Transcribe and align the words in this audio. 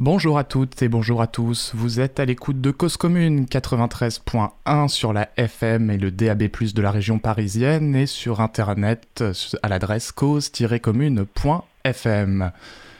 Bonjour 0.00 0.38
à 0.38 0.44
toutes 0.44 0.80
et 0.82 0.88
bonjour 0.88 1.20
à 1.20 1.26
tous. 1.26 1.72
Vous 1.74 1.98
êtes 1.98 2.20
à 2.20 2.24
l'écoute 2.24 2.60
de 2.60 2.70
Cause 2.70 2.96
Commune 2.96 3.46
93.1 3.46 4.86
sur 4.86 5.12
la 5.12 5.28
FM 5.36 5.90
et 5.90 5.98
le 5.98 6.12
DAB+ 6.12 6.44
de 6.72 6.80
la 6.80 6.92
région 6.92 7.18
parisienne 7.18 7.96
et 7.96 8.06
sur 8.06 8.40
internet 8.40 9.24
à 9.60 9.68
l'adresse 9.68 10.12
cause-commune.fm. 10.12 12.52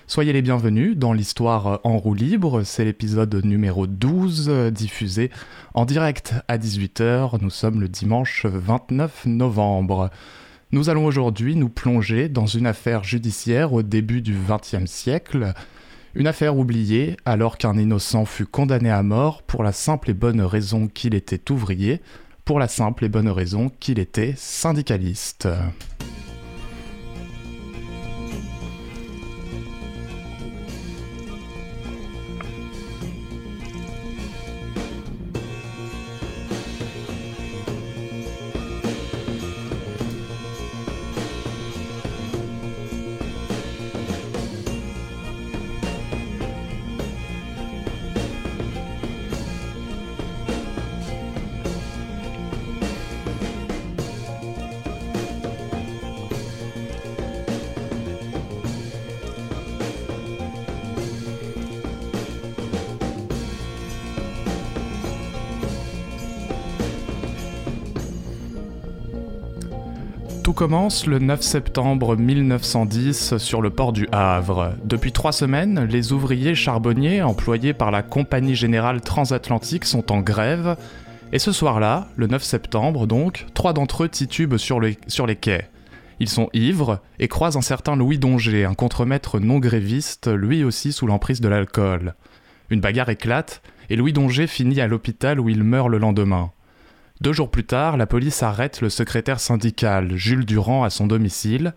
Soyez 0.09 0.33
les 0.33 0.43
bienvenus 0.43 0.97
dans 0.97 1.13
l'histoire 1.13 1.79
en 1.85 1.99
roue 1.99 2.15
libre, 2.15 2.65
c'est 2.65 2.85
l'épisode 2.85 3.45
numéro 3.45 3.87
12 3.87 4.73
diffusé 4.73 5.31
en 5.75 5.85
direct 5.85 6.35
à 6.49 6.59
18h. 6.59 7.41
Nous 7.41 7.51
sommes 7.51 7.81
le 7.81 7.87
dimanche 7.87 8.45
29 8.45 9.27
novembre. 9.27 10.11
Nous 10.73 10.91
allons 10.91 11.07
aujourd'hui 11.07 11.55
nous 11.55 11.69
plonger 11.69 12.29
dans 12.29 12.47
une 12.47 12.67
affaire 12.67 13.05
judiciaire 13.05 13.73
au 13.73 13.85
début 13.85 14.21
du 14.21 14.35
XXe 14.35 14.91
siècle 14.91 15.55
une 16.15 16.27
affaire 16.27 16.57
oubliée 16.57 17.17
alors 17.25 17.59
qu'un 17.59 17.77
innocent 17.77 18.25
fut 18.25 18.47
condamné 18.47 18.91
à 18.91 19.03
mort 19.03 19.43
pour 19.43 19.63
la 19.63 19.73
simple 19.73 20.11
et 20.11 20.15
bonne 20.15 20.41
raison 20.41 20.89
qu'il 20.89 21.15
était 21.15 21.51
ouvrier, 21.51 22.01
pour 22.45 22.59
la 22.59 22.69
simple 22.69 23.05
et 23.05 23.09
bonne 23.09 23.29
raison 23.29 23.71
qu'il 23.81 23.99
était 23.99 24.35
syndicaliste. 24.37 25.49
Commence 70.69 71.07
le 71.07 71.19
9 71.19 71.41
septembre 71.41 72.15
1910 72.15 73.39
sur 73.39 73.63
le 73.63 73.71
port 73.71 73.95
du 73.95 74.07
Havre. 74.13 74.75
Depuis 74.85 75.13
trois 75.13 75.33
semaines, 75.33 75.85
les 75.85 76.13
ouvriers 76.13 76.55
charbonniers 76.55 77.23
employés 77.23 77.73
par 77.73 77.91
la 77.91 78.03
Compagnie 78.03 78.55
Générale 78.55 79.01
Transatlantique 79.01 79.87
sont 79.87 80.13
en 80.13 80.21
grève. 80.21 80.77
Et 81.33 81.39
ce 81.39 81.53
soir-là, 81.53 82.09
le 82.17 82.27
9 82.27 82.43
septembre 82.43 83.07
donc, 83.07 83.47
trois 83.55 83.73
d'entre 83.73 84.05
eux 84.05 84.11
titubent 84.11 84.59
sur, 84.59 84.79
sur 85.07 85.27
les 85.27 85.37
quais. 85.37 85.71
Ils 86.21 86.29
sont 86.29 86.51
ivres 86.53 87.01
et 87.19 87.29
croisent 87.29 87.57
un 87.57 87.63
certain 87.63 87.97
Louis 87.97 88.19
Donger, 88.19 88.67
un 88.67 88.75
contremaître 88.75 89.41
non 89.41 89.61
gréviste, 89.61 90.31
lui 90.31 90.65
aussi 90.65 90.93
sous 90.93 91.07
l'emprise 91.07 91.41
de 91.41 91.49
l'alcool. 91.49 92.15
Une 92.69 92.83
bagarre 92.83 93.09
éclate 93.09 93.63
et 93.89 93.97
Louis 93.97 94.13
Donger 94.13 94.47
finit 94.47 94.83
à 94.83 94.87
l'hôpital 94.87 95.41
où 95.41 95.49
il 95.49 95.65
meurt 95.65 95.89
le 95.89 95.97
lendemain. 95.97 96.51
Deux 97.21 97.33
jours 97.33 97.51
plus 97.51 97.65
tard, 97.65 97.97
la 97.97 98.07
police 98.07 98.45
arrête 98.45 98.81
le 98.81 98.89
secrétaire 98.89 99.41
syndical, 99.41 100.15
Jules 100.15 100.45
Durand, 100.45 100.85
à 100.85 100.91
son 100.91 101.09
domicile. 101.09 101.75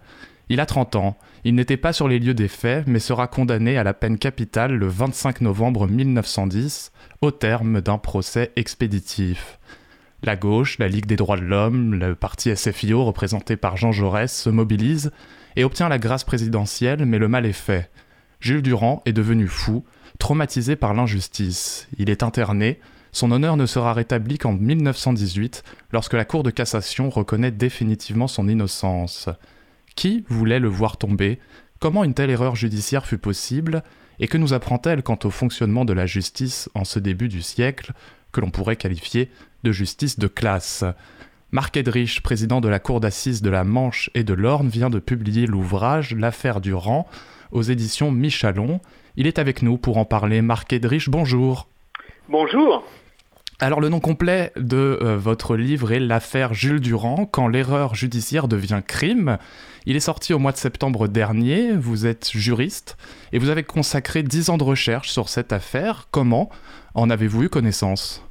Il 0.50 0.60
a 0.60 0.68
30 0.68 0.96
ans, 0.96 1.18
il 1.44 1.56
n'était 1.56 1.78
pas 1.78 1.94
sur 1.94 2.08
les 2.08 2.20
lieux 2.20 2.36
des 2.36 2.48
faits, 2.48 2.86
mais 2.86 3.00
sera 3.00 3.26
condamné 3.26 3.78
à 3.78 3.84
la 3.84 3.96
peine 3.96 4.20
capitale 4.20 4.74
le 4.74 4.88
25 4.88 5.42
novembre 5.42 5.88
1910, 5.88 6.92
au 7.22 7.32
terme 7.32 7.82
d'un 7.82 7.98
procès 7.98 8.52
expéditif. 8.56 9.58
La 10.22 10.36
gauche, 10.36 10.78
la 10.78 10.88
Ligue 10.88 11.08
des 11.08 11.16
droits 11.16 11.38
de 11.38 11.42
l'homme, 11.42 11.96
le 11.96 12.14
parti 12.14 12.56
SFIO 12.56 13.04
représenté 13.04 13.56
par 13.58 13.78
Jean 13.78 13.92
Jaurès 13.92 14.32
se 14.32 14.52
mobilise 14.52 15.12
et 15.56 15.64
obtient 15.64 15.90
la 15.90 15.98
grâce 15.98 16.24
présidentielle, 16.24 17.08
mais 17.08 17.18
le 17.18 17.28
mal 17.28 17.48
est 17.48 17.54
fait. 17.54 17.90
Jules 18.40 18.62
Durand 18.62 19.02
est 19.08 19.14
devenu 19.14 19.48
fou, 19.48 19.84
traumatisé 20.20 20.76
par 20.76 20.94
l'injustice. 20.94 21.88
Il 21.98 22.12
est 22.12 22.22
interné, 22.22 22.80
son 23.12 23.32
honneur 23.32 23.58
ne 23.58 23.66
sera 23.66 23.94
rétabli 23.94 24.38
qu'en 24.38 24.54
1918, 24.54 25.64
lorsque 25.92 26.14
la 26.14 26.26
Cour 26.26 26.44
de 26.44 26.50
cassation 26.50 27.10
reconnaît 27.10 27.52
définitivement 27.52 28.28
son 28.28 28.48
innocence. 28.48 29.30
Qui 29.96 30.24
voulait 30.30 30.60
le 30.60 30.70
voir 30.70 30.98
tomber? 30.98 31.40
Comment 31.80 32.04
une 32.04 32.14
telle 32.14 32.30
erreur 32.30 32.56
judiciaire 32.56 33.06
fut 33.06 33.18
possible? 33.18 33.84
Et 34.20 34.28
que 34.28 34.38
nous 34.38 34.54
apprend-elle 34.54 35.04
quant 35.04 35.20
au 35.24 35.30
fonctionnement 35.30 35.84
de 35.84 35.94
la 35.94 36.06
justice 36.06 36.70
en 36.76 36.86
ce 36.86 37.00
début 37.00 37.28
du 37.28 37.42
siècle, 37.42 37.94
que 38.32 38.40
l'on 38.40 38.52
pourrait 38.52 38.76
qualifier 38.76 39.30
de 39.64 39.72
justice 39.72 40.18
de 40.18 40.28
classe? 40.28 40.86
Marc 41.52 41.76
Edrich, 41.76 42.22
président 42.22 42.62
de 42.62 42.70
la 42.70 42.80
Cour 42.80 43.02
d'assises 43.02 43.42
de 43.42 43.50
la 43.50 43.66
Manche 43.66 44.10
et 44.14 44.24
de 44.24 44.34
l'Orne, 44.34 44.70
vient 44.70 44.90
de 44.90 45.00
publier 45.00 45.48
l'ouvrage 45.48 46.16
L'affaire 46.16 46.62
du 46.62 46.74
rang 46.74 47.08
aux 47.52 47.64
éditions 47.64 48.10
Michalon. 48.10 48.80
Il 49.18 49.28
est 49.28 49.38
avec 49.38 49.62
nous 49.62 49.78
pour 49.78 49.98
en 49.98 50.06
parler. 50.06 50.42
Marc 50.42 50.72
Edrich, 50.72 51.10
bonjour. 51.10 51.68
Bonjour. 52.30 52.86
Alors 53.64 53.80
le 53.80 53.90
nom 53.90 54.00
complet 54.00 54.52
de 54.56 54.98
euh, 55.04 55.18
votre 55.18 55.56
livre 55.56 55.92
est 55.92 56.00
L'affaire 56.00 56.52
Jules 56.56 56.80
Durand, 56.80 57.28
quand 57.28 57.48
l'erreur 57.48 57.94
judiciaire 57.94 58.48
devient 58.48 58.82
crime. 58.86 59.38
Il 59.86 59.96
est 59.96 60.00
sorti 60.00 60.34
au 60.34 60.40
mois 60.40 60.52
de 60.52 60.58
septembre 60.58 61.08
dernier, 61.08 61.72
vous 61.74 62.08
êtes 62.08 62.32
juriste, 62.32 62.98
et 63.32 63.38
vous 63.38 63.50
avez 63.50 63.62
consacré 63.62 64.24
dix 64.24 64.50
ans 64.50 64.58
de 64.58 64.64
recherche 64.64 65.12
sur 65.12 65.30
cette 65.30 65.54
affaire. 65.54 66.08
Comment 66.10 66.50
en 66.96 67.12
avez-vous 67.12 67.44
eu 67.44 67.50
connaissance? 67.50 68.28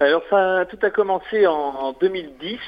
Alors 0.00 0.22
tout 0.70 0.78
a 0.80 0.88
commencé 0.88 1.46
en 1.46 1.92
2010. 2.00 2.58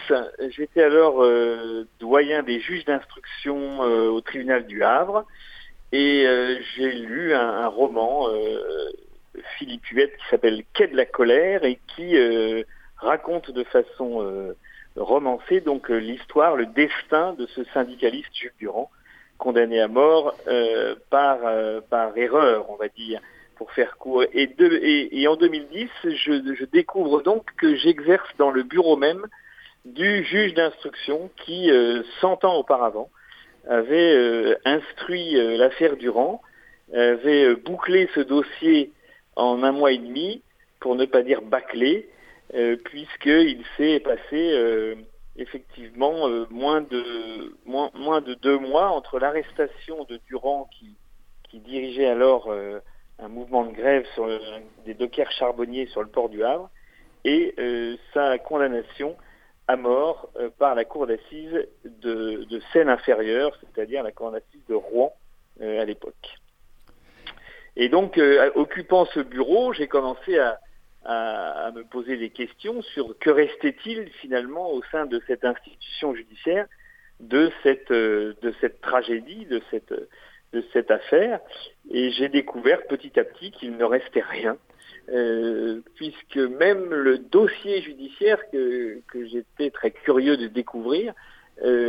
J'étais 0.50 0.82
alors 0.82 1.22
euh, 1.22 1.88
doyen 1.98 2.42
des 2.42 2.60
juges 2.60 2.84
d'instruction 2.84 3.82
euh, 3.84 4.10
au 4.10 4.20
tribunal 4.20 4.66
du 4.66 4.82
Havre 4.82 5.24
et 5.92 6.26
j'ai 6.76 6.92
lu 6.92 7.34
un 7.34 7.66
roman 7.66 8.28
Philippe 9.58 9.86
Huette 9.86 10.16
qui 10.16 10.24
s'appelle 10.30 10.62
Quai 10.74 10.88
de 10.88 10.96
la 10.96 11.06
colère 11.06 11.64
et 11.64 11.78
qui 11.94 12.16
euh, 12.16 12.62
raconte 12.96 13.50
de 13.50 13.64
façon 13.64 14.22
euh, 14.22 14.54
romancée 14.96 15.60
donc 15.60 15.90
euh, 15.90 15.98
l'histoire, 15.98 16.56
le 16.56 16.66
destin 16.66 17.34
de 17.34 17.46
ce 17.46 17.64
syndicaliste 17.72 18.34
Jules 18.34 18.52
Durand, 18.58 18.90
condamné 19.38 19.80
à 19.80 19.88
mort 19.88 20.34
par, 21.08 21.38
par 21.88 22.14
erreur, 22.18 22.68
on 22.68 22.76
va 22.76 22.88
dire, 22.88 23.22
pour 23.56 23.72
faire 23.72 23.96
court. 23.96 24.22
Et, 24.34 25.26
en 25.26 25.36
2010, 25.36 25.88
je, 26.04 26.54
je, 26.54 26.64
découvre 26.66 27.22
donc 27.22 27.46
que 27.56 27.74
j'exerce 27.74 28.28
dans 28.36 28.50
le 28.50 28.64
bureau 28.64 28.98
même 28.98 29.24
du 29.86 30.24
juge 30.24 30.52
d'instruction 30.52 31.30
qui, 31.36 31.70
100 32.20 32.44
ans 32.44 32.56
auparavant, 32.56 33.08
avait 33.66 34.58
instruit 34.66 35.32
l'affaire 35.56 35.96
Durand, 35.96 36.42
avait 36.92 37.54
bouclé 37.54 38.10
ce 38.14 38.20
dossier 38.20 38.92
en 39.36 39.62
un 39.62 39.72
mois 39.72 39.92
et 39.92 39.98
demi, 39.98 40.42
pour 40.80 40.96
ne 40.96 41.04
pas 41.04 41.22
dire 41.22 41.42
bâclé, 41.42 42.08
euh, 42.54 42.76
puisqu'il 42.76 43.62
s'est 43.76 44.00
passé 44.00 44.20
euh, 44.32 44.96
effectivement 45.36 46.28
euh, 46.28 46.46
moins, 46.50 46.80
de, 46.80 47.54
moins, 47.64 47.90
moins 47.94 48.20
de 48.20 48.34
deux 48.34 48.58
mois 48.58 48.88
entre 48.90 49.20
l'arrestation 49.20 50.04
de 50.04 50.18
Durand 50.26 50.68
qui, 50.76 50.96
qui 51.44 51.60
dirigeait 51.60 52.08
alors 52.08 52.52
un 53.18 53.28
mouvement 53.28 53.64
de 53.64 53.72
grève 53.72 54.04
sur 54.14 54.26
des 54.84 54.94
dockers 54.94 55.30
charbonniers 55.32 55.86
sur 55.86 56.02
le 56.02 56.08
port 56.08 56.28
du 56.28 56.42
Havre 56.42 56.70
et 57.24 57.54
sa 58.14 58.38
condamnation 58.38 59.16
à 59.68 59.76
mort 59.76 60.30
par 60.58 60.74
la 60.74 60.84
cour 60.84 61.06
d'assises 61.06 61.68
de, 61.84 62.44
de 62.44 62.62
Seine-Inférieure, 62.72 63.56
c'est-à-dire 63.60 64.02
la 64.02 64.12
cour 64.12 64.30
d'assises 64.30 64.64
de 64.68 64.74
Rouen 64.74 65.12
à 65.60 65.84
l'époque. 65.84 66.39
Et 67.80 67.88
donc, 67.88 68.18
euh, 68.18 68.50
occupant 68.56 69.06
ce 69.06 69.20
bureau, 69.20 69.72
j'ai 69.72 69.88
commencé 69.88 70.38
à, 70.38 70.60
me 71.74 71.82
poser 71.82 72.18
des 72.18 72.28
questions 72.28 72.82
sur 72.82 73.18
que 73.18 73.30
restait-il 73.30 74.10
finalement 74.20 74.70
au 74.70 74.82
sein 74.92 75.06
de 75.06 75.18
cette 75.26 75.46
institution 75.46 76.14
judiciaire 76.14 76.66
de 77.20 77.50
cette, 77.62 77.90
euh, 77.90 78.34
tragédie, 78.82 79.46
de 79.46 79.62
cette, 79.70 80.90
affaire. 80.90 81.40
Et 81.90 82.10
j'ai 82.10 82.28
découvert 82.28 82.86
petit 82.86 83.18
à 83.18 83.24
petit 83.24 83.50
qu'il 83.50 83.78
ne 83.78 83.84
restait 83.84 84.22
rien. 84.28 84.58
Euh, 85.08 85.80
puisque 85.94 86.36
même 86.36 86.92
le 86.92 87.16
dossier 87.16 87.80
judiciaire 87.80 88.38
que, 88.52 89.00
que 89.10 89.24
j'étais 89.26 89.70
très 89.70 89.90
curieux 89.90 90.36
de 90.36 90.48
découvrir 90.48 91.14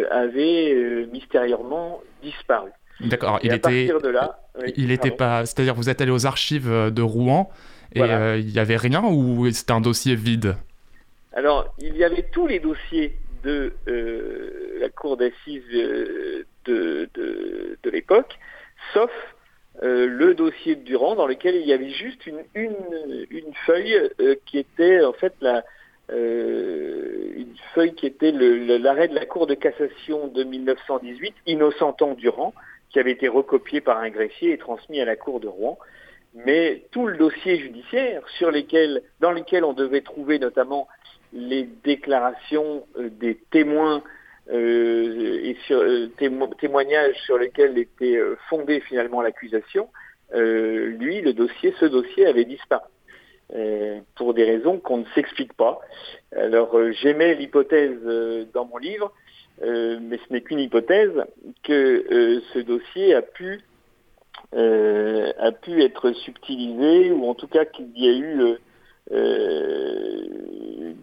avait 0.10 1.06
mystérieusement 1.12 2.02
disparu. 2.22 2.72
D'accord, 3.04 3.40
il 3.44 3.54
était. 3.54 3.88
De 3.88 4.10
là, 4.10 4.40
il 4.76 4.92
était 4.92 5.12
pas. 5.12 5.46
C'est-à-dire, 5.46 5.76
vous 5.76 5.90
êtes 5.90 6.02
allé 6.02 6.12
aux 6.12 6.26
archives 6.26 6.70
euh, 6.70 6.90
de 6.90 7.02
Rouen 7.02 7.50
et 7.94 8.02
euh, 8.02 8.38
il 8.38 8.48
n'y 8.48 8.60
avait 8.60 8.78
rien 8.78 9.04
ou 9.04 9.50
c'était 9.52 9.74
un 9.74 9.82
dossier 9.82 10.16
vide? 10.16 10.56
Alors, 11.34 11.74
il 11.80 11.96
y 11.96 12.04
avait 12.04 12.26
tous 12.32 12.48
les 12.48 12.60
dossiers 12.60 13.18
de 13.44 13.74
euh, 13.88 14.78
la 14.80 14.90
cour 14.90 15.18
d'assises 15.18 15.64
de, 15.74 16.46
de, 16.66 17.10
de 17.84 17.90
l'époque, 17.90 18.38
sauf 18.94 19.12
le 19.82 20.34
dossier 20.36 20.76
de 20.76 20.84
Durand 20.84 21.16
dans 21.16 21.26
lequel 21.26 21.56
il 21.56 21.66
y 21.66 21.74
avait 21.74 21.90
juste 21.90 22.28
une, 22.28 22.44
une, 22.54 23.54
feuille 23.66 23.96
qui 24.46 24.60
était 24.60 25.04
en 25.04 25.14
fait 25.14 25.34
la, 25.42 25.64
une 26.12 27.56
feuille 27.74 27.96
qui 27.96 28.06
était 28.06 28.32
l'arrêt 28.32 29.08
de 29.08 29.16
la 29.16 29.26
Cour 29.26 29.48
de 29.48 29.56
cassation 29.56 30.28
de 30.28 30.44
1918, 30.44 31.34
innocentant 31.48 32.14
Durand, 32.14 32.54
qui 32.92 33.00
avait 33.00 33.12
été 33.12 33.28
recopié 33.28 33.82
par 33.82 33.98
un 34.00 34.10
greffier 34.10 34.54
et 34.54 34.58
transmis 34.58 35.00
à 35.02 35.06
la 35.06 35.16
Cour 35.16 35.40
de 35.40 35.48
Rouen. 35.48 35.78
Mais 36.34 36.84
tout 36.92 37.08
le 37.08 37.18
dossier 37.18 37.58
judiciaire 37.58 38.24
sur 38.38 38.52
dans 39.20 39.32
lequel 39.32 39.64
on 39.64 39.74
devait 39.74 40.02
trouver 40.02 40.40
notamment 40.40 40.88
les 41.34 41.68
déclarations 41.84 42.86
euh, 42.98 43.10
des 43.10 43.36
témoins 43.52 44.04
euh, 44.52 45.40
et 45.44 45.58
sur, 45.66 45.80
euh, 45.80 46.08
témoignages 46.60 47.16
sur 47.26 47.38
lesquels 47.38 47.78
était 47.78 48.20
fondée 48.50 48.82
finalement 48.82 49.22
l'accusation, 49.22 49.90
lui, 50.34 51.22
le 51.22 51.34
dossier, 51.34 51.74
ce 51.80 51.86
dossier 51.86 52.26
avait 52.26 52.46
disparu. 52.46 52.88
Pour 54.16 54.34
des 54.34 54.44
raisons 54.44 54.80
qu'on 54.80 54.98
ne 54.98 55.06
s'explique 55.14 55.54
pas. 55.54 55.80
Alors 56.36 56.78
j'aimais 56.92 57.36
l'hypothèse 57.36 58.00
dans 58.54 58.66
mon 58.66 58.78
livre 58.78 59.12
euh, 59.64 60.00
mais 60.02 60.18
ce 60.18 60.34
n'est 60.34 60.42
qu'une 60.42 60.60
hypothèse, 60.60 61.24
que 61.64 61.74
euh, 62.12 62.42
ce 62.54 62.60
dossier 62.60 63.14
a 63.14 63.22
pu, 63.22 63.62
euh, 64.56 65.32
a 65.38 65.52
pu 65.52 65.84
être 65.84 66.12
subtilisé, 66.14 67.12
ou 67.12 67.30
en 67.30 67.36
tout 67.36 67.48
cas 67.48 67.66
qu'il 67.66 67.92
y 67.96 68.10
a 68.10 68.14
eu 68.14 68.58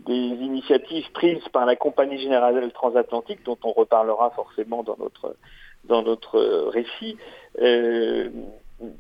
des 0.07 0.15
initiatives 0.15 1.11
prises 1.13 1.47
par 1.53 1.67
la 1.67 1.77
Compagnie 1.77 2.19
Générale 2.19 2.73
Transatlantique, 2.73 3.45
dont 3.45 3.59
on 3.63 3.73
reparlera 3.73 4.31
forcément 4.31 4.83
dans 4.83 4.97
notre, 4.99 5.37
dans 5.85 6.03
notre 6.03 6.41
récit, 6.71 7.17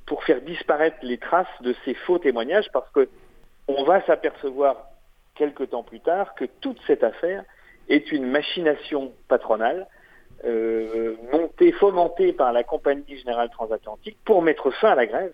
pour 0.06 0.25
faire 0.25 0.41
disparaître 0.43 0.99
les 1.03 1.19
traces 1.19 1.47
de 1.62 1.75
ces 1.85 1.95
faux 1.95 2.19
témoignages, 2.19 2.71
parce 2.73 2.91
que 2.91 3.09
on 3.69 3.85
va 3.85 4.05
s'apercevoir 4.06 4.88
quelque 5.35 5.62
temps 5.62 5.82
plus 5.82 6.00
tard 6.00 6.35
que 6.35 6.47
toute 6.61 6.79
cette 6.87 7.05
affaire 7.05 7.44
est 7.88 8.11
une 8.12 8.26
machination 8.26 9.12
patronale 9.29 9.87
euh, 10.44 11.17
montée, 11.32 11.73
fomentée 11.73 12.32
par 12.32 12.53
la 12.53 12.62
Compagnie 12.65 13.17
Générale 13.19 13.50
Transatlantique 13.50 14.19
pour 14.25 14.43
mettre 14.43 14.70
fin 14.70 14.91
à 14.91 14.94
la 14.94 15.06
grève 15.06 15.32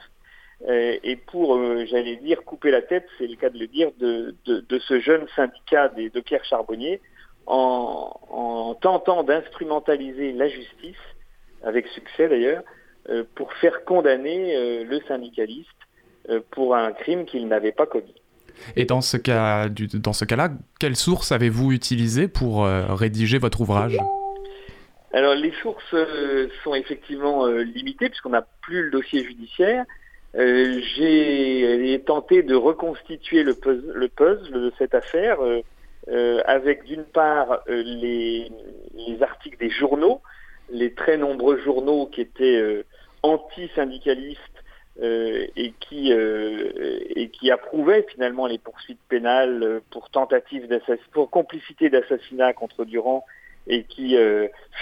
euh, 0.68 0.96
et 1.02 1.16
pour, 1.16 1.56
euh, 1.56 1.84
j'allais 1.86 2.16
dire, 2.16 2.42
couper 2.44 2.70
la 2.70 2.82
tête, 2.82 3.06
c'est 3.18 3.26
le 3.26 3.36
cas 3.36 3.50
de 3.50 3.58
le 3.58 3.66
dire, 3.66 3.90
de, 3.98 4.34
ce 4.78 5.00
jeune 5.00 5.26
syndicat 5.36 5.88
des, 5.88 6.10
de 6.10 6.20
Pierre 6.20 6.44
Charbonnier 6.44 7.00
en, 7.46 8.18
en 8.30 8.74
tentant 8.74 9.24
d'instrumentaliser 9.24 10.32
la 10.32 10.48
justice, 10.48 10.96
avec 11.62 11.86
succès 11.88 12.28
d'ailleurs, 12.28 12.62
pour 13.34 13.52
faire 13.54 13.84
condamner 13.84 14.84
le 14.84 15.00
syndicaliste 15.00 15.68
pour 16.50 16.74
un 16.74 16.92
crime 16.92 17.26
qu'il 17.26 17.46
n'avait 17.48 17.72
pas 17.72 17.84
commis. 17.84 18.14
Et 18.76 18.84
dans 18.84 19.00
ce 19.00 19.16
cas, 19.16 19.68
dans 19.68 20.12
ce 20.12 20.24
cas-là, 20.24 20.50
quelles 20.80 20.96
sources 20.96 21.32
avez-vous 21.32 21.72
utilisées 21.72 22.28
pour 22.28 22.64
euh, 22.64 22.94
rédiger 22.94 23.38
votre 23.38 23.60
ouvrage? 23.60 23.98
Alors 25.12 25.34
les 25.34 25.52
sources 25.62 25.94
euh, 25.94 26.48
sont 26.64 26.74
effectivement 26.74 27.46
euh, 27.46 27.62
limitées 27.62 28.08
puisqu'on 28.08 28.30
n'a 28.30 28.46
plus 28.62 28.84
le 28.84 28.90
dossier 28.90 29.24
judiciaire. 29.24 29.84
J'ai 30.36 32.02
tenté 32.04 32.42
de 32.42 32.56
reconstituer 32.56 33.44
le 33.44 33.54
puzzle, 33.54 34.52
de 34.52 34.72
cette 34.78 34.94
affaire 34.96 35.38
avec 36.44 36.84
d'une 36.86 37.04
part 37.04 37.60
les, 37.68 38.50
les, 38.96 39.22
articles 39.22 39.56
des 39.58 39.70
journaux, 39.70 40.22
les 40.70 40.92
très 40.92 41.16
nombreux 41.18 41.60
journaux 41.60 42.06
qui 42.06 42.20
étaient 42.20 42.84
anti-syndicalistes 43.22 44.53
euh, 45.02 45.46
et 45.56 45.72
qui 45.80 46.12
euh, 46.12 47.00
et 47.16 47.28
qui 47.28 47.50
approuvait 47.50 48.06
finalement 48.12 48.46
les 48.46 48.58
poursuites 48.58 49.00
pénales 49.08 49.60
euh, 49.64 49.80
pour 49.90 50.08
tentative 50.08 50.68
pour 51.10 51.30
complicité 51.30 51.90
d'assassinat 51.90 52.52
contre 52.52 52.84
Durand 52.84 53.24
et 53.66 53.82
qui 53.82 54.16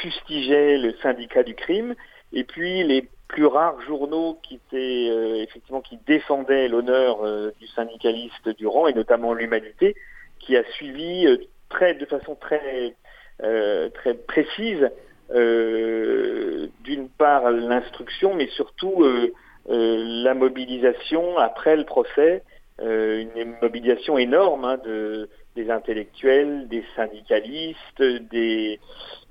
fustigeait 0.02 0.76
le 0.76 0.92
syndicat 1.02 1.44
du 1.44 1.54
crime. 1.54 1.94
Et 2.32 2.44
puis 2.44 2.82
les 2.82 3.08
plus 3.28 3.46
rares 3.46 3.80
journaux 3.82 4.38
qui 4.42 4.56
étaient 4.56 5.40
effectivement 5.40 5.80
qui 5.80 5.98
défendaient 6.04 6.68
l'honneur 6.68 7.22
du 7.60 7.66
syndicaliste 7.68 8.48
Durand 8.58 8.88
et 8.88 8.92
notamment 8.92 9.34
l'Humanité, 9.34 9.94
qui 10.40 10.56
a 10.56 10.64
suivi 10.72 11.28
très 11.68 11.94
de 11.94 12.04
façon 12.06 12.34
très 12.34 12.96
très 13.38 14.14
précise 14.14 14.90
d'une 16.82 17.08
part 17.08 17.50
l'instruction, 17.50 18.34
mais 18.34 18.48
surtout 18.48 19.02
euh, 19.02 19.32
la 19.68 20.34
mobilisation 20.34 21.38
après 21.38 21.76
le 21.76 21.84
procès, 21.84 22.42
euh, 22.80 23.24
une 23.36 23.54
mobilisation 23.60 24.18
énorme 24.18 24.64
hein, 24.64 24.78
de, 24.84 25.28
des 25.54 25.70
intellectuels, 25.70 26.66
des 26.68 26.82
syndicalistes, 26.96 28.02
des, 28.02 28.80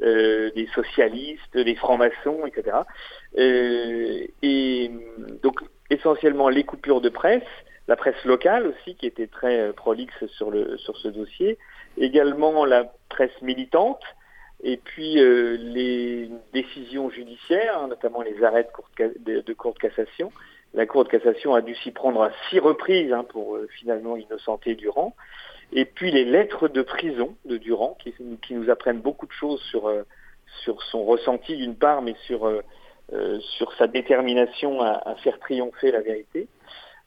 euh, 0.02 0.52
des 0.56 0.68
socialistes, 0.68 1.58
des 1.58 1.76
francs-maçons, 1.76 2.46
etc. 2.46 2.78
et 3.36 4.92
donc 5.42 5.60
essentiellement 5.90 6.50
les 6.50 6.64
coupures 6.64 7.02
de 7.02 7.10
presse, 7.10 7.44
la 7.88 7.96
presse 7.96 8.24
locale 8.26 8.68
aussi 8.68 8.96
qui 8.96 9.08
était 9.08 9.28
très 9.28 9.74
prolixe 9.74 10.26
sur, 10.38 10.52
le, 10.52 10.78
sur 10.78 10.96
ce 10.98 11.08
dossier, 11.08 11.58
également 11.98 12.64
la 12.64 12.86
presse 13.10 13.42
militante, 13.42 14.04
et 14.64 14.78
puis 14.78 15.20
euh, 15.20 15.58
les 15.58 16.30
décisions 16.54 17.10
judiciaires, 17.10 17.80
hein, 17.80 17.88
notamment 17.88 18.22
les 18.22 18.44
arrêts 18.44 18.64
de 18.64 18.70
cour 18.70 18.88
de, 18.98 19.80
cassation. 19.80 20.32
La 20.74 20.86
Cour 20.86 21.04
de 21.04 21.10
cassation 21.10 21.54
a 21.54 21.62
dû 21.62 21.76
s'y 21.76 21.92
prendre 21.92 22.22
à 22.22 22.32
six 22.50 22.60
reprises 22.60 23.12
hein, 23.12 23.26
pour 23.28 23.56
euh, 23.56 23.68
finalement 23.80 24.16
innocenter 24.16 24.76
Durand. 24.76 25.16
Et 25.74 25.86
puis 25.86 26.12
les 26.12 26.26
lettres 26.26 26.68
de 26.68 26.82
prison 26.82 27.36
de 27.46 27.58
Durand, 27.58 27.98
qui, 28.04 28.14
nous 28.54 28.70
apprennent 28.70 29.02
beaucoup 29.02 29.26
de 29.26 29.32
choses 29.32 29.62
sur, 29.64 29.88
euh, 29.88 30.04
sur 30.64 30.82
son 30.84 31.06
ressenti 31.06 31.58
d'une 31.58 31.76
part, 31.76 32.02
mais 32.02 32.16
sur, 32.26 32.50
sur 33.58 33.74
sa 33.74 33.88
détermination 33.88 34.82
à, 34.82 35.02
à, 35.06 35.16
faire 35.16 35.40
triompher 35.40 35.92
la 35.92 36.02
vérité. 36.02 36.48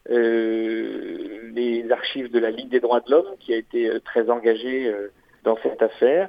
les 0.09 1.85
archives 1.91 2.31
de 2.31 2.39
la 2.39 2.49
Ligue 2.49 2.69
des 2.69 2.79
droits 2.79 3.01
de 3.01 3.11
l'homme, 3.11 3.37
qui 3.39 3.53
a 3.53 3.57
été 3.57 3.99
très 4.03 4.29
engagée 4.31 4.91
dans 5.43 5.57
cette 5.63 5.81
affaire. 5.81 6.27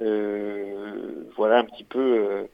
Euh, 0.00 1.24
voilà 1.36 1.58
un 1.58 1.64
petit 1.64 1.84
peu, 1.84 2.00
euh, 2.00 2.44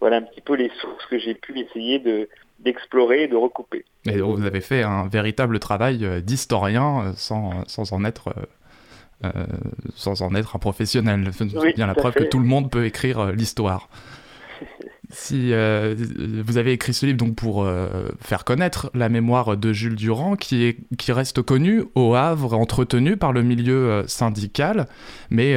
voilà 0.00 0.16
un 0.16 0.22
petit 0.22 0.40
peu 0.40 0.54
les 0.54 0.70
sources 0.80 1.06
que 1.06 1.18
j'ai 1.18 1.34
pu 1.34 1.58
essayer 1.58 1.98
de 1.98 2.28
d'explorer 2.58 3.22
et 3.22 3.26
de 3.26 3.36
recouper. 3.36 3.86
Et 4.04 4.20
vous 4.20 4.44
avez 4.44 4.60
fait 4.60 4.82
un 4.82 5.08
véritable 5.08 5.58
travail 5.60 6.04
euh, 6.04 6.20
d'historien 6.20 7.14
sans, 7.16 7.66
sans 7.66 7.92
en 7.92 8.04
être 8.04 8.34
sans 9.94 10.22
en 10.22 10.34
être 10.34 10.56
un 10.56 10.58
professionnel. 10.58 11.30
C'est 11.32 11.74
bien 11.74 11.86
la 11.86 11.94
preuve 11.94 12.14
que 12.14 12.24
tout 12.24 12.38
le 12.38 12.46
monde 12.46 12.70
peut 12.70 12.86
écrire 12.86 13.32
l'histoire. 13.32 13.88
Si 15.12 15.52
euh, 15.52 15.94
vous 16.44 16.56
avez 16.56 16.72
écrit 16.72 16.94
ce 16.94 17.04
livre 17.04 17.18
donc 17.18 17.34
pour 17.34 17.64
euh, 17.64 18.08
faire 18.20 18.44
connaître 18.44 18.90
la 18.94 19.08
mémoire 19.08 19.56
de 19.56 19.72
Jules 19.72 19.96
Durand, 19.96 20.36
qui, 20.36 20.64
est, 20.64 20.76
qui 20.98 21.10
reste 21.10 21.42
connu 21.42 21.84
au 21.96 22.14
Havre, 22.14 22.54
entretenu 22.54 23.16
par 23.16 23.32
le 23.32 23.42
milieu 23.42 23.90
euh, 23.90 24.06
syndical, 24.06 24.86
mais 25.30 25.52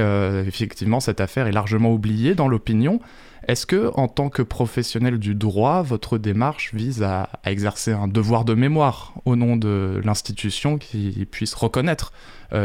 effectivement 0.48 1.00
cette 1.00 1.22
affaire 1.22 1.48
est 1.48 1.52
largement 1.52 1.94
oubliée 1.94 2.36
dans 2.36 2.48
l'opinion. 2.48 3.00
Est-ce 3.48 3.66
que, 3.66 3.92
en 3.96 4.08
tant 4.08 4.30
que 4.30 4.42
professionnel 4.42 5.20
du 5.20 5.36
droit, 5.36 5.82
votre 5.82 6.18
démarche 6.18 6.74
vise 6.74 7.04
à, 7.04 7.30
exercer 7.46 7.92
un 7.92 8.08
devoir 8.08 8.46
de 8.46 8.54
mémoire 8.54 9.14
au 9.26 9.36
nom 9.36 9.58
de 9.58 10.02
l'institution 10.04 10.78
qui 10.78 11.28
puisse 11.30 11.54
reconnaître 11.54 12.14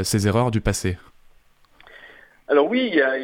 ses 0.03 0.29
erreurs 0.29 0.51
du 0.51 0.61
passé? 0.61 0.97
Alors 2.47 2.69
oui, 2.71 2.89
il 2.93 2.97
y 2.97 3.03
a 3.03 3.17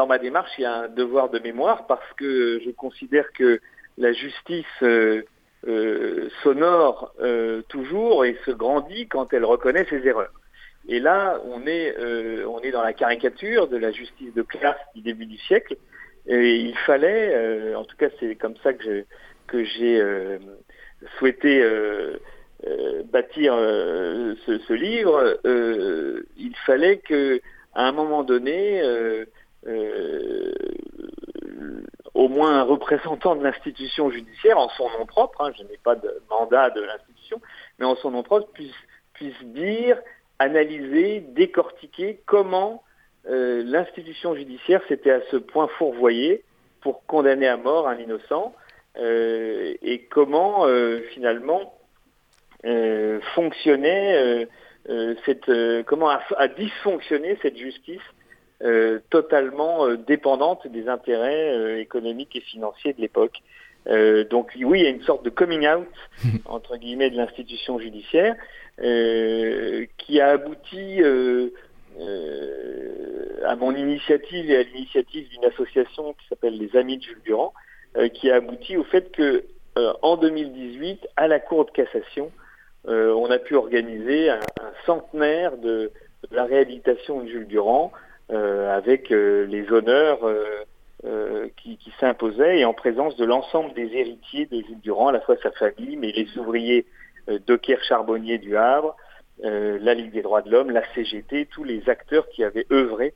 dans 0.00 0.06
ma 0.06 0.18
démarche, 0.18 0.50
il 0.56 0.62
y 0.62 0.64
a 0.64 0.74
un 0.84 0.88
devoir 0.88 1.28
de 1.28 1.38
mémoire 1.38 1.86
parce 1.86 2.10
que 2.16 2.58
je 2.64 2.70
considère 2.70 3.30
que 3.34 3.60
la 3.98 4.14
justice 4.14 4.64
euh, 4.82 5.24
euh, 5.68 6.30
s'honore 6.42 7.12
euh, 7.20 7.60
toujours 7.68 8.24
et 8.24 8.34
se 8.46 8.50
grandit 8.50 9.08
quand 9.08 9.34
elle 9.34 9.44
reconnaît 9.44 9.84
ses 9.90 10.06
erreurs. 10.06 10.32
Et 10.88 11.00
là, 11.00 11.38
on 11.44 11.66
est, 11.66 11.94
on 12.46 12.60
est 12.60 12.70
dans 12.70 12.82
la 12.82 12.94
caricature 12.94 13.68
de 13.68 13.76
la 13.76 13.92
justice 13.92 14.32
de 14.32 14.40
classe 14.40 14.80
du 14.94 15.02
début 15.02 15.26
du 15.26 15.36
siècle. 15.36 15.76
Et 16.26 16.56
il 16.56 16.76
fallait, 16.86 17.74
en 17.74 17.84
tout 17.84 17.98
cas 17.98 18.08
c'est 18.18 18.34
comme 18.36 18.56
ça 18.62 18.72
que 18.72 19.04
que 19.48 19.62
j'ai 19.62 20.02
souhaité 21.18 21.62
bâtir 23.12 23.52
ce, 24.46 24.58
ce, 24.66 24.72
livre, 24.72 25.38
il 26.38 26.56
fallait 26.64 26.96
que 26.96 27.42
à 27.74 27.86
un 27.86 27.92
moment 27.92 28.22
donné, 28.22 28.82
au 32.14 32.28
moins 32.28 32.60
un 32.60 32.62
représentant 32.62 33.36
de 33.36 33.42
l'institution 33.42 34.10
judiciaire 34.10 34.58
en 34.58 34.68
son 34.70 34.88
nom 34.98 35.06
propre, 35.06 35.40
hein, 35.42 35.52
je 35.56 35.62
n'ai 35.64 35.78
pas 35.82 35.94
de 35.94 36.22
mandat 36.28 36.70
de 36.70 36.80
l'institution, 36.82 37.40
mais 37.78 37.86
en 37.86 37.96
son 37.96 38.10
nom 38.10 38.22
propre 38.22 38.50
puisse, 38.52 38.74
dire, 39.44 39.98
analyser, 40.38 41.20
décortiquer 41.20 42.20
comment 42.24 42.82
euh, 43.28 43.62
l'institution 43.66 44.34
judiciaire 44.34 44.80
s'était 44.88 45.10
à 45.10 45.20
ce 45.30 45.36
point 45.36 45.68
fourvoyée 45.78 46.42
pour 46.80 47.04
condamner 47.04 47.46
à 47.46 47.58
mort 47.58 47.86
un 47.88 47.98
innocent 47.98 48.54
et 48.96 50.08
comment 50.10 50.66
finalement 51.12 51.74
fonctionnait 53.34 54.48
cette, 55.24 55.50
comment 55.86 56.08
a, 56.08 56.48
dysfonctionné 56.48 57.38
cette 57.42 57.56
justice 57.56 58.02
totalement 59.08 59.88
dépendante 59.94 60.66
des 60.66 60.88
intérêts 60.88 61.80
économiques 61.80 62.36
et 62.36 62.40
financiers 62.40 62.92
de 62.92 63.00
l'époque. 63.00 63.40
donc 64.30 64.52
oui, 64.62 64.80
il 64.80 64.84
y 64.84 64.86
a 64.86 64.90
une 64.90 65.02
sorte 65.02 65.24
de 65.24 65.30
coming 65.30 65.66
out 65.66 65.88
entre 66.44 66.76
guillemets 66.76 67.10
de 67.10 67.16
l'institution 67.16 67.78
judiciaire 67.78 68.36
qui 68.78 70.20
a 70.20 70.28
abouti 70.28 71.02
euh, 72.00 73.40
à 73.44 73.56
mon 73.56 73.74
initiative 73.74 74.50
et 74.50 74.56
à 74.56 74.62
l'initiative 74.62 75.28
d'une 75.28 75.44
association 75.44 76.12
qui 76.14 76.26
s'appelle 76.28 76.56
les 76.56 76.76
Amis 76.76 76.98
de 76.98 77.02
Jules 77.02 77.22
Durand, 77.24 77.52
euh, 77.96 78.08
qui 78.08 78.30
a 78.30 78.36
abouti 78.36 78.76
au 78.76 78.84
fait 78.84 79.10
que 79.12 79.44
euh, 79.76 79.92
en 80.02 80.16
2018, 80.16 81.08
à 81.16 81.26
la 81.26 81.40
Cour 81.40 81.66
de 81.66 81.70
cassation, 81.70 82.30
on 82.86 83.30
a 83.30 83.38
pu 83.38 83.56
organiser 83.56 84.30
un, 84.30 84.40
centenaire 84.86 85.58
de, 85.58 85.92
la 86.30 86.44
réhabilitation 86.44 87.20
de 87.20 87.28
Jules 87.28 87.46
Durand 87.46 87.92
avec 88.30 89.10
les 89.10 89.72
honneurs 89.72 90.20
qui, 91.56 91.76
qui 91.76 91.92
s'imposaient 91.98 92.60
et 92.60 92.64
en 92.64 92.74
présence 92.74 93.16
de 93.16 93.24
l'ensemble 93.24 93.74
des 93.74 93.92
héritiers 93.94 94.46
de 94.46 94.60
Jules 94.60 94.80
Durand, 94.80 95.08
à 95.08 95.12
la 95.12 95.20
fois 95.20 95.36
sa 95.42 95.50
famille, 95.52 95.96
mais 95.96 96.12
les 96.12 96.38
ouvriers 96.38 96.86
Docker 97.46 97.82
Charbonnier 97.82 98.38
du 98.38 98.56
Havre, 98.56 98.96
euh, 99.44 99.78
la 99.80 99.94
Ligue 99.94 100.12
des 100.12 100.22
droits 100.22 100.42
de 100.42 100.50
l'homme, 100.50 100.70
la 100.70 100.82
CGT, 100.94 101.46
tous 101.46 101.64
les 101.64 101.88
acteurs 101.88 102.28
qui 102.28 102.44
avaient 102.44 102.66
œuvré 102.70 103.14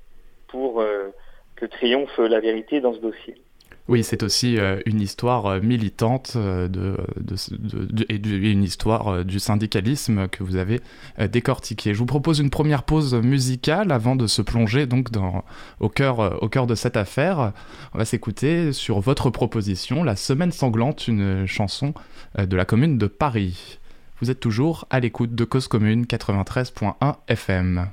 pour 0.49 0.81
euh, 0.81 1.11
que 1.57 1.67
triomphe 1.67 2.17
la 2.19 2.41
vérité 2.41 2.81
dans 2.81 2.95
ce 2.95 3.01
dossier. 3.01 3.35
Oui, 3.87 4.03
c'est 4.03 4.23
aussi 4.23 4.59
euh, 4.59 4.81
une 4.87 5.01
histoire 5.01 5.63
militante 5.63 6.37
de, 6.37 6.97
et 8.09 8.51
une 8.51 8.65
histoire 8.65 9.25
du 9.25 9.39
syndicalisme 9.39 10.29
que 10.29 10.43
vous 10.43 10.57
avez 10.57 10.81
décortiqué. 11.31 11.93
Je 11.93 11.99
vous 11.99 12.07
propose 12.07 12.39
une 12.39 12.51
première 12.51 12.85
pause 12.85 13.15
musicale 13.15 13.93
avant 13.93 14.17
de 14.17 14.27
se 14.27 14.41
plonger 14.41 14.87
donc 14.87 15.09
au, 15.81 15.89
cœur, 15.89 16.43
au 16.43 16.49
cœur 16.49 16.67
de 16.67 16.75
cette 16.75 16.97
affaire. 16.97 17.53
On 17.93 17.99
va 17.99 18.05
s'écouter 18.05 18.73
sur 18.73 19.01
votre 19.01 19.29
proposition, 19.29 20.03
La 20.03 20.17
Semaine 20.17 20.53
sanglante, 20.53 21.07
une 21.07 21.47
chanson 21.47 21.93
de 22.39 22.57
la 22.57 22.65
commune 22.65 22.97
de 22.97 23.07
Paris. 23.07 23.79
Vous 24.21 24.31
êtes 24.31 24.41
toujours 24.41 24.87
à 24.91 25.01
l'écoute 25.01 25.35
de 25.35 25.45
Cause 25.45 25.69
Commune 25.69 26.05
93.1 26.05 27.17
FM. 27.29 27.89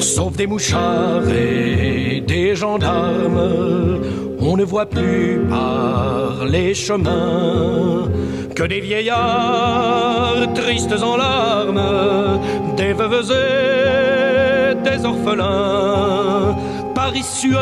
Sauf 0.00 0.34
des 0.36 0.46
mouchards 0.46 1.28
et 1.30 2.22
des 2.26 2.54
gendarmes, 2.54 4.00
on 4.40 4.56
ne 4.56 4.64
voit 4.64 4.86
plus 4.86 5.40
par 5.48 6.44
les 6.46 6.74
chemins 6.74 8.08
que 8.56 8.62
des 8.64 8.80
vieillards 8.80 10.52
tristes 10.54 11.02
en 11.02 11.16
larmes, 11.16 12.40
des 12.76 12.92
veuves 12.92 13.30
et 13.30 14.74
des 14.88 15.04
orphelins. 15.04 16.56
Paris 16.94 17.22
suinte 17.22 17.60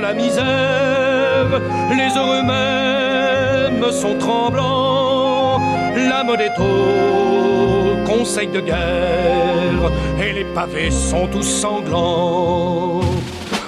la 0.00 0.14
misère, 0.14 1.60
les 1.90 2.16
heureux 2.18 2.42
mêmes 2.42 3.92
sont 3.92 4.16
tremblants, 4.18 5.09
la 6.08 6.24
mode 6.24 6.40
est 6.40 6.58
au 6.58 7.96
conseil 8.06 8.46
de 8.48 8.60
guerre, 8.60 9.92
et 10.20 10.32
les 10.32 10.44
pavés 10.44 10.90
sont 10.90 11.28
tous 11.28 11.42
sanglants. 11.42 13.00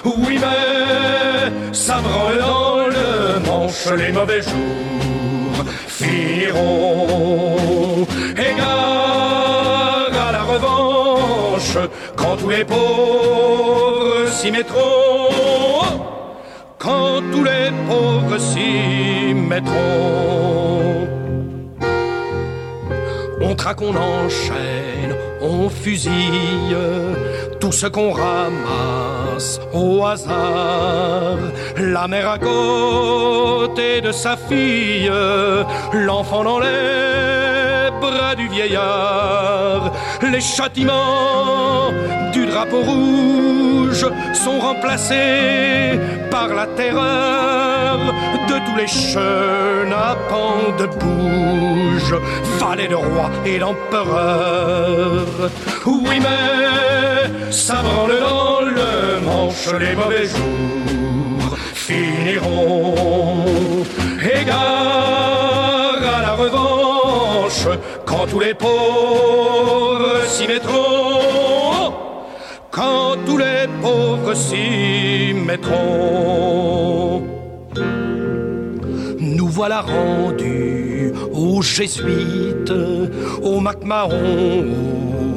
Oui, 0.05 0.37
mais 0.39 1.51
ça 1.71 2.01
branle 2.01 2.39
dans 2.39 2.87
le 2.87 3.39
manche, 3.47 3.87
les 3.97 4.11
mauvais 4.11 4.41
jours 4.41 5.63
finiront. 5.87 8.05
Égard 8.37 10.11
à 10.27 10.31
la 10.31 10.43
revanche, 10.43 11.77
quand 12.15 12.35
tous 12.37 12.49
les 12.49 12.65
pauvres 12.65 14.27
s'y 14.29 14.51
mettront, 14.51 15.29
quand 16.77 17.21
tous 17.31 17.43
les 17.43 17.71
pauvres 17.87 18.37
s'y 18.37 19.33
mettront. 19.33 21.07
On 23.53 23.55
traque, 23.55 23.83
on 23.83 23.95
enchaîne, 23.95 25.15
on 25.39 25.69
fusille 25.69 26.75
tout 27.59 27.71
ce 27.71 27.85
qu'on 27.85 28.11
ramasse 28.11 29.59
au 29.71 30.03
hasard. 30.03 31.37
La 31.77 32.07
mère 32.07 32.29
à 32.31 32.39
côté 32.39 34.01
de 34.01 34.11
sa 34.11 34.37
fille, 34.37 35.11
l'enfant 35.93 36.43
dans 36.43 36.57
les 36.57 37.91
bras 38.01 38.33
du 38.33 38.47
vieillard. 38.47 39.93
Les 40.23 40.41
châtiments 40.41 41.91
du 42.33 42.47
drapeau 42.47 42.81
rouge 42.81 44.07
sont 44.33 44.59
remplacés 44.59 45.99
par 46.31 46.47
la 46.47 46.65
terreur 46.65 47.99
de 48.47 48.59
tous 48.65 48.75
les 48.77 48.87
chenapans 48.87 50.71
de 50.77 50.85
bouge, 50.85 52.15
valet 52.59 52.87
de 52.87 52.95
roi 52.95 53.29
et 53.45 53.59
d'empereur. 53.59 55.25
Oui, 55.85 56.19
mais 56.19 57.51
ça 57.51 57.81
branle 57.83 58.19
dans 58.19 58.61
le 58.61 59.19
manche, 59.25 59.67
les 59.79 59.95
mauvais 59.95 60.25
jours 60.25 61.57
finiront. 61.73 63.83
Égard 64.21 65.99
à 66.17 66.21
la 66.21 66.33
revanche, 66.33 67.67
quand 68.05 68.25
tous 68.29 68.39
les 68.39 68.53
pauvres 68.53 70.23
s'y 70.27 70.47
mettront, 70.47 71.93
quand 72.71 73.17
tous 73.25 73.37
les 73.37 73.67
pauvres 73.81 74.33
s'y 74.33 75.33
mettront. 75.33 77.32
Voilà 79.55 79.81
rendus 79.81 81.13
aux 81.31 81.61
jésuites, 81.61 82.73
aux 83.43 83.59
MacMahon, 83.59 84.65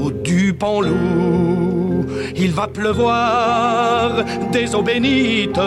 au 0.02 0.10
Dupanloup. 0.10 1.65
Il 2.38 2.52
va 2.52 2.66
pleuvoir 2.66 4.22
des 4.52 4.74
eaux 4.74 4.82
bénites, 4.82 5.58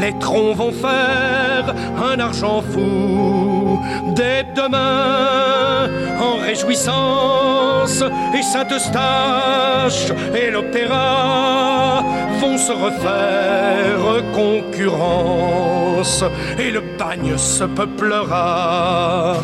les 0.00 0.18
troncs 0.18 0.56
vont 0.56 0.72
faire 0.72 1.74
un 2.10 2.18
argent 2.18 2.62
fou. 2.62 3.80
Dès 4.16 4.46
demain, 4.56 5.90
en 6.20 6.36
réjouissance, 6.42 8.02
et 8.34 8.42
Saint-Eustache 8.42 10.10
et 10.34 10.50
l'opéra 10.50 12.02
vont 12.40 12.56
se 12.56 12.72
refaire 12.72 14.22
concurrence, 14.32 16.24
et 16.58 16.70
le 16.70 16.82
bagne 16.98 17.36
se 17.36 17.64
peuplera. 17.64 19.36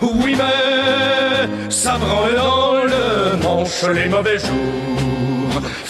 Oui, 0.00 0.36
mais 0.36 1.70
ça 1.70 1.96
branle 1.98 2.36
dans 2.36 2.84
le 2.84 3.42
manche 3.42 3.84
les 3.92 4.08
mauvais 4.08 4.38
jours 4.38 5.01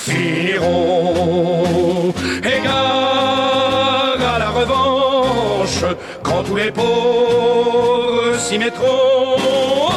finiront. 0.09 1.65
Égard 2.45 4.19
à 4.35 4.39
la 4.39 4.51
revanche, 4.51 5.85
quand 6.23 6.43
tous 6.45 6.57
les 6.57 6.71
pauvres 6.71 8.39
s'y 8.39 8.59
mettront. 8.59 9.91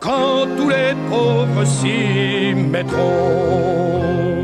Quand 0.00 0.46
tous 0.56 0.68
les 0.68 0.94
pauvres 1.10 1.64
s'y 1.64 2.54
mettront. 2.54 4.37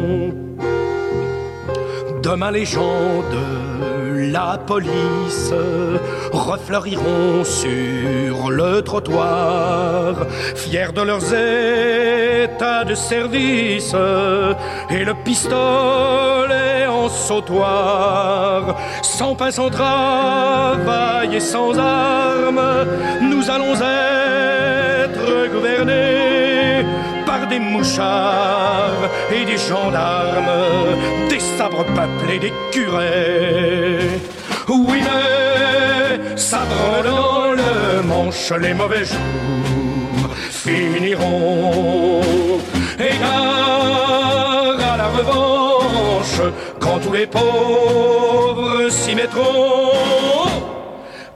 Demain 2.34 2.50
les 2.50 2.64
gens 2.64 3.22
de 3.30 4.32
la 4.32 4.58
police 4.66 5.52
refleuriront 6.32 7.44
sur 7.44 8.50
le 8.50 8.82
trottoir, 8.82 10.16
fiers 10.56 10.92
de 10.92 11.02
leurs 11.02 11.32
états 11.32 12.82
de 12.82 12.96
service 12.96 13.94
et 14.90 15.04
le 15.04 15.14
pistolet 15.24 16.88
en 16.88 17.08
sautoir. 17.08 18.80
Sans 19.02 19.36
pain, 19.36 19.52
sans 19.52 19.70
travail 19.70 21.36
et 21.36 21.38
sans 21.38 21.78
armes, 21.78 22.88
nous 23.30 23.48
allons 23.48 23.76
être 23.80 25.52
gouvernés 25.52 26.33
des 27.46 27.58
mouchards 27.58 29.10
et 29.32 29.44
des 29.44 29.58
gendarmes, 29.58 30.98
des 31.28 31.40
sabres 31.40 31.84
peuplés, 31.84 32.38
des 32.38 32.52
curés. 32.72 34.20
Oui, 34.68 35.00
mais 35.02 36.36
sabre 36.36 37.02
dans 37.04 37.52
le 37.52 38.02
manche, 38.02 38.52
les 38.60 38.74
mauvais 38.74 39.04
jours 39.04 40.30
finiront. 40.50 42.20
égard 42.98 44.78
à 44.92 44.96
la 44.96 45.08
revanche, 45.18 46.40
quand 46.80 46.98
tous 46.98 47.12
les 47.12 47.26
pauvres 47.26 48.88
s'y 48.90 49.14
mettront, 49.14 49.90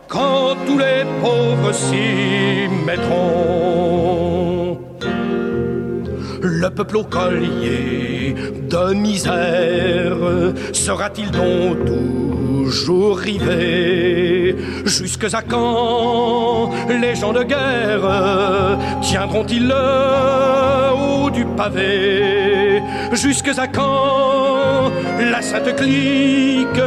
quand 0.08 0.56
tous 0.66 0.78
les 0.78 1.04
pauvres 1.20 1.72
s'y 1.72 2.68
mettront. 2.86 4.37
Le 6.60 6.70
peuple 6.70 6.96
au 6.96 7.04
collier 7.04 8.34
de 8.68 8.92
misère 8.92 10.16
sera-t-il 10.72 11.30
donc 11.30 11.84
toujours 11.84 13.16
rivé 13.16 14.56
Jusque 14.84 15.32
à 15.32 15.42
quand 15.42 16.70
les 16.88 17.14
gens 17.14 17.32
de 17.32 17.44
guerre 17.44 18.76
tiendront-ils 19.02 19.68
le 19.68 20.94
haut 20.98 21.30
du 21.30 21.44
pavé 21.44 22.82
Jusque 23.12 23.56
à 23.56 23.68
quand 23.68 24.90
la 25.20 25.40
sainte 25.40 25.76
clique 25.76 26.82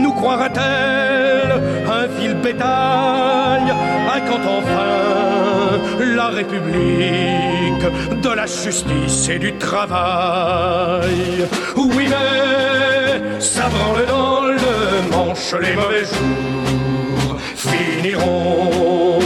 nous 0.00 0.12
croira-t-elle 0.12 1.85
un 2.06 2.20
vil 2.20 2.36
à 2.60 4.20
quand 4.28 4.44
enfin 4.58 5.78
la 6.14 6.28
République 6.28 7.86
de 8.22 8.28
la 8.28 8.46
justice 8.46 9.28
et 9.28 9.38
du 9.38 9.52
travail. 9.54 11.46
Oui 11.76 12.06
mais 12.08 13.40
ça 13.40 13.68
branle 13.68 14.06
dans 14.06 14.42
le 14.42 15.10
manche 15.10 15.54
les 15.60 15.74
mauvais 15.74 16.04
jours 16.04 17.36
finiront. 17.56 19.18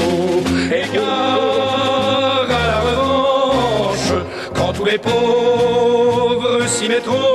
Égard 0.70 2.49
à 2.49 2.66
la 2.72 2.80
revanche 2.88 4.12
quand 4.54 4.72
tous 4.72 4.84
les 4.84 4.99
pauvres 4.99 6.66
s'y 6.66 6.88
mettront 6.88 7.29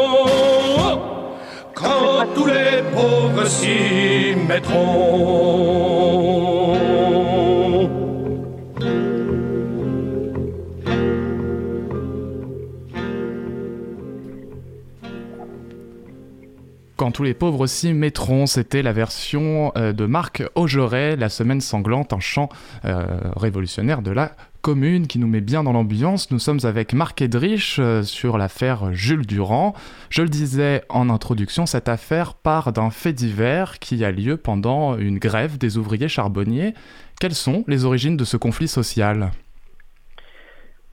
Quand 16.97 17.11
tous 17.11 17.21
les 17.21 17.35
pauvres 17.35 17.67
s'y 17.67 17.93
mettront, 17.93 18.47
c'était 18.47 18.81
la 18.81 18.93
version 18.93 19.71
euh, 19.77 19.93
de 19.93 20.07
Marc 20.07 20.41
Augeret, 20.55 21.15
La 21.15 21.29
semaine 21.29 21.61
sanglante, 21.61 22.13
un 22.13 22.19
chant 22.19 22.49
euh, 22.85 23.05
révolutionnaire 23.35 24.01
de 24.01 24.09
la 24.09 24.35
commune 24.65 25.05
qui 25.05 25.19
nous 25.19 25.27
met 25.27 25.41
bien 25.41 25.63
dans 25.63 25.73
l'ambiance. 25.73 26.31
Nous 26.31 26.39
sommes 26.39 26.57
avec 26.63 26.93
Marc 26.93 27.21
Edrich 27.21 27.77
euh, 27.77 28.01
sur 28.01 28.39
l'affaire 28.39 28.91
Jules 28.93 29.27
Durand. 29.27 29.75
Je 30.09 30.23
le 30.23 30.27
disais 30.27 30.81
en 30.89 31.11
introduction, 31.11 31.67
cette 31.67 31.87
affaire 31.87 32.33
part 32.33 32.71
d'un 32.71 32.89
fait 32.89 33.13
divers 33.13 33.77
qui 33.77 34.03
a 34.03 34.09
lieu 34.11 34.37
pendant 34.37 34.97
une 34.97 35.19
grève 35.19 35.59
des 35.59 35.77
ouvriers 35.77 36.07
charbonniers. 36.07 36.73
Quelles 37.21 37.35
sont 37.35 37.63
les 37.67 37.85
origines 37.85 38.17
de 38.17 38.23
ce 38.23 38.37
conflit 38.37 38.67
social? 38.67 39.29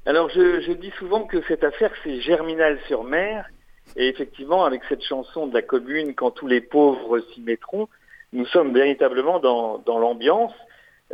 Alors 0.05 0.29
je, 0.29 0.73
dis 0.73 0.93
souvent 0.99 1.23
que 1.23 1.38
cette 1.49 1.64
affaire 1.64 1.93
c'est 2.05 2.21
Germinal-sur-Mer 2.21 3.47
et 3.97 4.07
effectivement, 4.07 4.67
avec 4.67 4.83
cette 4.91 5.02
chanson 5.02 5.47
de 5.47 5.55
la 5.55 5.62
commune, 5.62 6.14
quand 6.14 6.31
tous 6.31 6.47
les 6.47 6.61
pauvres 6.61 7.21
s'y 7.33 7.41
mettront, 7.41 7.88
nous 8.35 8.45
sommes 8.45 8.75
véritablement 8.75 9.41
dans 9.41 9.99
l'ambiance. 9.99 10.52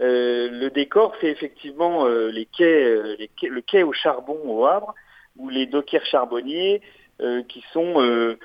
Euh, 0.01 0.49
le 0.51 0.71
décor, 0.71 1.15
c'est 1.21 1.29
effectivement 1.29 2.07
euh, 2.07 2.31
les, 2.31 2.47
quais, 2.47 2.85
euh, 2.85 3.17
les 3.19 3.29
quais, 3.29 3.49
le 3.49 3.61
quai 3.63 3.83
au 3.83 3.93
charbon 3.93 4.39
au 4.45 4.65
Havre, 4.65 4.95
où 5.37 5.49
les 5.49 5.67
dockers 5.67 6.05
charbonniers, 6.07 6.83
euh, 7.21 7.43
qui 7.43 7.65
sont, 7.73 8.01
euh, 8.01 8.39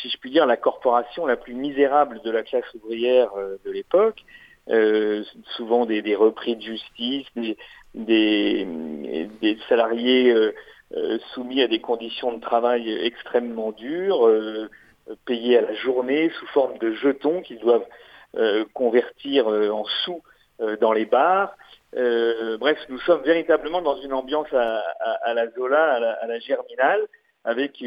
si 0.00 0.08
je 0.08 0.18
puis 0.18 0.30
dire, 0.30 0.46
la 0.46 0.56
corporation 0.56 1.26
la 1.26 1.36
plus 1.36 1.54
misérable 1.54 2.20
de 2.24 2.30
la 2.30 2.42
classe 2.42 2.72
ouvrière 2.74 3.30
de 3.64 3.70
l'époque, 3.70 4.22
souvent 5.56 5.86
des, 5.86 6.02
des, 6.02 6.14
repris 6.14 6.54
de 6.54 6.62
justice, 6.62 7.26
des, 7.34 7.56
des, 7.94 9.28
des 9.40 9.58
salariés 9.68 10.34
soumis 11.34 11.62
à 11.62 11.68
des 11.68 11.80
conditions 11.80 12.32
de 12.32 12.40
travail 12.40 12.92
extrêmement 13.04 13.72
dures, 13.72 14.30
payés 15.24 15.58
à 15.58 15.62
la 15.62 15.74
journée 15.74 16.30
sous 16.38 16.46
forme 16.48 16.78
de 16.78 16.92
jetons 16.92 17.40
qu'ils 17.40 17.58
doivent 17.58 17.86
convertir 18.74 19.48
en 19.48 19.84
sous 20.04 20.22
dans 20.80 20.92
les 20.92 21.06
bars. 21.06 21.56
bref, 21.92 22.78
nous 22.88 22.98
sommes 23.00 23.22
véritablement 23.22 23.82
dans 23.82 23.96
une 24.00 24.12
ambiance 24.12 24.52
à, 24.52 24.82
à, 25.00 25.30
à 25.30 25.34
la 25.34 25.50
Zola, 25.50 25.94
à 25.94 26.00
la, 26.00 26.12
à 26.12 26.26
la 26.26 26.38
Germinale, 26.38 27.00
avec 27.44 27.82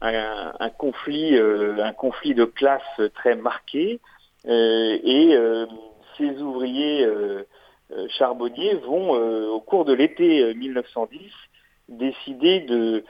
un, 0.00 0.52
un, 0.58 0.70
conflit, 0.70 1.36
un 1.36 1.92
conflit 1.92 2.34
de 2.34 2.44
classe 2.44 3.00
très 3.14 3.34
marqué. 3.34 4.00
et 4.46 5.38
ces 6.18 6.42
ouvriers 6.42 7.08
charbonniers 8.18 8.74
vont, 8.74 9.10
au 9.50 9.60
cours 9.60 9.84
de 9.84 9.92
l'été 9.92 10.54
1910, 10.54 11.20
décidé 11.88 12.60
de, 12.60 13.04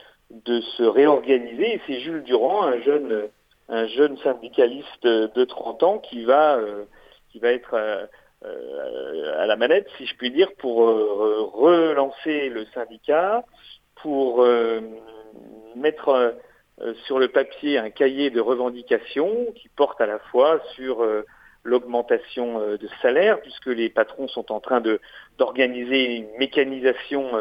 de 0.45 0.61
se 0.61 0.83
réorganiser. 0.83 1.81
C'est 1.87 1.99
Jules 1.99 2.23
Durand, 2.23 2.63
un 2.63 2.81
jeune, 2.81 3.29
un 3.69 3.87
jeune 3.87 4.17
syndicaliste 4.17 5.03
de 5.03 5.45
30 5.45 5.83
ans, 5.83 5.99
qui 5.99 6.23
va, 6.25 6.55
euh, 6.55 6.85
qui 7.31 7.39
va 7.39 7.51
être 7.51 7.73
euh, 7.73 8.05
euh, 8.05 8.07
à 8.43 9.45
la 9.45 9.55
manette, 9.55 9.87
si 9.97 10.05
je 10.05 10.15
puis 10.15 10.31
dire, 10.31 10.49
pour 10.57 10.77
relancer 10.77 12.49
le 12.49 12.65
syndicat, 12.73 13.43
pour 14.01 14.45
mettre 15.75 16.35
sur 17.05 17.19
le 17.19 17.29
papier 17.29 17.77
un 17.77 17.89
cahier 17.89 18.29
de 18.29 18.41
revendications 18.41 19.47
qui 19.55 19.69
porte 19.69 20.01
à 20.01 20.05
la 20.05 20.19
fois 20.19 20.59
sur 20.75 21.05
l'augmentation 21.63 22.59
de 22.59 22.89
salaire, 23.01 23.39
puisque 23.41 23.67
les 23.67 23.89
patrons 23.89 24.27
sont 24.27 24.51
en 24.51 24.59
train 24.59 24.81
de 24.81 24.99
d'organiser 25.37 26.15
une 26.15 26.37
mécanisation 26.37 27.31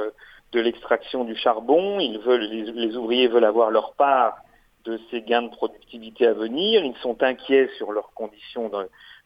de 0.53 0.61
l'extraction 0.61 1.25
du 1.25 1.35
charbon, 1.35 1.99
ils 1.99 2.19
veulent, 2.19 2.43
les, 2.43 2.97
ouvriers 2.97 3.27
veulent 3.27 3.45
avoir 3.45 3.71
leur 3.71 3.95
part 3.95 4.37
de 4.85 5.01
ces 5.11 5.23
gains 5.23 5.43
de 5.43 5.51
productivité 5.51 6.27
à 6.27 6.35
venir, 6.35 6.85
ils 6.85 6.97
sont 6.97 7.23
inquiets 7.23 7.69
sur 7.79 7.93
leurs 7.93 8.13
conditions 8.15 8.71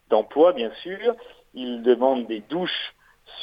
d'emploi, 0.09 0.53
bien 0.53 0.71
sûr, 0.83 1.15
ils 1.57 1.81
demandent 1.81 2.27
des 2.27 2.41
douches 2.49 2.93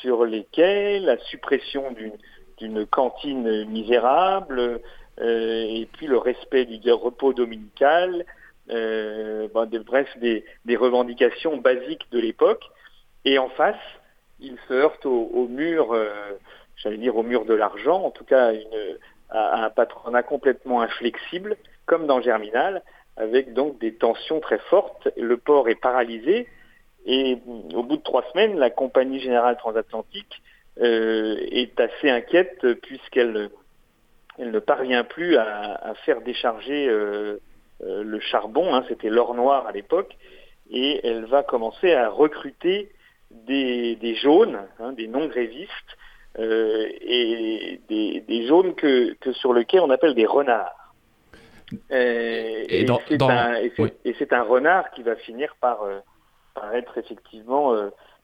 sur 0.01 0.25
les 0.25 0.45
quais, 0.53 1.01
la 1.01 1.19
suppression 1.19 1.93
d'une 2.59 2.87
cantine 2.87 3.65
misérable, 3.67 4.81
euh, 5.21 5.65
et 5.69 5.89
puis 5.93 6.07
le 6.07 6.19
respect 6.19 6.65
du 6.65 6.93
repos 6.93 7.33
dominical, 7.33 8.25
euh, 8.71 9.49
bref, 9.53 10.09
des, 10.19 10.45
revendications 10.77 11.57
basiques 11.57 12.07
de 12.13 12.21
l'époque. 12.21 12.65
Et 13.25 13.39
en 13.39 13.49
face, 13.49 13.77
ils 14.41 14.59
se 14.69 14.75
heurtent 14.75 15.07
au, 15.07 15.49
mur 15.49 15.93
euh, 15.93 16.09
j'allais 16.77 16.99
dire, 16.99 17.17
au 17.17 17.23
mur 17.23 17.45
de 17.45 17.55
l'argent, 17.55 18.05
en 18.05 18.11
tout 18.11 18.25
cas 18.25 18.53
à, 19.31 19.65
un 19.65 19.71
patronat 19.71 20.23
complètement 20.23 20.83
inflexible, 20.83 21.57
comme 21.87 22.07
dans 22.07 22.21
Germinal, 22.21 22.83
avec 23.17 23.55
donc 23.55 23.79
des 23.81 23.95
tensions 23.95 24.41
très 24.41 24.59
fortes. 24.59 25.09
Le 25.17 25.37
port 25.37 25.69
est 25.69 25.81
paralysé 25.81 26.49
et 27.07 27.39
au 27.75 27.83
bout 27.83 27.97
de 27.97 28.03
trois 28.03 28.25
semaines, 28.33 28.59
la 28.59 28.71
compagnie 28.71 29.21
générale 29.21 29.57
transatlantique 29.57 30.43
euh, 30.81 31.37
est 31.51 31.79
assez 31.79 32.11
inquiète 32.11 32.67
puisqu'elle 32.83 33.51
elle 34.37 34.51
ne 34.51 34.59
parvient 34.59 35.05
plus 35.05 35.37
à, 35.37 35.75
à 35.75 35.95
faire 35.95 36.21
décharger 36.23 36.89
euh, 36.89 37.39
euh, 37.83 38.03
le 38.03 38.19
charbon, 38.19 38.75
hein, 38.75 38.85
c'était 38.89 39.09
l'or 39.09 39.35
noir 39.35 39.67
à 39.69 39.73
l'époque, 39.73 40.17
et 40.71 41.07
elle 41.07 41.27
va 41.27 41.45
commencer 41.45 41.93
à 41.93 42.09
recruter 42.09 42.91
des, 43.31 43.95
des 43.95 44.17
jaunes, 44.17 44.59
hein, 44.81 44.93
des 44.93 45.07
non-grévistes, 45.07 45.71
et 46.37 47.81
des, 47.89 48.25
des 48.27 48.47
zones 48.49 48.75
que, 48.75 49.15
que 49.21 49.33
sur 49.35 49.55
lesquelles 49.55 49.83
on 49.83 49.91
appelle 49.91 50.17
des 50.17 50.27
renards. 50.27 50.93
Et, 51.93 52.85
c'est 53.09 53.23
un, 53.23 54.41
un, 54.41 54.43
renard 54.43 54.91
qui 54.91 55.05
va 55.05 55.15
finir 55.15 55.55
par, 55.61 55.87
par 56.55 56.75
être 56.75 56.99
effectivement 56.99 57.75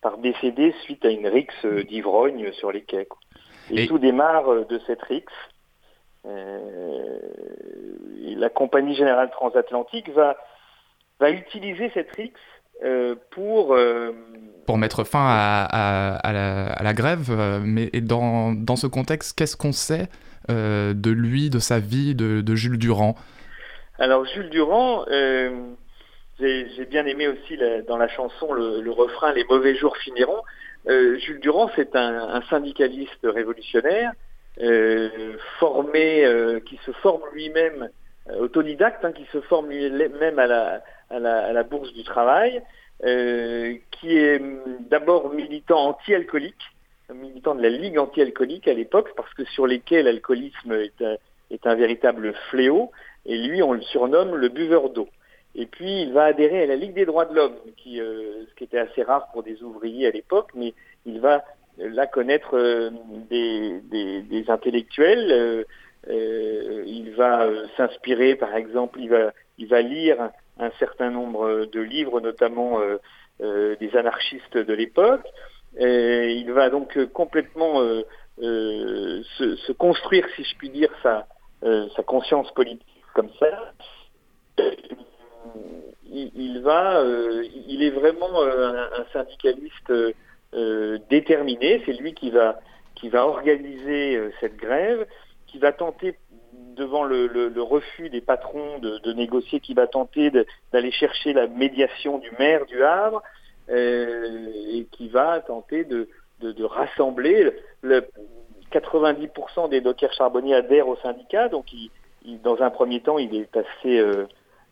par 0.01 0.19
décéder 0.19 0.75
suite 0.85 1.05
à 1.05 1.11
une 1.11 1.27
rixe 1.27 1.67
d'ivrogne 1.89 2.53
sur 2.53 2.73
les 2.73 2.83
quais. 2.83 3.09
Et, 3.71 3.87
tout 3.87 3.99
démarre 3.99 4.67
de 4.67 4.81
cette 4.87 5.03
rixe. 5.03 5.33
la 6.25 6.31
compagnie 8.49 8.95
générale 8.95 9.31
transatlantique 9.31 10.09
va, 10.11 10.37
va 11.19 11.31
utiliser 11.31 11.91
cette 11.95 12.11
rixe 12.13 12.41
euh, 12.83 13.15
pour... 13.31 13.75
Euh, 13.75 14.13
pour 14.67 14.79
mettre 14.79 15.05
fin 15.05 15.23
à, 15.23 16.17
à, 16.17 16.83
la, 16.83 16.95
grève, 16.95 17.29
euh, 17.31 17.61
mais 17.63 17.91
dans, 18.01 18.53
dans 18.53 18.77
ce 18.77 18.87
contexte, 18.87 19.37
qu'est-ce 19.37 19.57
qu'on 19.57 19.73
sait 19.73 20.09
de 20.49 21.11
lui, 21.11 21.49
de 21.49 21.61
sa 21.61 21.79
vie, 21.79 22.17
de, 22.17 22.41
de 22.41 22.55
Jules 22.57 22.79
Durand? 22.79 23.15
Alors 23.99 24.25
Jules 24.25 24.51
Durand, 24.51 25.05
j'ai 26.41 26.87
bien 26.87 27.07
aimé 27.07 27.29
aussi 27.29 27.59
dans 27.87 27.97
la 27.97 28.09
chanson 28.09 28.53
le, 28.53 28.91
refrain 28.91 29.33
Les 29.33 29.45
mauvais 29.45 29.75
jours 29.75 29.97
finiront. 29.99 30.43
Jules 30.87 31.41
Durand, 31.41 31.71
c'est 31.77 31.95
un, 31.95 32.41
syndicaliste 32.49 33.25
révolutionnaire 33.25 34.13
formé, 35.59 36.61
qui 36.67 36.79
se 36.85 36.93
forme 36.93 37.23
lui-même, 37.33 37.91
autodidacte, 38.39 39.05
hein, 39.05 39.13
qui 39.13 39.27
se 39.33 39.41
forme 39.43 39.71
lui-même 39.71 40.39
à 40.39 40.47
la, 41.11 41.63
bourse 41.65 41.93
du 41.93 42.03
travail, 42.05 42.63
qui 43.03 44.17
est 44.17 44.43
d'abord 44.89 45.33
militant 45.33 45.89
anti-alcoolique, 45.89 46.65
militant 47.15 47.55
de 47.55 47.63
la 47.63 47.71
Ligue 47.71 47.99
anti-alcoolique 47.99 48.69
à 48.69 48.75
l'époque, 48.75 49.11
parce 49.17 49.33
que 49.35 49.45
sur 49.45 49.67
lesquels 49.67 50.07
l'alcoolisme 50.07 50.73
est, 50.73 51.05
est 51.51 51.67
un 51.67 51.75
véritable 51.75 52.35
fléau, 52.51 52.91
et 53.27 53.37
lui 53.37 53.63
on 53.63 53.73
le 53.73 53.83
surnomme 53.83 54.37
le 54.37 54.49
buveur 54.49 54.91
d'eau. 54.91 55.09
Et 55.55 55.67
puis 55.67 56.03
il 56.03 56.13
va 56.13 56.25
adhérer 56.25 56.63
à 56.63 56.67
la 56.67 56.77
Ligue 56.77 56.95
des 56.95 57.07
droits 57.07 57.25
de 57.25 57.35
l'homme, 57.35 57.57
qui, 57.77 58.01
euh, 58.01 58.45
ce 58.49 58.55
qui 58.55 58.65
était 58.65 58.79
assez 58.79 59.03
rare 59.03 59.31
pour 59.33 59.43
des 59.43 59.63
ouvriers 59.63 60.07
à 60.07 60.11
l'époque, 60.11 60.51
mais 60.55 60.75
il 61.07 61.21
va 61.21 61.45
euh, 61.81 61.89
là 61.91 62.07
connaître 62.07 62.57
euh, 62.57 62.91
des, 63.29 63.81
des, 63.81 64.23
des, 64.23 64.51
intellectuels. 64.51 65.67
il 66.07 67.13
va 67.17 67.49
s'inspirer, 67.77 68.37
par 68.37 68.55
exemple, 68.55 69.01
il 69.01 69.11
va, 69.11 69.33
il 69.59 69.67
va 69.67 69.83
lire 69.83 70.31
un 70.59 70.71
certain 70.79 71.11
nombre 71.11 71.67
de 71.67 71.81
livres, 71.81 72.21
notamment 72.21 72.81
des 73.39 73.97
anarchistes 73.97 74.57
de 74.57 74.73
l'époque. 74.73 75.27
il 75.79 76.51
va 76.53 76.71
donc 76.71 76.99
complètement 77.13 77.83
se, 78.39 79.25
se, 79.57 79.73
construire, 79.73 80.27
si 80.37 80.45
je 80.45 80.57
puis 80.57 80.71
dire, 80.71 80.91
sa, 81.03 81.27
sa 81.97 82.03
conscience 82.03 82.51
politique 82.53 82.87
comme 83.15 83.31
ça 83.39 83.73
il, 86.13 86.61
va, 86.61 87.01
euh, 87.01 87.45
il 87.67 87.83
est 87.83 87.91
vraiment 87.91 88.43
euh, 88.43 88.87
un, 88.99 89.05
syndicaliste 89.13 89.93
euh, 90.55 90.99
déterminé. 91.09 91.83
C'est 91.87 91.93
lui 91.93 92.15
qui 92.15 92.31
va, 92.31 92.61
qui 92.95 93.09
va 93.09 93.27
organiser 93.27 94.21
cette 94.41 94.57
grève, 94.57 95.07
qui 95.47 95.59
va 95.59 95.73
tenter 95.73 96.17
devant 96.77 97.05
le, 97.05 97.53
refus 97.59 98.11
des 98.11 98.21
patrons 98.21 98.79
de, 98.79 99.13
négocier, 99.13 99.61
qui 99.61 99.75
va 99.75 99.87
tenter 99.87 100.31
d'aller 100.73 100.91
chercher 100.91 101.33
la 101.33 101.47
médiation 101.47 102.19
du 102.19 102.31
maire 102.39 102.67
du 102.67 102.83
Havre 102.83 103.23
et 103.69 104.87
qui 104.91 105.09
va 105.09 105.41
tenter 105.41 105.85
de, 105.85 106.09
rassembler. 106.65 107.53
Le, 107.83 108.07
90% 108.73 109.69
des 109.69 109.81
dockers 109.81 110.13
charbonniers 110.13 110.55
adhèrent 110.55 110.87
au 110.87 110.97
syndicat, 110.97 111.49
donc 111.49 111.67
dans 112.45 112.63
un 112.63 112.71
premier 112.71 113.01
temps, 113.01 113.19
il 113.19 113.35
est 113.35 113.57
assez, 113.57 114.01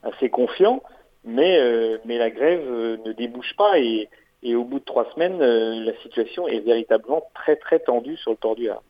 assez 0.03 0.31
confiant 0.31 0.83
mais, 1.25 1.59
euh, 1.59 1.99
mais 2.05 2.19
la 2.19 2.31
grève 2.31 2.65
euh, 2.67 2.97
ne 3.05 3.13
débouche 3.13 3.55
pas 3.57 3.79
et, 3.79 4.09
et 4.43 4.55
au 4.55 4.65
bout 4.65 4.79
de 4.79 4.85
trois 4.85 5.11
semaines, 5.15 5.41
euh, 5.41 5.85
la 5.85 5.97
situation 6.03 6.49
est 6.49 6.61
véritablement 6.61 7.23
très 7.35 7.57
très 7.57 7.81
tendue 7.81 8.17
sur 8.17 8.31
le 8.31 8.37
port 8.37 8.57
du 8.57 8.71
Havre. 8.71 8.83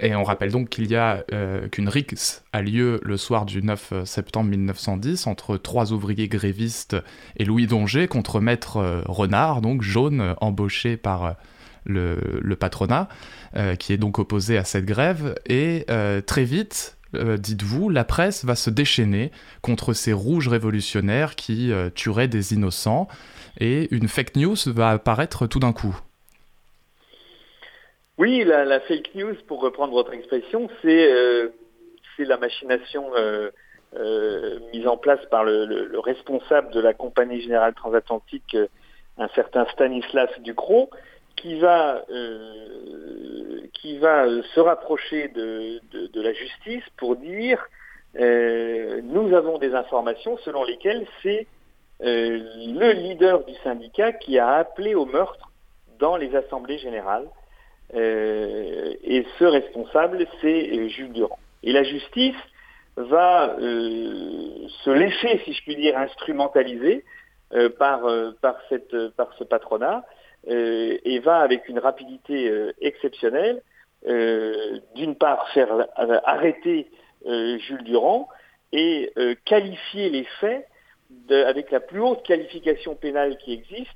Et 0.00 0.14
on 0.14 0.22
rappelle 0.22 0.50
donc 0.52 0.68
qu'il 0.68 0.90
y 0.90 0.96
a 0.96 1.24
qu'une 1.70 1.88
rixe 1.88 2.44
a 2.52 2.60
lieu 2.60 3.00
le 3.02 3.16
soir 3.16 3.46
du 3.46 3.62
9 3.62 4.04
septembre 4.04 4.50
1910 4.50 5.26
entre 5.26 5.56
trois 5.56 5.94
ouvriers 5.94 6.28
grévistes 6.28 6.96
et 7.38 7.44
Louis 7.44 7.66
Dongé 7.66 8.06
contre 8.06 8.40
maître 8.40 9.02
Renard, 9.06 9.62
donc 9.62 9.80
jaune, 9.80 10.34
embauché 10.42 10.98
par 10.98 11.36
le 11.86 12.54
patronat, 12.54 13.08
qui 13.78 13.94
est 13.94 13.96
donc 13.96 14.18
opposé 14.18 14.58
à 14.58 14.64
cette 14.64 14.84
grève. 14.84 15.36
Et 15.46 15.86
très 16.26 16.44
vite, 16.44 16.98
euh, 17.14 17.36
dites-vous, 17.36 17.88
la 17.88 18.04
presse 18.04 18.44
va 18.44 18.54
se 18.54 18.70
déchaîner 18.70 19.30
contre 19.60 19.92
ces 19.92 20.12
rouges 20.12 20.48
révolutionnaires 20.48 21.36
qui 21.36 21.72
euh, 21.72 21.90
tueraient 21.90 22.28
des 22.28 22.54
innocents 22.54 23.08
et 23.60 23.88
une 23.94 24.08
fake 24.08 24.36
news 24.36 24.56
va 24.66 24.90
apparaître 24.90 25.46
tout 25.46 25.58
d'un 25.58 25.72
coup. 25.72 25.98
Oui, 28.18 28.44
la, 28.44 28.80
fake 28.80 29.14
news, 29.14 29.34
pour 29.48 29.60
reprendre 29.60 29.92
votre 29.92 30.12
expression, 30.12 30.68
c'est 30.82 31.12
euh, 31.12 31.48
la 32.18 32.36
machination 32.36 33.10
mise 34.72 34.86
en 34.86 34.96
place 34.96 35.18
par 35.28 35.42
le, 35.42 35.98
responsable 35.98 36.70
de 36.72 36.80
la 36.80 36.94
Compagnie 36.94 37.40
Générale 37.40 37.74
Transatlantique, 37.74 38.56
un 39.18 39.28
certain 39.34 39.66
Stanislas 39.72 40.30
Ducrot, 40.40 40.90
qui 41.36 41.58
va 41.58 42.04
qui 43.82 43.98
va 43.98 44.24
euh, 44.26 44.42
se 44.54 44.60
rapprocher 44.60 45.28
de, 45.28 45.80
la 46.14 46.32
justice 46.32 46.84
pour 46.96 47.16
dire 47.16 47.62
euh, 48.18 49.00
nous 49.04 49.34
avons 49.34 49.58
des 49.58 49.74
informations 49.74 50.38
selon 50.38 50.64
lesquelles 50.64 51.06
c'est 51.22 51.46
euh, 52.02 52.38
le 52.66 52.92
leader 52.92 53.44
du 53.44 53.54
syndicat 53.64 54.12
qui 54.12 54.38
a 54.38 54.54
appelé 54.54 54.94
au 54.94 55.04
meurtre 55.04 55.50
dans 55.98 56.16
les 56.16 56.34
assemblées 56.34 56.78
générales. 56.78 57.28
et 57.94 59.26
ce 59.38 59.44
responsable, 59.44 60.26
c'est 60.40 60.88
Jules 60.88 61.12
Durand. 61.12 61.38
Et 61.62 61.72
la 61.72 61.84
justice 61.84 62.42
va 62.96 63.54
se 63.58 64.90
laisser, 64.90 65.40
si 65.44 65.52
je 65.52 65.62
puis 65.62 65.76
dire, 65.76 65.96
instrumentaliser 65.96 67.04
par, 67.78 68.00
par, 68.40 68.56
cette, 68.68 68.96
par 69.10 69.28
ce 69.38 69.44
patronat 69.44 70.02
et 70.46 71.18
va 71.20 71.38
avec 71.38 71.68
une 71.68 71.78
rapidité 71.78 72.50
exceptionnelle. 72.80 73.62
Euh, 74.08 74.80
d'une 74.96 75.14
part 75.14 75.48
faire 75.50 75.72
euh, 75.72 76.18
arrêter 76.24 76.88
euh, 77.24 77.56
Jules 77.58 77.84
Durand 77.84 78.28
et 78.72 79.12
qualifier 79.44 80.08
les 80.08 80.24
faits 80.40 80.66
avec 81.30 81.70
la 81.70 81.78
plus 81.78 82.00
haute 82.00 82.24
qualification 82.24 82.94
pénale 82.94 83.36
qui 83.36 83.52
existe, 83.52 83.90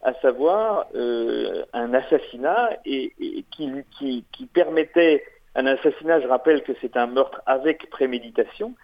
à 0.00 0.14
savoir 0.14 0.86
un 0.94 1.92
assassinat 1.92 2.70
et, 2.86 3.12
qui, 3.50 3.70
qui, 4.32 4.46
permettait 4.46 5.22
un 5.54 5.66
assassinat, 5.66 6.22
je 6.22 6.28
rappelle 6.28 6.62
que 6.62 6.72
c'est 6.80 6.96
un 6.96 7.08
meurtre 7.08 7.42
avec 7.44 7.90
préméditation, 7.90 8.74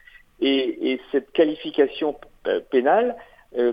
et, 0.43 1.01
cette 1.13 1.33
qualification 1.33 2.15
pénale 2.71 3.17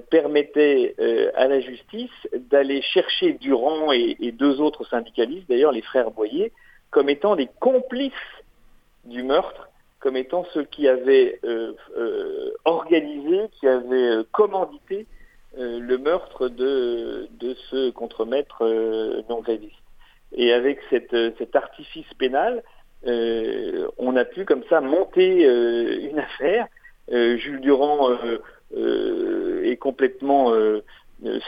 permettait 0.09 0.95
à 1.35 1.47
la 1.47 1.59
justice 1.59 2.11
d'aller 2.33 2.81
chercher 2.81 3.33
Durand 3.33 3.91
et, 3.91 4.31
deux 4.31 4.61
autres 4.61 4.85
syndicalistes, 4.85 5.49
d'ailleurs 5.49 5.71
les 5.71 5.81
frères 5.81 6.11
Boyer, 6.11 6.51
comme 6.91 7.09
étant 7.09 7.35
des 7.35 7.49
complices 7.59 8.13
du 9.03 9.23
meurtre, 9.23 9.69
comme 9.99 10.17
étant 10.17 10.45
ceux 10.53 10.63
qui 10.63 10.87
avaient 10.87 11.39
euh, 11.43 11.73
euh, 11.97 12.51
organisé, 12.63 13.49
qui 13.59 13.67
avaient 13.67 14.17
euh, 14.17 14.23
commandité 14.31 15.07
le 15.57 15.97
meurtre 15.97 16.49
de, 16.49 17.29
de 17.39 17.55
ce 17.69 17.89
contremaître 17.91 18.61
non 19.29 19.39
gréviste. 19.39 19.73
Et 20.33 20.51
avec 20.51 20.79
cet 20.89 21.55
artifice 21.55 22.13
pénal, 22.19 22.61
on 23.05 24.17
a 24.17 24.25
pu 24.25 24.43
comme 24.43 24.65
ça 24.69 24.81
monter 24.81 25.45
une 26.09 26.19
affaire. 26.19 26.67
Jules 27.09 27.61
Durand 27.61 28.09
est 28.75 29.77
complètement 29.77 30.51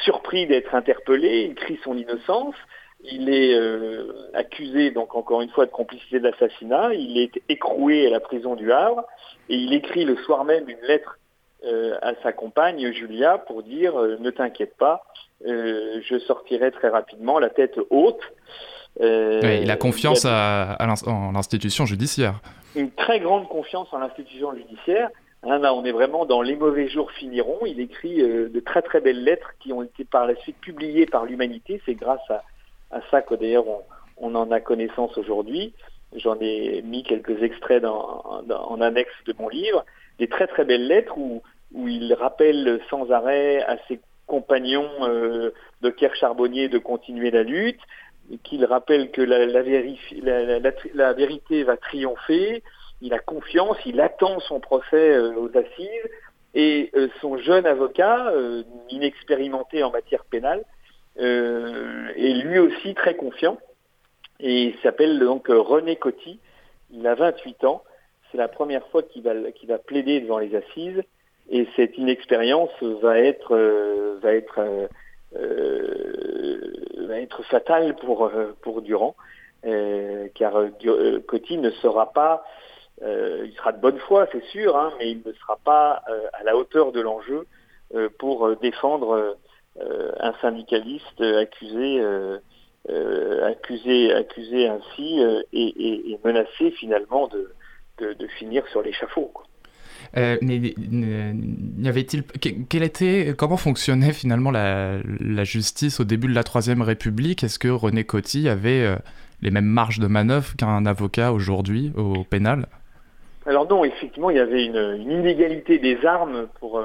surpris 0.03 0.47
d'être 0.47 0.75
interpellé, 0.75 1.45
il 1.49 1.55
crie 1.55 1.79
son 1.83 1.97
innocence. 1.97 2.55
Il 3.03 3.29
est 3.29 3.53
euh, 3.53 4.29
accusé, 4.33 4.91
donc 4.91 5.15
encore 5.15 5.41
une 5.41 5.49
fois, 5.49 5.65
de 5.65 5.71
complicité 5.71 6.19
d'assassinat. 6.19 6.93
Il 6.93 7.17
est 7.17 7.41
écroué 7.47 8.07
à 8.07 8.09
la 8.09 8.19
prison 8.19 8.55
du 8.55 8.71
Havre 8.71 9.03
et 9.49 9.55
il 9.55 9.73
écrit 9.73 10.03
le 10.03 10.15
soir 10.17 10.45
même 10.45 10.67
une 10.67 10.81
lettre 10.81 11.19
euh, 11.63 11.97
à 12.01 12.13
sa 12.23 12.33
compagne 12.33 12.91
Julia 12.91 13.37
pour 13.37 13.61
dire 13.61 13.95
euh, 13.99 14.17
ne 14.19 14.31
t'inquiète 14.31 14.75
pas, 14.77 15.03
je 15.43 16.19
sortirai 16.25 16.71
très 16.71 16.89
rapidement 16.89 17.37
la 17.37 17.49
tête 17.49 17.79
haute. 17.91 18.21
il 18.99 19.69
a 19.69 19.75
confiance 19.75 20.25
à, 20.25 20.75
en 21.05 21.31
l'institution 21.31 21.85
judiciaire. 21.85 22.41
Une 22.75 22.89
très 22.91 23.19
grande 23.19 23.47
confiance 23.47 23.87
en 23.91 23.99
l'institution 23.99 24.55
judiciaire. 24.55 25.09
Hein, 25.49 25.59
là, 25.59 25.73
on 25.73 25.85
est 25.85 25.93
vraiment 25.93 26.25
dans 26.25 26.41
les 26.41 26.57
mauvais 26.57 26.89
jours 26.89 27.09
finiront. 27.13 27.59
Il 27.65 27.79
écrit 27.79 28.17
de 28.17 28.59
très 28.59 28.81
très 28.81 28.99
belles 28.99 29.23
lettres 29.23 29.53
qui 29.59 29.71
ont 29.71 29.81
été 29.81 30.03
par 30.03 30.27
la 30.27 30.35
suite 30.35 30.57
publiées 30.59 31.05
par 31.05 31.25
l'humanité. 31.25 31.81
C'est 31.85 31.95
grâce 31.95 32.19
à, 32.29 33.01
ça 33.11 33.21
que 33.21 33.33
d'ailleurs 33.33 33.65
on, 34.17 34.35
en 34.35 34.51
a 34.51 34.59
connaissance 34.59 35.17
aujourd'hui. 35.17 35.73
J'en 36.15 36.37
ai 36.41 36.81
mis 36.81 37.03
quelques 37.03 37.41
extraits 37.43 37.81
dans, 37.81 38.23
en 38.49 38.81
annexe 38.81 39.13
de 39.25 39.33
mon 39.39 39.47
livre, 39.47 39.85
des 40.19 40.27
très 40.27 40.47
très 40.47 40.65
belles 40.65 40.87
lettres 40.87 41.17
où, 41.17 41.41
il 41.73 42.13
rappelle 42.13 42.81
sans 42.89 43.11
arrêt 43.11 43.61
à 43.63 43.77
ses 43.87 43.99
compagnons 44.25 44.89
euh, 45.01 45.51
de 45.81 45.89
Kerr 45.89 46.15
Charbonnier 46.15 46.69
de 46.69 46.77
continuer 46.77 47.31
la 47.31 47.43
lutte, 47.43 47.79
qu'il 48.43 48.65
rappelle 48.65 49.11
que 49.11 49.21
la, 49.21 51.13
vérité 51.13 51.63
va 51.63 51.77
triompher, 51.77 52.63
il 53.01 53.13
a 53.13 53.19
confiance, 53.19 53.77
il 53.85 54.01
attend 54.01 54.39
son 54.41 54.59
procès 54.59 55.11
euh, 55.15 55.33
aux 55.35 55.55
assises, 55.57 56.09
et 56.53 56.89
euh, 56.95 57.07
son 57.21 57.37
jeune 57.37 57.65
avocat, 57.65 58.31
inexpérimenté 58.89 59.83
en 59.83 59.91
matière 59.91 60.25
pénale, 60.25 60.63
euh, 61.19 62.09
est 62.15 62.33
lui 62.33 62.59
aussi 62.59 62.93
très 62.93 63.15
confiant. 63.15 63.57
Et 64.39 64.65
il 64.65 64.77
s'appelle 64.83 65.17
donc 65.19 65.47
René 65.47 65.95
Coty. 65.95 66.39
Il 66.91 67.07
a 67.07 67.15
28 67.15 67.63
ans. 67.63 67.83
C'est 68.31 68.37
la 68.37 68.47
première 68.47 68.85
fois 68.87 69.01
qu'il 69.03 69.23
va, 69.23 69.77
plaider 69.79 70.21
devant 70.21 70.37
les 70.37 70.55
assises. 70.55 71.01
Et 71.49 71.67
cette 71.75 71.97
inexpérience 71.97 72.69
va 73.01 73.19
être, 73.19 73.55
euh, 73.55 74.19
euh, 75.35 76.57
fatale 77.49 77.95
pour, 77.95 78.29
pour 78.61 78.81
Durand. 78.81 79.15
car 79.63 80.53
Coty 81.27 81.57
ne 81.57 81.71
sera 81.71 82.11
pas, 82.11 82.43
il 83.01 83.53
sera 83.57 83.71
de 83.71 83.79
bonne 83.79 83.99
foi, 83.99 84.27
c'est 84.31 84.43
sûr, 84.45 84.75
hein, 84.75 84.91
mais 84.99 85.11
il 85.11 85.21
ne 85.25 85.33
sera 85.33 85.57
pas 85.63 86.03
à 86.33 86.43
la 86.43 86.57
hauteur 86.57 86.91
de 86.91 87.01
l'enjeu 87.01 87.45
pour 88.17 88.55
défendre 88.57 89.37
un 89.79 90.33
syndicaliste 90.41 91.21
accusé 91.21 92.01
euh, 92.89 93.45
accusé, 93.45 94.13
accusé 94.13 94.69
ainsi 94.69 95.19
euh, 95.19 95.41
et, 95.51 96.17
menacé 96.23 96.71
finalement 96.71 97.27
de, 97.27 98.27
finir 98.39 98.63
sur 98.71 98.81
l'échafaud. 98.81 99.33
Euh, 100.15 100.37
mais 100.41 100.57
y 100.57 101.87
avait-il 101.89 102.23
quel 102.69 102.83
était 102.83 103.33
comment 103.37 103.57
fonctionnait 103.57 104.13
finalement 104.13 104.51
la, 104.51 105.01
justice 105.43 105.99
au 105.99 106.05
début 106.05 106.27
de 106.27 106.33
la 106.33 106.45
Troisième 106.45 106.81
République? 106.81 107.43
Est-ce 107.43 107.59
que 107.59 107.67
René 107.67 108.05
Coty 108.05 108.47
avait 108.47 108.95
les 109.41 109.51
mêmes 109.51 109.65
marges 109.65 109.99
de 109.99 110.07
manœuvre 110.07 110.55
qu'un 110.55 110.85
avocat 110.85 111.33
aujourd'hui 111.33 111.91
au 111.97 112.23
pénal? 112.23 112.67
Alors 113.47 113.67
non, 113.67 113.85
effectivement, 113.85 114.29
il 114.29 114.37
y 114.37 114.41
avait 114.41 114.65
une, 114.65 115.09
inégalité 115.09 115.79
des 115.79 116.05
armes 116.05 116.47
pour 116.59 116.79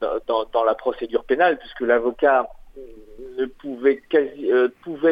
dans, 0.00 0.64
la 0.64 0.74
procédure 0.74 1.24
pénale, 1.24 1.58
puisque 1.58 1.80
l'avocat 1.80 2.48
ne 3.38 3.46
pouvait 3.46 4.00
euh, 4.14 4.68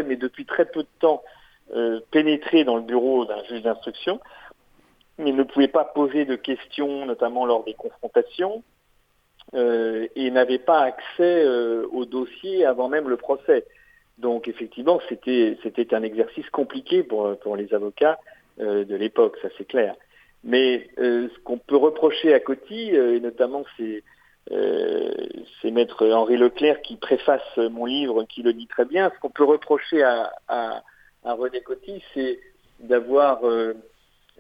mais 0.07 0.17
depuis 0.17 0.45
très 0.45 0.65
peu 0.67 0.83
de 0.83 0.89
temps, 0.99 1.23
euh, 1.75 2.01
pénétrer 2.11 2.65
dans 2.65 2.77
le 2.77 2.83
bureau 2.83 3.25
d'un 3.25 3.43
juge 3.45 3.63
d'instruction, 3.63 4.21
mais 5.19 5.33
ne 5.33 5.43
pouvait 5.43 5.69
pas 5.69 5.85
poser 5.85 6.25
de 6.25 6.37
questions, 6.37 7.07
notamment 7.07 7.47
lors 7.47 7.65
des 7.65 7.75
confrontations, 7.75 8.63
euh, 9.55 10.09
et 10.17 10.31
n'avait 10.31 10.59
pas 10.59 10.81
accès 10.81 11.47
au 11.93 12.05
dossier 12.05 12.65
avant 12.65 12.89
même 12.89 13.09
le 13.09 13.17
procès. 13.17 13.65
Donc 14.19 14.49
effectivement, 14.49 15.01
c'était 15.09 15.95
un 15.95 16.03
exercice 16.03 16.49
compliqué 16.51 17.03
pour 17.03 17.57
les 17.57 17.73
avocats 17.75 18.19
de 18.59 18.95
l'époque, 18.95 19.37
ça 19.43 19.49
c'est 19.59 19.67
clair. 19.67 19.95
Mais 20.45 20.89
ce 20.97 21.39
qu'on 21.41 21.59
peut 21.59 21.77
reprocher 21.77 22.35
à 22.35 22.41
Coty, 22.41 22.91
et 22.91 23.21
notamment 23.21 23.65
c'est 23.77 24.03
euh, 24.53 25.11
c'est 25.61 25.71
maître 25.71 26.07
Henri 26.07 26.37
Leclerc 26.37 26.83
qui 26.83 26.97
préface 26.97 27.57
mon 27.57 27.87
livre, 27.87 28.25
qui 28.25 28.43
le 28.43 28.53
dit 28.53 28.67
très 28.67 28.85
bien. 28.85 29.11
Ce 29.15 29.21
qu'on 29.21 29.31
peut 29.31 29.45
reprocher 29.45 30.03
à, 30.03 30.33
à, 30.49 30.83
René 31.25 31.63
Coty, 31.63 32.03
c'est 32.13 32.39
d'avoir 32.81 33.47
euh, 33.47 33.75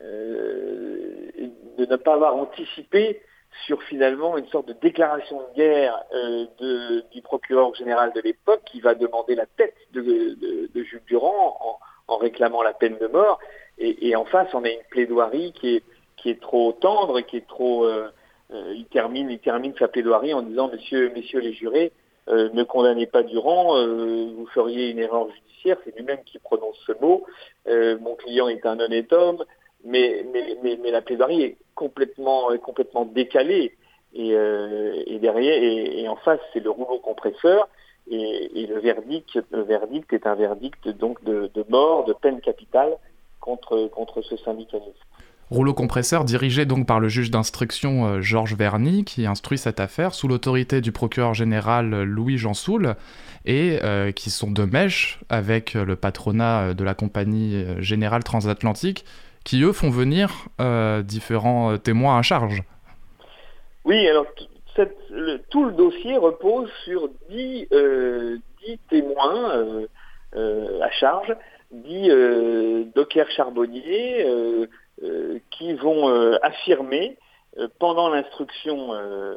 euh, 0.03 1.31
de 1.79 1.87
ne 1.87 1.96
pas 1.96 2.14
avoir 2.14 2.37
anticipé 2.37 3.22
sur 3.66 3.83
finalement 3.85 4.37
une 4.37 4.48
sorte 4.48 4.66
de 4.66 4.74
déclaration 4.74 5.40
de 5.40 5.57
guerre 5.57 5.96
euh, 6.12 7.00
du 7.12 7.22
procureur 7.22 7.74
général 7.74 8.12
de 8.12 8.20
l'époque 8.20 8.62
qui 8.66 8.81
va 8.81 8.94
demander 8.94 9.35
la 9.35 9.46
tête 9.46 9.77
de, 9.92 10.03
de, 10.03 10.70
de 10.74 10.83
Jules 10.83 11.03
Durand 11.07 11.79
en, 12.08 12.16
réclamant 12.16 12.62
la 12.62 12.72
peine 12.72 12.96
de 13.00 13.06
mort. 13.06 13.38
Et, 13.78 14.08
et, 14.08 14.16
en 14.16 14.24
face, 14.24 14.48
on 14.54 14.64
a 14.64 14.70
une 14.70 14.82
plaidoirie 14.90 15.52
qui 15.52 15.76
est, 15.76 15.82
qui 16.16 16.30
est 16.30 16.40
trop 16.40 16.72
tendre, 16.72 17.20
qui 17.20 17.36
est 17.36 17.46
trop 17.46 17.84
euh, 17.84 18.08
euh, 18.52 18.74
il 18.76 18.86
termine, 18.86 19.30
il 19.30 19.38
termine 19.38 19.74
sa 19.78 19.88
plaidoirie 19.88 20.34
en 20.34 20.42
disant 20.42 20.68
Messieurs, 20.68 21.10
messieurs 21.14 21.40
les 21.40 21.52
jurés, 21.52 21.92
euh, 22.28 22.50
ne 22.52 22.62
condamnez 22.62 23.06
pas 23.06 23.22
Durand, 23.22 23.76
euh, 23.76 24.30
vous 24.36 24.46
feriez 24.46 24.90
une 24.90 24.98
erreur 24.98 25.28
judiciaire. 25.30 25.78
C'est 25.84 25.96
lui-même 25.96 26.22
qui 26.24 26.38
prononce 26.38 26.76
ce 26.86 26.92
mot. 27.00 27.24
mon 27.66 28.14
client 28.16 28.48
est 28.48 28.66
un 28.66 28.78
honnête 28.80 29.12
homme, 29.12 29.44
mais, 29.84 30.24
mais, 30.32 30.56
mais, 30.62 30.78
mais 30.82 30.90
la 30.90 31.02
plaidoirie 31.02 31.42
est 31.42 31.56
complètement, 31.74 32.56
complètement 32.58 33.04
décalée. 33.06 33.76
Et, 34.16 34.30
et 34.30 35.18
derrière, 35.18 35.60
et, 35.60 36.06
en 36.08 36.16
face, 36.16 36.40
c'est 36.52 36.60
le 36.60 36.70
rouleau 36.70 36.98
compresseur. 36.98 37.68
Et, 38.10 38.62
et, 38.62 38.66
le 38.66 38.80
verdict, 38.80 39.38
le 39.50 39.62
verdict 39.62 40.12
est 40.12 40.26
un 40.26 40.34
verdict 40.34 40.88
donc 40.88 41.24
de, 41.24 41.50
de 41.54 41.64
mort, 41.68 42.04
de 42.04 42.12
peine 42.12 42.40
capitale 42.40 42.96
contre 43.40 43.88
contre 43.88 44.20
ce 44.22 44.36
syndicalisme. 44.36 45.04
Rouleau 45.50 45.74
compresseur 45.74 46.24
dirigé 46.24 46.64
donc 46.64 46.86
par 46.86 47.00
le 47.00 47.08
juge 47.08 47.30
d'instruction 47.30 48.06
euh, 48.06 48.20
Georges 48.22 48.54
Verny 48.54 49.04
qui 49.04 49.26
instruit 49.26 49.58
cette 49.58 49.78
affaire 49.78 50.14
sous 50.14 50.26
l'autorité 50.26 50.80
du 50.80 50.90
procureur 50.90 51.34
général 51.34 51.92
euh, 51.92 52.04
Louis 52.04 52.38
Jansoul 52.38 52.96
et 53.44 53.78
euh, 53.82 54.10
qui 54.10 54.30
sont 54.30 54.50
de 54.50 54.64
mèche 54.64 55.20
avec 55.28 55.74
le 55.74 55.96
patronat 55.96 56.72
de 56.72 56.82
la 56.82 56.94
compagnie 56.94 57.66
générale 57.78 58.24
transatlantique 58.24 59.04
qui 59.44 59.62
eux 59.62 59.72
font 59.72 59.90
venir 59.90 60.48
différents 61.04 61.76
témoins 61.76 62.18
à 62.18 62.22
charge. 62.22 62.62
Oui, 63.84 64.08
alors 64.08 64.24
tout 65.50 65.64
le 65.64 65.72
dossier 65.72 66.16
repose 66.16 66.70
sur 66.84 67.08
dix, 67.30 67.68
témoins 68.90 69.87
à 70.34 70.90
charge, 70.90 71.34
dix 71.70 72.08
dockers 72.94 73.30
charbonniers 73.30 74.66
euh, 75.02 75.40
qui 75.50 75.72
vont 75.72 76.08
euh, 76.08 76.38
affirmer 76.40 77.18
euh, 77.58 77.66
pendant 77.80 78.10
l'instruction 78.10 78.94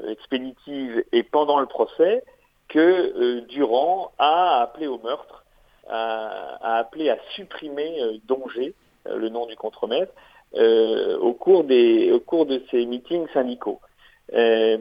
expéditive 0.08 1.04
et 1.12 1.24
pendant 1.24 1.60
le 1.60 1.66
procès 1.66 2.24
que 2.68 3.40
Durand 3.48 4.12
a 4.20 4.62
appelé 4.62 4.86
au 4.86 5.00
meurtre, 5.00 5.46
a, 5.90 6.78
appelé 6.78 7.10
à 7.10 7.18
supprimer 7.36 8.22
Dongé, 8.28 8.76
le 9.06 9.30
nom 9.30 9.48
du 9.48 9.56
contremaître, 9.56 10.12
au 10.54 11.30
au 11.30 11.34
cours 11.34 11.64
de 11.64 12.62
ces 12.70 12.86
meetings 12.86 13.28
syndicaux. 13.34 13.80
Et, 14.34 14.78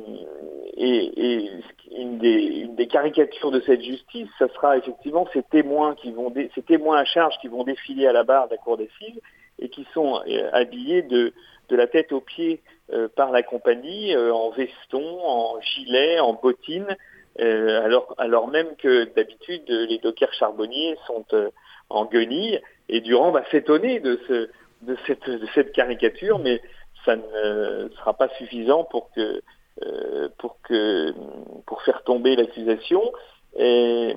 et 0.77 1.51
une, 1.97 2.19
des, 2.19 2.87
caricatures 2.87 3.51
de 3.51 3.61
cette 3.61 3.83
justice, 3.83 4.29
ce 4.39 4.47
sera 4.49 4.77
effectivement 4.77 5.27
ces 5.33 5.43
témoins 5.43 5.95
qui 5.95 6.13
vont 6.13 6.33
ces 6.55 6.63
témoins 6.63 6.99
à 6.99 7.05
charge 7.05 7.35
qui 7.41 7.49
vont 7.49 7.65
défiler 7.65 8.07
à 8.07 8.13
la 8.13 8.25
barre 8.25 8.47
de 8.47 8.53
la 8.53 8.59
cour 8.59 8.77
d'assises 8.77 9.21
et 9.59 9.69
qui 9.69 9.87
sont 9.95 10.21
euh, 10.29 10.51
habillés 10.53 11.03
de, 11.03 11.33
de 11.69 11.77
la 11.77 11.87
tête 11.87 12.13
aux 12.13 12.21
pieds 12.21 12.63
euh, 12.93 13.09
par 13.09 13.33
la 13.33 13.43
compagnie 13.43 14.15
euh, 14.15 14.33
en 14.33 14.51
veston, 14.51 15.19
en 15.25 15.61
gilet, 15.61 16.21
en 16.21 16.35
bottines, 16.35 16.97
alors, 17.39 18.15
alors 18.17 18.49
même 18.49 18.77
que 18.77 19.05
d'habitude 19.15 19.69
les 19.69 19.99
dockers 19.99 20.33
charbonniers 20.33 20.97
sont 21.07 21.27
en 21.91 22.07
guenilles. 22.07 22.63
Et 22.89 23.03
Durand 23.03 23.31
va 23.31 23.45
s'étonner 23.51 24.01
de, 24.01 24.19
ce, 24.27 24.49
de, 24.81 24.97
cette, 25.07 25.29
de 25.29 25.47
cette 25.55 25.73
caricature, 25.73 26.39
mais 26.39 26.63
ça 27.07 27.16
ne 27.16 27.88
sera 27.97 28.12
pas 28.14 28.29
suffisant 28.37 28.85
pour 28.85 29.11
que 29.12 29.40
pour 30.38 30.61
que 30.62 31.14
pour 31.66 31.83
faire 31.83 32.03
tomber 32.03 32.37
l'accusation. 32.37 33.03
Et, 33.59 34.14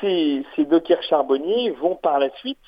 ces, 0.00 0.44
ces 0.54 0.64
dockers 0.64 1.02
charbonniers 1.02 1.70
vont 1.70 1.96
par 1.96 2.20
la 2.20 2.30
suite 2.36 2.58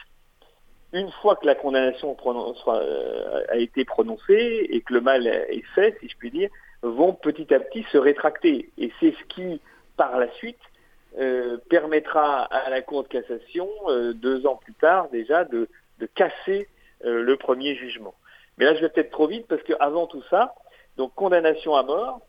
une 0.92 1.10
fois 1.10 1.36
que 1.36 1.46
la 1.46 1.54
condamnation 1.54 2.16
euh, 2.26 3.44
a 3.48 3.56
été 3.56 3.84
prononcée 3.84 4.66
et 4.68 4.82
que 4.82 4.92
le 4.92 5.00
mal 5.00 5.26
est 5.26 5.64
fait, 5.74 5.96
si 6.00 6.08
je 6.08 6.16
puis 6.16 6.30
dire, 6.30 6.50
vont 6.82 7.14
petit 7.14 7.52
à 7.54 7.60
petit 7.60 7.84
se 7.90 7.98
rétracter. 7.98 8.70
Et 8.76 8.92
c'est 9.00 9.12
ce 9.12 9.24
qui, 9.34 9.60
par 9.96 10.18
la 10.18 10.30
suite, 10.32 10.58
euh, 11.18 11.56
permettra 11.70 12.42
à 12.44 12.68
la 12.70 12.82
Cour 12.82 13.04
de 13.04 13.08
cassation, 13.08 13.68
euh, 13.88 14.12
deux 14.12 14.46
ans 14.46 14.56
plus 14.56 14.74
tard 14.74 15.08
déjà, 15.10 15.44
de 15.44 15.68
casser 16.14 16.68
le 17.04 17.36
premier 17.36 17.74
jugement. 17.74 18.14
Mais 18.62 18.68
là, 18.68 18.76
je 18.76 18.80
vais 18.82 18.90
peut-être 18.90 19.10
trop 19.10 19.26
vite 19.26 19.46
parce 19.48 19.62
qu'avant 19.64 20.06
tout 20.06 20.22
ça, 20.30 20.54
donc 20.96 21.12
condamnation 21.16 21.74
à 21.74 21.82
mort, 21.82 22.20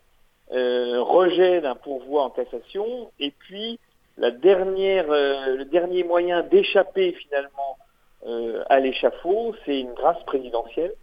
rejet 0.50 1.60
d'un 1.60 1.76
pourvoi 1.76 2.24
en 2.24 2.30
cassation, 2.30 3.12
et 3.20 3.30
puis 3.30 3.78
la 4.18 4.32
dernière, 4.32 5.06
le 5.08 5.62
dernier 5.62 6.02
moyen 6.02 6.42
d'échapper 6.42 7.12
finalement 7.12 7.78
euh, 8.26 8.64
à 8.68 8.80
l'échafaud, 8.80 9.54
c'est 9.64 9.78
une 9.78 9.92
grâce 9.92 10.20
présidentielle 10.24 10.94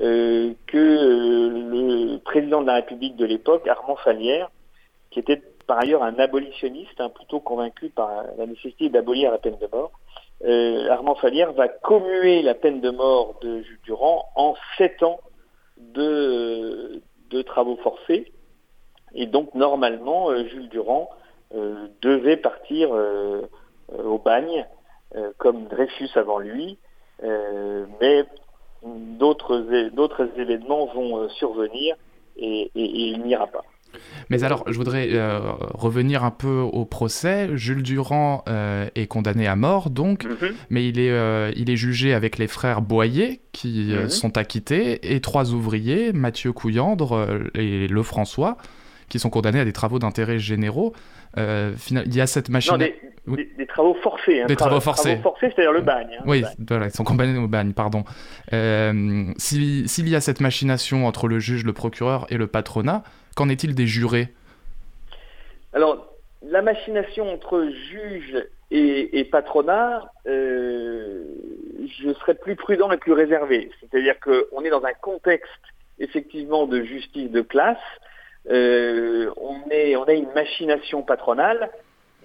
euh, 0.00 0.52
que 0.66 0.78
euh, 0.78 2.14
le 2.14 2.18
président 2.18 2.60
de 2.60 2.66
la 2.66 2.74
République 2.74 3.14
de 3.14 3.24
l'époque, 3.24 3.68
Armand 3.68 3.96
Falière, 3.96 4.50
qui 5.12 5.20
était 5.20 5.40
par 5.68 5.78
ailleurs 5.78 6.02
un 6.02 6.18
abolitionniste, 6.18 7.00
hein, 7.00 7.08
plutôt 7.08 7.38
convaincu 7.38 7.90
par 7.90 8.24
la 8.36 8.46
nécessité 8.46 8.88
d'abolir 8.88 9.30
la 9.30 9.38
peine 9.38 9.58
de 9.58 9.68
mort, 9.70 9.92
Armand 10.44 11.14
Falière 11.14 11.52
va 11.52 11.68
commuer 11.68 12.42
la 12.42 12.54
peine 12.54 12.80
de 12.80 12.90
mort 12.90 13.38
de 13.42 13.62
Jules 13.62 13.80
Durand 13.84 14.24
en 14.34 14.54
sept 14.76 15.02
ans 15.02 15.20
de, 15.78 17.00
travaux 17.46 17.76
forcés. 17.76 18.32
Et 19.14 19.26
donc 19.26 19.54
normalement, 19.54 20.34
Jules 20.46 20.68
Durand 20.68 21.08
devait 22.00 22.36
partir 22.36 22.90
au 22.92 24.18
bagne 24.18 24.66
euh, 25.14 25.30
comme 25.36 25.66
Dreyfus 25.66 26.08
avant 26.14 26.38
lui, 26.38 26.78
euh, 27.22 27.84
mais 28.00 28.24
d'autres 28.82 30.30
événements 30.38 30.86
vont 30.86 31.18
euh, 31.18 31.28
survenir 31.28 31.96
et, 32.36 32.70
il 32.74 33.22
n'ira 33.22 33.46
pas. 33.46 33.64
Mais 34.30 34.44
alors, 34.44 34.64
je 34.66 34.76
voudrais 34.76 35.10
revenir 35.74 36.24
un 36.24 36.30
peu 36.30 36.58
au 36.60 36.84
procès. 36.84 37.50
Jules 37.54 37.82
Durand 37.82 38.44
est 38.94 39.06
condamné 39.06 39.46
à 39.46 39.56
mort, 39.56 39.90
donc, 39.90 40.24
mhm. 40.24 40.54
mais 40.70 40.86
il 40.88 40.98
est, 40.98 41.52
il 41.56 41.70
est 41.70 41.76
jugé 41.76 42.14
avec 42.14 42.38
les 42.38 42.46
frères 42.46 42.82
Boyer, 42.82 43.40
qui 43.52 43.92
mhm. 43.92 44.08
sont 44.08 44.36
acquittés, 44.38 45.14
et 45.14 45.20
trois 45.20 45.52
ouvriers, 45.52 46.12
Mathieu 46.12 46.52
Couillandre 46.52 47.28
et 47.54 47.88
Lefrançois, 47.88 48.56
qui 49.08 49.18
sont 49.18 49.30
condamnés 49.30 49.60
à 49.60 49.64
des 49.64 49.72
travaux 49.72 49.98
d'intérêt 49.98 50.38
généraux. 50.38 50.94
il 51.36 52.14
y 52.14 52.20
a 52.20 52.26
cette 52.26 52.48
machine. 52.48 52.72
Non, 52.72 52.78
des, 53.26 53.66
travaux 53.66 53.94
forcés. 54.02 54.42
Hein, 54.42 54.46
des 54.46 54.56
travaux 54.56 54.80
forcés. 54.80 55.10
Travaux 55.10 55.22
forcés, 55.22 55.52
c'est-à-dire 55.54 55.72
le 55.72 55.82
bagne. 55.82 56.08
Hein, 56.18 56.24
oui, 56.26 56.44
voilà, 56.68 56.86
ils 56.86 56.92
sont 56.92 57.04
condamnés 57.04 57.38
au 57.38 57.48
bagne, 57.48 57.72
pardon. 57.72 58.04
S'il 58.50 60.08
y 60.08 60.16
a 60.16 60.20
cette 60.20 60.40
machination 60.40 61.06
entre 61.06 61.28
le 61.28 61.38
juge, 61.38 61.64
le 61.64 61.72
procureur 61.72 62.26
et 62.30 62.36
le 62.36 62.46
patronat, 62.46 63.02
qu'en 63.34 63.48
est-il 63.48 63.74
des 63.74 63.86
jurés? 63.86 64.28
Alors, 65.72 66.12
la 66.42 66.62
machination 66.62 67.32
entre 67.32 67.68
juge 67.90 68.44
et, 68.70 69.24
patronat, 69.24 70.10
euh, 70.26 71.24
je 72.00 72.12
serais 72.14 72.34
plus 72.34 72.56
prudent 72.56 72.90
et 72.90 72.96
plus 72.96 73.12
réservé. 73.12 73.70
C'est-à-dire 73.80 74.18
qu'on 74.20 74.64
est 74.64 74.70
dans 74.70 74.84
un 74.84 74.94
contexte 74.94 75.50
effectivement 75.98 76.66
de 76.66 76.82
justice 76.82 77.30
de 77.30 77.42
classe. 77.42 77.76
Euh, 78.50 79.30
on, 79.36 79.60
est, 79.70 79.94
on 79.96 80.04
a 80.04 80.12
une 80.12 80.32
machination 80.32 81.02
patronale, 81.02 81.70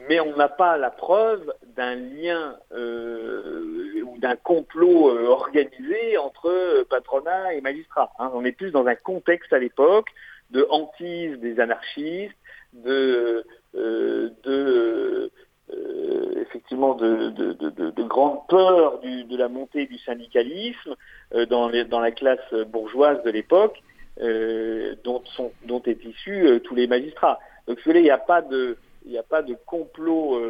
mais 0.07 0.19
on 0.19 0.35
n'a 0.37 0.47
pas 0.47 0.77
la 0.77 0.89
preuve 0.89 1.53
d'un 1.75 1.95
lien 1.95 2.55
euh, 2.71 4.01
ou 4.05 4.17
d'un 4.17 4.37
complot 4.37 5.09
organisé 5.27 6.17
entre 6.17 6.85
patronat 6.89 7.53
et 7.55 7.61
magistrat. 7.61 8.11
Hein. 8.19 8.31
On 8.33 8.45
est 8.45 8.53
plus 8.53 8.71
dans 8.71 8.87
un 8.87 8.95
contexte 8.95 9.51
à 9.51 9.59
l'époque 9.59 10.07
de 10.51 10.65
hantise 10.69 11.39
des 11.39 11.59
anarchistes, 11.59 12.35
de, 12.73 13.45
de 13.73 15.31
euh, 15.73 16.41
effectivement 16.41 16.95
de, 16.95 17.29
de, 17.29 17.51
de, 17.51 17.89
de, 17.89 18.03
grande 18.03 18.47
peur 18.47 18.99
du, 18.99 19.25
de 19.25 19.35
la 19.35 19.49
montée 19.49 19.85
du 19.85 19.97
syndicalisme 19.97 20.95
euh, 21.35 21.45
dans, 21.45 21.69
dans 21.89 21.99
la 21.99 22.11
classe 22.11 22.53
bourgeoise 22.67 23.21
de 23.23 23.31
l'époque, 23.31 23.81
euh, 24.21 24.95
dont, 25.03 25.21
sont, 25.35 25.51
dont 25.65 25.81
est 25.83 26.05
issus 26.05 26.47
euh, 26.47 26.59
tous 26.59 26.73
les 26.73 26.87
magistrats. 26.87 27.37
Donc, 27.67 27.79
il 27.85 28.01
n'y 28.01 28.09
a 28.09 28.17
pas 28.17 28.41
de, 28.41 28.77
il 29.05 29.11
n'y 29.11 29.17
a 29.17 29.23
pas 29.23 29.41
de 29.41 29.55
complot 29.65 30.41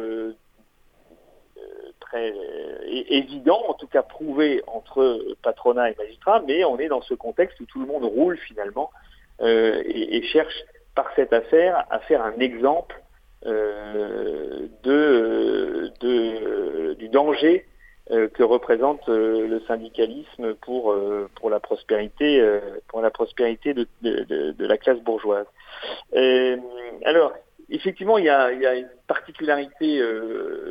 très 1.98 2.32
évident, 2.86 3.60
en 3.68 3.74
tout 3.74 3.88
cas 3.88 4.02
prouvé 4.02 4.62
entre 4.68 5.34
patronat 5.42 5.90
et 5.90 5.96
magistrat, 5.96 6.42
mais 6.46 6.64
on 6.64 6.78
est 6.78 6.86
dans 6.86 7.02
ce 7.02 7.14
contexte 7.14 7.58
où 7.60 7.66
tout 7.66 7.80
le 7.80 7.86
monde 7.86 8.04
roule 8.04 8.38
finalement 8.38 8.90
et, 9.40 10.16
et 10.16 10.22
cherche 10.24 10.64
par 10.94 11.10
cette 11.14 11.32
affaire 11.32 11.84
à 11.90 12.00
faire 12.00 12.24
un 12.24 12.38
exemple 12.40 13.00
euh, 13.46 14.66
de, 14.82 15.92
de, 16.00 16.94
du 16.94 17.08
danger 17.08 17.64
euh, 18.10 18.26
que 18.26 18.42
représente 18.42 19.08
euh, 19.08 19.46
le 19.46 19.60
syndicalisme 19.60 20.54
pour 20.54 20.92
pour 21.36 21.48
la 21.48 21.60
prospérité 21.60 22.44
pour 22.88 23.00
la 23.00 23.12
prospérité 23.12 23.74
de, 23.74 23.86
de, 24.02 24.50
de 24.50 24.66
la 24.66 24.76
classe 24.76 24.98
bourgeoise. 24.98 25.46
alors 27.04 27.32
effectivement 27.70 28.18
il 28.18 28.24
y 28.24 28.28
a, 28.28 28.52
y 28.52 28.66
a 28.66 28.74
une 28.74 28.90
particularité 29.06 30.02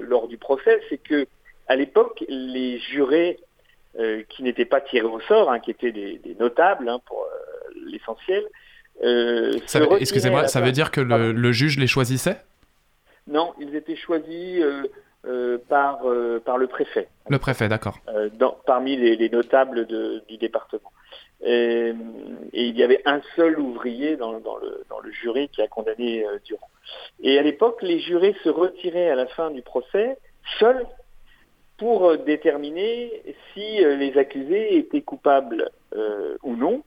lors 0.02 0.28
du 0.28 0.38
procès, 0.38 0.82
c'est 0.90 0.98
que 0.98 1.26
à 1.70 1.78
l'époque 1.78 2.26
les 2.28 2.80
jurés 2.80 3.40
qui 4.28 4.44
n'étaient 4.44 4.66
pas 4.66 4.82
tirés 4.82 5.08
au 5.08 5.22
sort, 5.22 5.50
hein, 5.50 5.60
qui 5.60 5.72
étaient 5.72 5.94
des, 5.94 6.18
des 6.18 6.36
notables 6.36 6.90
hein, 6.90 7.00
pour 7.06 7.26
l'essentiel. 7.88 8.44
Excusez-moi, 10.00 10.48
ça 10.48 10.62
veut 10.62 10.72
dire 10.72 10.92
que 10.92 11.02
le, 11.02 11.32
le 11.32 11.52
juge 11.52 11.78
les 11.78 11.88
choisissait? 11.88 12.38
Non, 13.28 13.54
ils 13.60 13.76
étaient 13.76 13.96
choisis 13.96 14.62
euh, 14.62 14.84
euh, 15.26 15.58
par, 15.68 16.08
euh, 16.08 16.42
par 16.44 16.58
le 16.58 16.68
préfet. 16.68 17.10
Le 17.30 17.40
préfet, 17.40 17.68
d'accord. 17.68 18.00
parmi 18.66 18.96
les, 18.96 19.30
notables 19.30 19.86
du 19.86 20.38
département. 20.38 20.92
Et, 21.46 21.94
il 22.54 22.78
y 22.78 22.84
avait 22.84 23.02
un 23.06 23.22
seul 23.36 23.60
ouvrier 23.60 24.16
dans, 24.16 24.32
le, 24.32 24.40
dans 24.42 25.00
le, 25.00 25.12
jury 25.12 25.50
qui 25.50 25.62
a 25.62 25.68
condamné 25.68 26.26
Durand. 26.46 26.70
Et 27.22 27.38
à 27.38 27.42
l'époque, 27.42 27.82
les 27.82 28.00
jurés 28.00 28.36
se 28.44 28.50
retiraient 28.50 29.10
à 29.10 29.16
la 29.16 29.28
fin 29.28 29.52
du 29.52 29.62
procès 29.62 30.18
seuls 30.60 30.86
pour 31.78 32.18
déterminer 32.18 33.22
si 33.54 33.80
les 33.80 34.18
accusés 34.18 34.78
étaient 34.78 35.02
coupables 35.02 35.70
ou 36.44 36.56
non, 36.56 36.84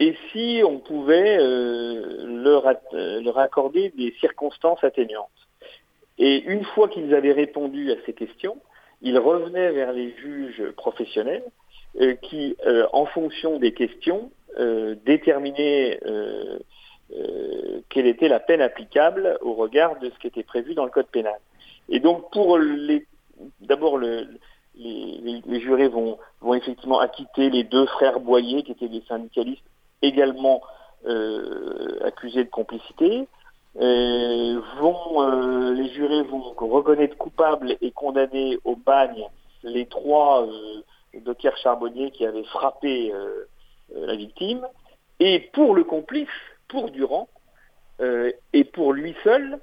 et 0.00 0.14
si 0.30 0.62
on 0.64 0.78
pouvait 0.78 1.38
leur, 1.38 2.72
leur 2.92 3.38
accorder 3.38 3.90
des 3.96 4.14
circonstances 4.20 4.82
atténuantes. 4.84 5.28
Et 6.18 6.42
une 6.44 6.64
fois 6.64 6.88
qu'ils 6.88 7.14
avaient 7.14 7.32
répondu 7.32 7.92
à 7.92 7.96
ces 8.06 8.12
questions, 8.12 8.56
ils 9.02 9.18
revenaient 9.18 9.70
vers 9.70 9.92
les 9.92 10.14
juges 10.16 10.70
professionnels 10.76 11.44
euh, 12.00 12.14
qui, 12.14 12.56
euh, 12.66 12.86
en 12.92 13.06
fonction 13.06 13.58
des 13.58 13.72
questions, 13.72 14.30
euh, 14.58 14.96
déterminaient 15.04 16.00
quelle 17.88 18.06
était 18.06 18.28
la 18.28 18.38
peine 18.38 18.60
applicable 18.60 19.38
au 19.40 19.54
regard 19.54 19.98
de 19.98 20.10
ce 20.10 20.18
qui 20.18 20.26
était 20.26 20.42
prévu 20.42 20.74
dans 20.74 20.84
le 20.84 20.90
code 20.90 21.06
pénal. 21.06 21.38
Et 21.88 22.00
donc 22.00 22.30
pour 22.32 22.58
les 22.58 23.06
d'abord 23.60 23.96
le, 23.96 24.26
les, 24.74 25.42
les, 25.46 25.60
jurés 25.60 25.88
vont, 25.88 26.18
vont 26.40 26.54
effectivement 26.54 26.98
acquitter 26.98 27.48
les 27.48 27.64
deux 27.64 27.86
frères 27.86 28.20
Boyer 28.20 28.62
qui 28.62 28.72
étaient 28.72 28.88
des 28.88 29.02
syndicalistes 29.08 29.64
également 30.02 30.62
accusés 32.04 32.44
de 32.44 32.50
complicité. 32.50 33.28
Euh, 33.80 34.60
vont, 34.80 35.22
euh, 35.22 35.72
les 35.72 35.88
jurés 35.90 36.22
vont 36.22 36.40
reconnaître 36.40 37.16
coupables 37.16 37.76
et 37.80 37.92
condamner 37.92 38.58
au 38.64 38.74
bagne 38.74 39.24
les 39.62 39.86
trois 39.86 40.46
euh, 40.46 41.20
dockers 41.20 41.56
charbonniers 41.58 42.10
qui 42.10 42.26
avaient 42.26 42.44
frappé 42.44 43.12
euh, 43.12 43.44
la 43.94 44.16
victime. 44.16 44.66
Et 45.20 45.48
pour 45.52 45.76
le 45.76 45.84
complice, 45.84 46.28
pour 46.68 46.90
Durand, 46.90 47.28
et 48.52 48.62
pour 48.62 48.92
lui 48.92 49.16
seul, 49.24 49.58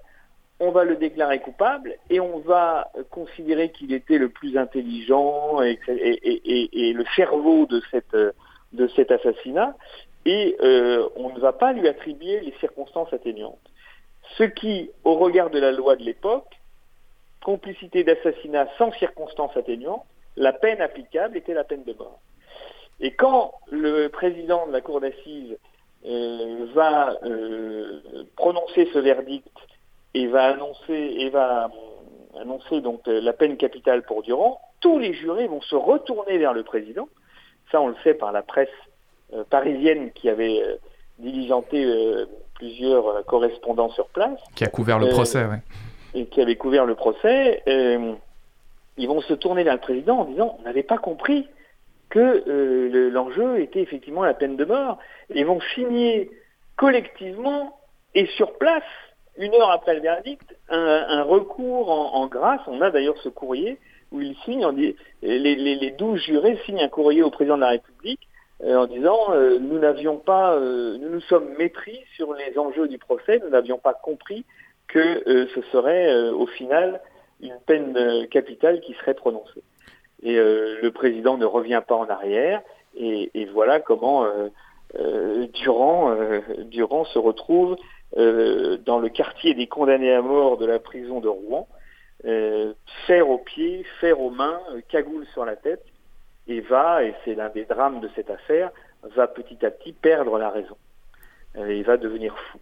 on 0.60 0.72
va 0.72 0.84
le 0.84 0.98
déclarer 0.98 1.40
coupable 1.40 1.96
et 2.10 2.20
on 2.20 2.40
va 2.40 2.92
considérer 3.10 3.72
qu'il 3.72 3.94
était 3.94 4.18
le 4.18 4.28
plus 4.28 4.58
intelligent 4.58 5.62
et, 5.62 5.80
et, 5.88 6.90
et, 6.90 6.92
le 6.92 7.06
cerveau 7.16 7.66
de, 7.68 7.82
cette, 7.92 8.18
de 8.74 8.88
cet 8.98 9.12
assassinat 9.12 9.74
et 10.26 10.58
on 11.16 11.30
ne 11.30 11.40
va 11.40 11.54
pas 11.54 11.74
lui 11.74 11.88
attribuer 11.88 12.40
les 12.42 12.54
circonstances 12.60 13.14
atténuantes. 13.14 13.60
Ce 14.38 14.44
qui, 14.44 14.90
au 15.04 15.16
regard 15.16 15.50
de 15.50 15.60
la 15.60 15.72
loi 15.72 15.96
de 15.96 16.04
l'époque, 16.04 16.60
complicité 17.44 18.04
d'assassinat 18.04 18.68
sans 18.78 18.92
circonstances 18.94 19.56
atténuantes, 19.56 20.06
la 20.36 20.52
peine 20.52 20.82
applicable 20.82 21.38
était 21.38 21.54
la 21.54 21.64
peine 21.64 21.84
de 21.84 21.94
mort. 21.94 22.20
Et 23.00 23.12
quand 23.12 23.54
le 23.72 24.08
président 24.08 24.68
de 24.68 24.72
la 24.72 24.82
cour 24.82 25.00
d'assises 25.00 25.58
euh, 26.06 26.68
va 26.74 27.18
euh, 27.24 28.02
prononcer 28.36 28.90
ce 28.94 29.00
verdict 29.00 29.56
et 30.14 30.28
va 30.28 30.46
annoncer 30.46 30.94
et 30.94 31.30
va 31.30 31.66
euh, 31.66 32.42
annoncer 32.42 32.82
donc 32.82 33.02
la 33.06 33.34
peine 33.34 33.58
capitale 33.58 34.04
pour 34.04 34.22
Durand, 34.24 34.60
tous 34.82 35.00
les 35.00 35.14
jurés 35.14 35.48
vont 35.48 35.62
se 35.62 35.76
retourner 35.76 36.38
vers 36.38 36.54
le 36.54 36.64
président. 36.64 37.08
Ça, 37.72 37.82
on 37.82 37.88
le 37.88 37.96
sait 38.04 38.14
par 38.14 38.32
la 38.32 38.42
presse 38.42 38.70
parisienne 39.50 40.12
qui 40.14 40.30
avait 40.30 40.62
diligenté 41.20 41.86
plusieurs 42.56 43.08
euh, 43.08 43.22
correspondants 43.24 43.90
sur 43.90 44.08
place. 44.08 44.40
Qui 44.56 44.64
a 44.64 44.68
couvert 44.68 45.00
le 45.00 45.10
procès, 45.10 45.44
euh, 45.44 45.52
oui. 45.52 45.58
Et 46.22 46.26
qui 46.26 46.42
avait 46.42 46.56
couvert 46.56 46.86
le 46.86 46.96
procès. 46.96 47.62
Euh, 47.68 48.14
ils 48.98 49.08
vont 49.08 49.22
se 49.22 49.34
tourner 49.34 49.64
vers 49.64 49.74
le 49.74 49.80
président 49.80 50.20
en 50.20 50.26
disant 50.26 50.58
on 50.60 50.64
n'avait 50.64 50.84
pas 50.84 50.98
compris 50.98 51.48
que 52.10 53.10
l'enjeu 53.12 53.60
était 53.60 53.82
effectivement 53.82 54.24
la 54.24 54.34
peine 54.34 54.56
de 54.56 54.64
mort. 54.64 55.00
Et 55.30 55.42
ils 55.42 55.46
vont 55.46 55.60
signer 55.74 56.32
collectivement 56.78 57.78
et 58.14 58.26
sur 58.38 58.54
place, 58.54 58.84
une 59.38 59.54
heure 59.54 59.72
après 59.72 59.96
le 59.96 60.00
verdict, 60.00 60.56
un, 60.70 61.24
recours 61.24 61.90
en, 62.16 62.28
grâce. 62.28 62.62
On 62.68 62.80
a 62.80 62.90
d'ailleurs 62.90 63.18
ce 63.22 63.28
courrier 63.28 63.78
où 64.14 64.22
ils 64.22 64.38
signent, 64.46 64.72
les, 65.22 65.56
les, 65.56 65.92
12 65.92 66.22
jurés 66.22 66.58
signent 66.66 66.80
un 66.80 66.88
courrier 66.88 67.22
au 67.22 67.32
président 67.32 67.58
de 67.58 67.62
la 67.62 67.70
République 67.70 67.95
euh, 67.95 67.95
en 68.64 68.88
disant 68.88 69.32
euh, 69.32 69.60
nous 69.60 69.80
n'avions 69.80 70.18
pas, 70.18 70.56
euh, 70.56 70.98
nous 70.98 71.10
nous 71.10 71.22
sommes 71.22 71.56
mépris 71.58 72.00
sur 72.16 72.34
les 72.34 72.58
enjeux 72.58 72.88
du 72.88 72.98
procès, 72.98 73.40
nous 73.44 73.50
n'avions 73.50 73.78
pas 73.78 73.94
compris 73.94 74.46
que 74.88 75.48
ce 75.54 75.62
serait 75.72 76.30
au 76.30 76.46
final 76.46 77.02
une 77.42 77.58
peine 77.66 78.28
capitale 78.28 78.82
qui 78.82 78.94
serait 78.94 79.16
prononcée. 79.16 79.64
Et 80.22 80.36
le 80.36 80.90
président 80.92 81.38
ne 81.38 81.46
revient 81.46 81.82
pas 81.86 81.96
en 81.96 82.08
arrière, 82.08 82.62
et, 82.96 83.32
et 83.34 83.46
voilà 83.46 83.80
comment 83.80 84.28
Durand, 85.54 86.16
Durand 86.66 87.04
se 87.06 87.18
retrouve 87.18 87.76
dans 88.16 89.00
le 89.00 89.10
quartier 89.10 89.56
des 89.56 89.66
condamnés 89.66 90.14
à 90.14 90.22
mort 90.22 90.58
de 90.58 90.68
la 90.68 90.78
prison 90.78 91.20
de 91.20 91.30
Rouen, 91.30 91.68
fer 93.08 93.28
aux 93.28 93.40
pieds, 93.40 93.84
fer 94.00 94.22
aux 94.22 94.30
mains, 94.30 94.62
cagoule 94.88 95.26
sur 95.34 95.46
la 95.46 95.56
tête, 95.56 95.84
et 96.48 96.62
va, 96.62 97.04
et 97.04 97.14
c'est 97.24 97.36
l'un 97.36 97.50
des 97.50 97.66
drames 97.66 98.00
de 98.00 98.10
cette 98.16 98.30
affaire, 98.30 98.72
va 99.16 99.28
petit 99.28 99.66
à 99.66 99.72
petit 99.72 99.94
perdre 99.94 100.38
la 100.38 100.50
raison. 100.50 100.78
Euh, 101.58 101.74
il 101.74 101.84
va 101.84 101.98
devenir 101.98 102.38
fou. 102.38 102.60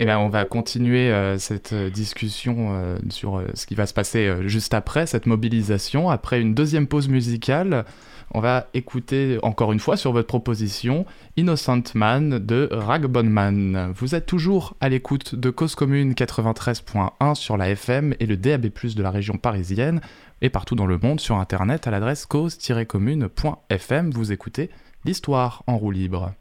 Eh 0.00 0.04
bien, 0.04 0.20
on 0.20 0.28
va 0.28 0.44
continuer 0.44 1.10
euh, 1.10 1.38
cette 1.38 1.72
euh, 1.72 1.90
discussion 1.90 2.68
euh, 2.70 2.98
sur 3.10 3.42
ce 3.54 3.66
qui 3.66 3.74
va 3.74 3.84
se 3.84 3.92
passer 3.92 4.32
juste 4.46 4.72
après, 4.72 5.06
cette 5.06 5.26
mobilisation. 5.26 6.08
Après 6.08 6.40
une 6.40 6.54
deuxième 6.54 6.86
pause 6.86 7.08
musicale, 7.08 7.84
on 8.32 8.38
va 8.40 8.68
écouter 8.74 9.38
encore 9.42 9.72
une 9.72 9.80
fois 9.80 9.96
sur 9.96 10.12
votre 10.12 10.28
proposition 10.28 11.04
Innocent 11.36 11.82
Man 11.94 12.38
de 12.38 12.68
Ragbonman. 12.70 13.92
Vous 13.96 14.14
êtes 14.14 14.26
toujours 14.26 14.76
à 14.80 14.88
l'écoute 14.88 15.34
de 15.34 15.50
Cause 15.50 15.74
Commune 15.74 16.12
93.1 16.12 17.34
sur 17.34 17.56
la 17.56 17.70
FM 17.70 18.14
et 18.20 18.26
le 18.26 18.36
DAB+, 18.36 18.66
de 18.66 19.02
la 19.02 19.10
région 19.10 19.36
parisienne 19.36 20.00
et 20.42 20.50
partout 20.50 20.76
dans 20.76 20.86
le 20.86 20.98
monde 20.98 21.18
sur 21.18 21.36
internet 21.38 21.88
à 21.88 21.90
l'adresse 21.90 22.24
cause-commune.fm. 22.26 24.10
Vous 24.10 24.30
écoutez 24.30 24.70
l'histoire 25.04 25.64
en 25.66 25.76
roue 25.76 25.90
libre. 25.90 26.34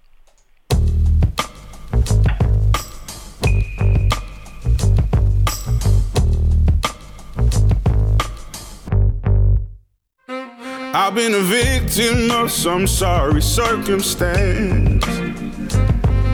I've 10.94 11.14
been 11.16 11.34
a 11.34 11.40
victim 11.40 12.32
of 12.32 12.52
some 12.52 12.88
sorry 12.88 13.42
circumstance 13.42 15.06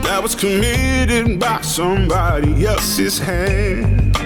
that 0.02 0.20
was 0.22 0.34
committed 0.34 1.40
by 1.40 1.60
somebody 1.62 2.66
else's 2.66 3.18
hand. 3.18 4.16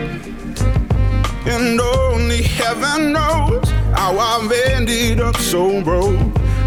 And 1.46 1.80
only 1.80 2.42
heaven 2.42 3.12
knows 3.12 3.68
how 3.96 4.18
I've 4.18 4.52
ended 4.52 5.20
up 5.20 5.36
so 5.36 5.82
broke. 5.82 6.18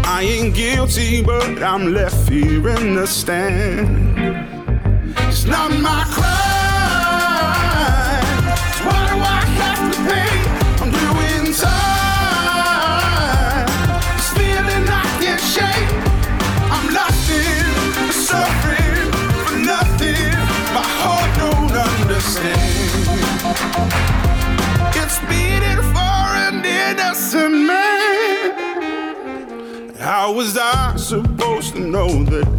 I 0.04 0.22
ain't 0.22 0.54
guilty, 0.54 1.22
but 1.22 1.62
I'm 1.62 1.94
left 1.94 2.28
here 2.28 2.68
in 2.68 2.96
the 2.96 3.06
stand. 3.06 4.18
It's 5.18 5.44
not 5.44 5.70
my 5.80 6.04
crime. 6.08 6.51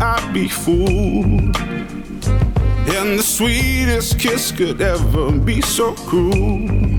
I'd 0.02 0.32
be 0.34 0.48
fooled? 0.48 1.56
And 2.96 3.20
the 3.20 3.24
sweetest 3.24 4.20
kiss 4.20 4.52
could 4.52 4.82
ever 4.82 5.32
be 5.32 5.62
so 5.62 5.94
cruel. 5.94 6.98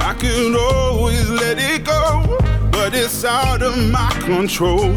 I 0.00 0.14
could 0.18 0.56
always 0.56 1.28
let 1.28 1.58
it 1.58 1.84
go, 1.84 2.38
but 2.70 2.94
it's 2.94 3.24
out 3.24 3.62
of 3.62 3.76
my 3.90 4.10
control. 4.20 4.92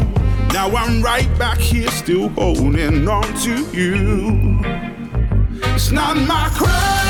Now 0.52 0.68
I'm 0.76 1.02
right 1.02 1.28
back 1.38 1.58
here, 1.58 1.90
still 1.90 2.28
holding 2.30 3.08
on 3.08 3.24
to 3.42 3.64
you. 3.76 4.60
It's 5.74 5.90
not 5.90 6.16
my 6.16 6.48
crime. 6.54 7.02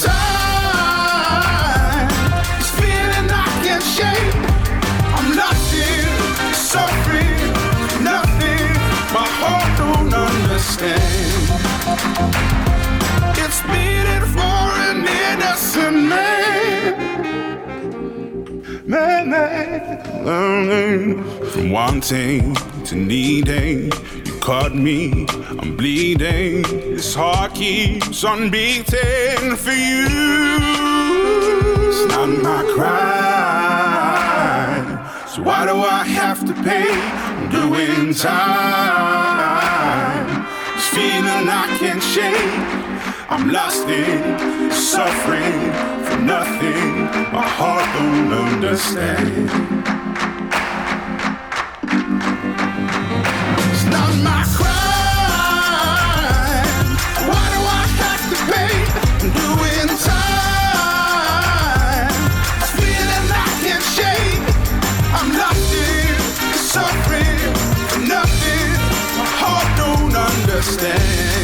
It's 0.00 0.27
beating 13.72 14.24
for 14.34 14.62
an 14.88 15.06
innocent 15.06 15.98
man. 16.08 16.94
Man, 18.86 19.30
man. 19.30 20.24
Learning 20.24 21.24
from 21.50 21.70
wanting 21.70 22.54
to 22.84 22.94
needing. 22.94 23.92
You 24.24 24.38
caught 24.40 24.74
me, 24.74 25.26
I'm 25.60 25.76
bleeding. 25.76 26.62
This 26.62 27.14
heart 27.14 27.54
keeps 27.54 28.24
on 28.24 28.50
beating 28.50 29.56
for 29.56 29.72
you. 29.72 30.06
It's 31.88 32.04
not 32.08 32.28
my 32.28 32.62
crime. 32.74 33.68
So 35.28 35.42
why 35.42 35.66
do 35.66 35.74
I 35.76 36.04
have 36.04 36.44
to 36.46 36.54
pay? 36.62 36.90
I'm 36.90 37.48
doing 37.50 38.14
time 38.14 39.37
feeling 40.98 41.48
I 41.48 41.66
can't 41.78 42.02
shake. 42.02 42.54
I'm 43.30 43.50
lost 43.50 43.86
in 43.86 44.70
suffering 44.72 45.60
for 46.06 46.18
nothing. 46.34 46.82
My 47.36 47.46
heart 47.58 47.86
don't 47.96 48.32
understand. 48.32 49.97
Understand. 70.58 71.37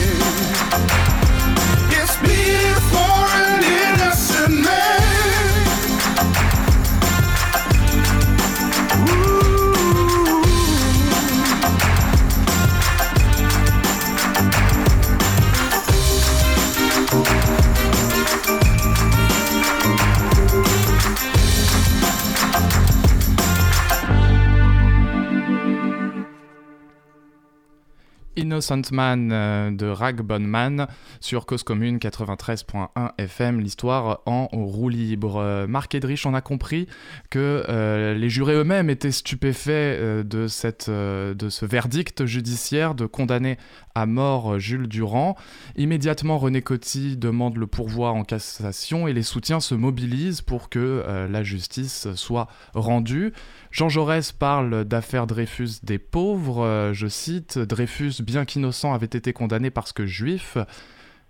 Innocent 28.55 28.93
Man 28.93 29.31
euh, 29.33 29.73
de 29.73 29.87
Rag 29.87 30.21
Bonman 30.23 30.87
sur 31.25 31.47
Cause 31.47 31.63
Commune 31.63 31.97
93.1 31.97 32.89
FM, 33.17 33.59
l'histoire 33.59 34.21
en 34.27 34.47
roue 34.53 34.91
libre. 34.91 35.39
Euh, 35.39 35.67
Marc 35.67 35.95
Edrich, 35.95 36.27
on 36.27 36.35
a 36.35 36.43
compris 36.43 36.87
que 37.31 37.65
euh, 37.71 38.13
les 38.13 38.29
jurés 38.29 38.53
eux-mêmes 38.53 38.91
étaient 38.91 39.11
stupéfaits 39.11 40.23
de, 40.23 40.47
cette, 40.49 40.91
de 40.91 41.49
ce 41.49 41.65
verdict 41.65 42.27
judiciaire 42.27 42.95
de 42.95 43.07
condamner 43.07 43.57
à 43.95 44.05
mort 44.05 44.59
Jules 44.59 44.87
Durand. 44.87 45.35
Immédiatement, 45.77 46.37
René 46.37 46.61
Coty 46.61 47.17
demande 47.17 47.57
le 47.57 47.67
pourvoi 47.67 48.11
en 48.11 48.23
cassation 48.23 49.09
et 49.09 49.15
les 49.15 49.23
soutiens 49.23 49.61
se 49.61 49.75
mobilisent 49.75 50.43
pour 50.43 50.69
que 50.69 51.27
la 51.31 51.43
justice 51.43 52.13
soit 52.17 52.49
rendue. 52.75 53.33
Jean 53.71 53.89
Jaurès 53.89 54.33
parle 54.33 54.85
d'affaire 54.85 55.27
Dreyfus 55.27 55.81
des 55.85 55.99
pauvres, 55.99 56.91
je 56.93 57.07
cite, 57.07 57.59
Dreyfus 57.59 58.21
bien 58.21 58.45
qu'innocent, 58.45 58.93
avait 58.93 59.07
été 59.07 59.33
condamné 59.33 59.71
parce 59.71 59.93
que 59.93 60.05
juif. 60.05 60.59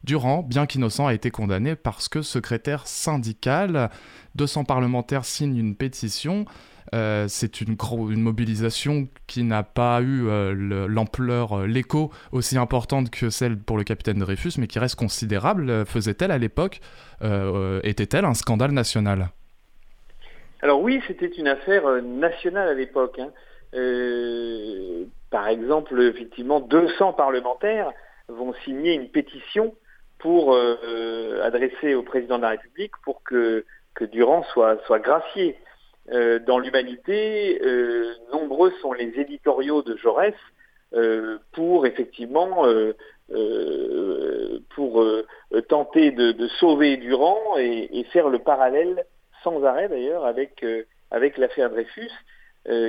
Durand, 0.05 0.43
bien 0.43 0.67
qu'innocent, 0.67 1.07
a 1.07 1.15
été 1.15 1.31
condamné 1.31 1.77
parce 1.77 2.09
que 2.09 2.21
secrétaire 2.21 2.87
syndical. 2.87 3.91
200 4.35 4.65
parlementaires 4.65 5.25
signent 5.25 5.57
une 5.57 5.75
pétition. 5.75 6.45
Euh, 6.95 7.25
c'est 7.29 7.63
une, 7.63 7.77
une, 8.11 8.21
mobilisation 8.21 9.09
qui 9.27 9.43
n'a 9.43 9.63
pas 9.63 10.03
eu 10.03 10.29
euh, 10.29 10.87
l'ampleur, 10.87 11.61
euh, 11.61 11.67
l'écho 11.67 12.13
aussi 12.31 12.59
importante 12.59 13.11
que 13.11 13.31
celle 13.31 13.57
pour 13.57 13.79
le 13.79 13.85
capitaine 13.85 14.19
Dreyfus, 14.19 14.53
mais 14.59 14.67
qui 14.67 14.79
reste 14.79 14.97
considérable. 14.97 15.87
Faisait-elle 15.87 16.31
à 16.31 16.39
l'époque, 16.39 16.81
était-elle 17.83 18.27
un 18.27 18.35
scandale 18.35 18.73
national? 18.73 19.31
Alors 20.61 20.83
oui, 20.83 21.01
c'était 21.07 21.27
une 21.29 21.49
affaire 21.49 21.85
nationale 22.03 22.69
à 22.69 22.75
l'époque. 22.75 23.19
Hein. 23.19 23.31
Par 25.31 25.49
exemple, 25.49 26.01
effectivement, 26.03 26.61
200 26.61 27.15
parlementaires 27.15 27.91
vont 28.29 28.55
signer 28.65 28.95
une 28.95 29.09
pétition 29.09 29.75
pour 30.25 30.55
euh, 30.55 31.43
adresser 31.43 31.95
au 31.95 32.03
président 32.03 32.39
de 32.39 32.45
la 32.45 32.49
République 32.49 32.93
pour 33.05 33.23
que, 33.25 33.67
que 33.95 34.07
Durand 34.07 34.43
soit, 34.55 34.83
soit 34.87 34.99
gracié. 34.99 35.59
Euh, 36.13 36.39
dans 36.39 36.59
l'humanité, 36.59 37.61
euh, 37.63 38.15
nombreux 38.33 38.73
sont 38.81 38.95
les 38.95 39.21
éditoriaux 39.21 39.83
de 39.83 39.97
Jaurès 39.99 40.35
pour 41.53 41.87
effectivement 41.87 42.65
pour 44.77 45.05
tenter 45.69 46.13
de, 46.13 46.49
sauver 46.61 46.97
Durand 46.99 47.59
et, 47.59 47.99
et, 47.99 48.05
faire 48.05 48.29
le 48.29 48.39
parallèle 48.39 49.05
sans 49.43 49.65
arrêt 49.65 49.89
d'ailleurs 49.89 50.25
avec, 50.25 50.65
avec 51.11 51.37
l'affaire 51.37 51.69
Dreyfus. 51.69 52.13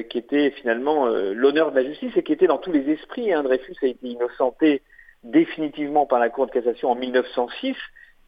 qui 0.10 0.18
était 0.20 0.52
finalement 0.52 1.08
l'honneur 1.08 1.72
de 1.72 1.78
la 1.78 1.84
justice 1.84 2.16
et 2.16 2.22
qui 2.22 2.32
était 2.32 2.46
dans 2.46 2.60
tous 2.60 2.72
les 2.72 2.88
esprits. 2.92 3.34
Hein. 3.34 3.42
Dreyfus 3.42 3.76
a 3.82 3.88
été 3.88 4.08
innocenté 4.08 4.84
définitivement 5.26 6.06
par 6.06 6.20
la 6.20 6.30
Cour 6.30 6.48
de 6.48 6.52
cassation 6.52 6.92
en 6.92 6.96
1906 6.96 7.76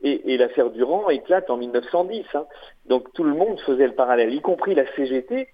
et, 0.01 0.33
et 0.33 0.37
l'affaire 0.37 0.69
Durand 0.69 1.09
éclate 1.09 1.49
en 1.49 1.57
1910. 1.57 2.25
Hein. 2.33 2.45
Donc 2.87 3.11
tout 3.13 3.23
le 3.23 3.33
monde 3.33 3.59
faisait 3.61 3.87
le 3.87 3.95
parallèle, 3.95 4.33
y 4.33 4.41
compris 4.41 4.75
la 4.75 4.85
CGT 4.93 5.47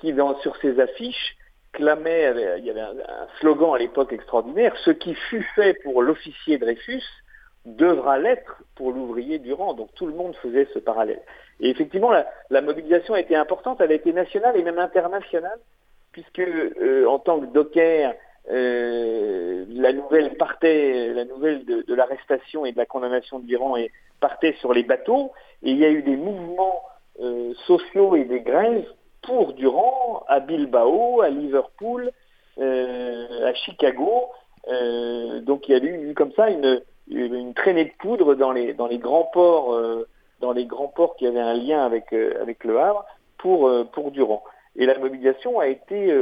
qui, 0.00 0.12
dans, 0.12 0.38
sur 0.40 0.56
ses 0.56 0.80
affiches, 0.80 1.36
clamait, 1.72 2.58
il 2.58 2.64
y 2.64 2.70
avait 2.70 2.80
un, 2.80 2.94
slogan 3.38 3.74
à 3.74 3.78
l'époque 3.78 4.12
extraordinaire, 4.12 4.74
ce 4.84 4.90
qui 4.90 5.14
fut 5.14 5.46
fait 5.54 5.74
pour 5.82 6.02
l'officier 6.02 6.58
Dreyfus 6.58 7.02
devra 7.66 8.18
l'être 8.18 8.62
pour 8.74 8.92
l'ouvrier 8.92 9.38
Durand. 9.38 9.74
Donc 9.74 9.94
tout 9.94 10.06
le 10.06 10.14
monde 10.14 10.34
faisait 10.36 10.66
ce 10.72 10.78
parallèle. 10.78 11.20
Et 11.60 11.68
effectivement, 11.70 12.10
la, 12.50 12.62
mobilisation 12.62 13.14
a 13.14 13.20
été 13.20 13.36
importante, 13.36 13.80
elle 13.80 13.92
a 13.92 13.94
été 13.94 14.12
nationale 14.12 14.56
et 14.56 14.62
même 14.62 14.78
internationale, 14.78 15.58
puisque 16.12 16.40
euh, 16.40 17.06
en 17.06 17.18
tant 17.18 17.40
que 17.40 17.46
docker, 17.46 18.14
euh, 18.50 19.64
la 19.68 19.92
nouvelle 19.92 20.36
partait, 20.36 21.12
la 21.14 21.24
nouvelle 21.24 21.64
de, 21.64 21.94
l'arrestation 21.94 22.66
et 22.66 22.72
de 22.72 22.78
la 22.78 22.86
condamnation 22.86 23.38
de 23.38 23.46
l'Iran 23.46 23.76
partait 24.18 24.54
sur 24.60 24.72
les 24.72 24.82
bateaux, 24.82 25.32
et 25.62 25.70
il 25.70 25.78
y 25.78 25.84
a 25.84 25.90
eu 25.90 26.02
des 26.02 26.16
mouvements 26.16 26.82
euh, 27.20 27.54
sociaux 27.66 28.16
et 28.16 28.24
des 28.24 28.40
grèves 28.40 28.86
pour 29.22 29.52
Durand 29.52 30.24
à 30.28 30.40
Bilbao, 30.40 31.20
à 31.20 31.28
Liverpool, 31.28 32.10
euh, 32.58 33.46
à 33.46 33.54
Chicago. 33.54 34.28
donc 35.42 35.68
il 35.68 35.72
y 35.72 35.74
a 35.74 35.84
eu, 35.84 36.14
comme 36.14 36.32
ça 36.32 36.50
une, 36.50 36.82
une, 37.08 37.54
traînée 37.54 37.84
de 37.84 37.92
poudre 37.98 38.34
dans 38.34 38.52
les, 38.52 38.74
dans 38.74 38.86
les 38.86 38.98
grands 38.98 39.30
ports, 39.32 39.78
dans 40.40 40.52
les 40.52 40.66
grands 40.66 40.88
ports 40.88 41.16
qui 41.16 41.26
avaient 41.26 41.40
un 41.40 41.54
lien 41.54 41.84
avec, 41.84 42.12
avec 42.12 42.64
le 42.64 42.78
Havre 42.80 43.04
pour, 43.38 43.70
pour 43.92 44.10
Durand. 44.10 44.42
Et 44.76 44.86
la 44.86 44.98
mobilisation 44.98 45.60
a 45.60 45.68
été 45.68 46.12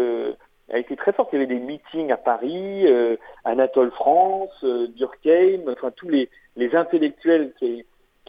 a 0.73 0.79
été 0.79 0.97
très 0.97 1.13
forte. 1.13 1.31
Il 1.33 1.41
y 1.41 1.43
avait 1.43 1.55
des 1.55 1.61
meetings 1.61 2.13
à 2.13 2.17
Paris, 2.17 2.87
euh, 2.87 3.17
Anatole 3.45 3.91
France, 3.93 4.53
euh, 4.65 4.89
Durkheim, 4.89 5.63
enfin 5.71 5.91
tous 5.95 6.09
les, 6.09 6.29
intellectuels 6.75 7.53
qui, 7.59 7.85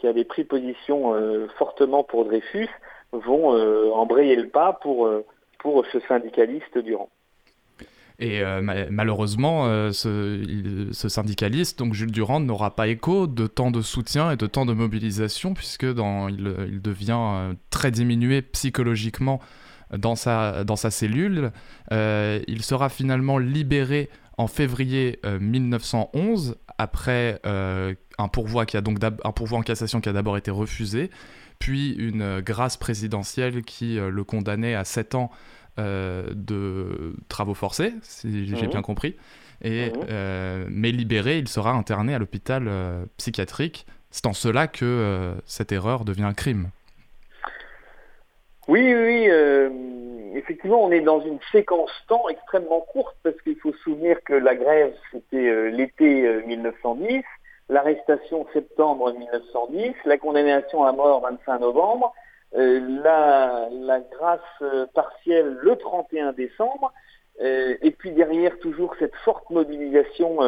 avaient 0.06 0.24
pris 0.24 0.44
position 0.44 1.14
euh, 1.14 1.46
fortement 1.58 2.02
pour 2.04 2.24
Dreyfus 2.24 2.70
vont 3.12 3.50
embrayer 3.92 4.36
le 4.36 4.48
pas 4.48 4.72
pour, 4.72 5.10
pour 5.58 5.84
ce 5.92 5.98
syndicaliste 6.00 6.78
Durand. 6.78 7.10
Et 8.20 8.40
malheureusement, 8.88 9.64
ce, 9.92 10.92
syndicaliste, 10.92 11.80
donc 11.80 11.92
Jules 11.92 12.12
Durand, 12.12 12.38
n'aura 12.38 12.76
pas 12.76 12.86
écho 12.86 13.26
de 13.26 13.48
tant 13.48 13.72
de 13.72 13.80
soutien 13.80 14.30
et 14.30 14.36
de 14.36 14.46
tant 14.46 14.64
de 14.64 14.74
mobilisation, 14.74 15.54
puisque 15.54 15.92
dans, 15.92 16.28
il 16.28 16.80
devient 16.80 17.56
très 17.70 17.90
diminué 17.90 18.42
psychologiquement 18.42 19.40
dans 19.96 20.16
sa, 20.16 20.64
dans 20.64 20.76
sa 20.76 20.90
cellule. 20.90 21.52
Euh, 21.92 22.40
il 22.46 22.62
sera 22.62 22.88
finalement 22.88 23.38
libéré 23.38 24.08
en 24.38 24.46
février 24.46 25.20
1911 25.40 26.50
euh, 26.50 26.54
après 26.78 27.40
euh, 27.44 27.94
un 28.18 28.28
pourvoi 28.28 28.64
qui 28.66 28.76
a 28.76 28.80
donc 28.80 28.98
un 29.02 29.32
pourvoi 29.32 29.58
en 29.58 29.62
cassation 29.62 30.00
qui 30.00 30.08
a 30.08 30.12
d'abord 30.12 30.36
été 30.36 30.50
refusé, 30.50 31.10
puis 31.58 31.92
une 31.92 32.40
grâce 32.40 32.76
présidentielle 32.76 33.62
qui 33.62 33.96
le 33.96 34.24
condamnait 34.24 34.74
à 34.74 34.84
7 34.84 35.14
ans 35.14 35.30
de 35.78 37.14
travaux 37.28 37.54
forcés, 37.54 37.94
si 38.02 38.46
j'ai 38.46 38.66
mmh. 38.66 38.70
bien 38.70 38.82
compris. 38.82 39.16
Et, 39.62 39.90
mmh. 39.90 40.66
mais 40.68 40.92
libéré, 40.92 41.38
il 41.38 41.48
sera 41.48 41.72
interné 41.72 42.14
à 42.14 42.18
l'hôpital 42.18 42.70
psychiatrique. 43.16 43.86
C'est 44.10 44.26
en 44.26 44.32
cela 44.32 44.68
que 44.68 45.34
cette 45.46 45.72
erreur 45.72 46.04
devient 46.04 46.24
un 46.24 46.34
crime. 46.34 46.70
Oui, 48.70 48.94
oui, 48.94 49.28
euh, 49.28 49.68
effectivement, 50.36 50.84
on 50.84 50.92
est 50.92 51.00
dans 51.00 51.20
une 51.22 51.40
séquence 51.50 51.90
temps 52.06 52.28
extrêmement 52.28 52.82
courte 52.82 53.16
parce 53.24 53.34
qu'il 53.42 53.56
faut 53.56 53.72
se 53.72 53.78
souvenir 53.78 54.22
que 54.22 54.32
la 54.32 54.54
grève, 54.54 54.94
c'était 55.10 55.48
euh, 55.48 55.70
l'été 55.70 56.40
1910, 56.46 57.16
euh, 57.16 57.20
l'arrestation 57.68 58.46
septembre 58.52 59.12
1910, 59.12 59.92
la 60.04 60.18
condamnation 60.18 60.84
à 60.84 60.92
mort 60.92 61.20
25 61.20 61.58
novembre, 61.58 62.14
la, 62.52 63.68
la, 63.72 63.98
grâce 63.98 64.62
partielle 64.94 65.58
le 65.60 65.74
31 65.74 66.32
décembre, 66.32 66.92
et 67.40 67.90
puis 67.98 68.12
derrière 68.12 68.56
toujours 68.60 68.94
cette 69.00 69.14
forte 69.24 69.50
mobilisation 69.50 70.38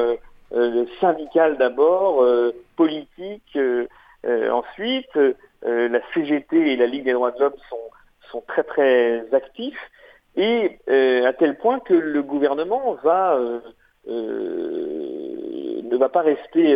syndicale 1.01 1.59
d'abord, 1.59 2.25
politique 2.75 3.57
ensuite, 4.25 5.17
la 5.63 6.01
CGT 6.13 6.73
et 6.73 6.77
la 6.77 6.87
Ligue 6.87 7.05
des 7.05 7.13
droits 7.13 7.31
de 7.31 7.39
l'homme 7.39 7.55
sont 7.71 7.91
sont 8.33 8.43
très 8.49 8.65
très 8.65 9.33
actifs 9.33 9.79
et 10.37 10.79
euh, 10.89 11.27
à 11.27 11.33
tel 11.33 11.57
point 11.59 11.81
que 11.81 11.95
le 11.95 12.23
gouvernement 12.23 12.95
va 13.03 13.35
euh, 13.35 13.61
euh, 14.09 15.83
ne 15.83 15.97
va 15.97 16.09
pas 16.09 16.23
rester 16.23 16.75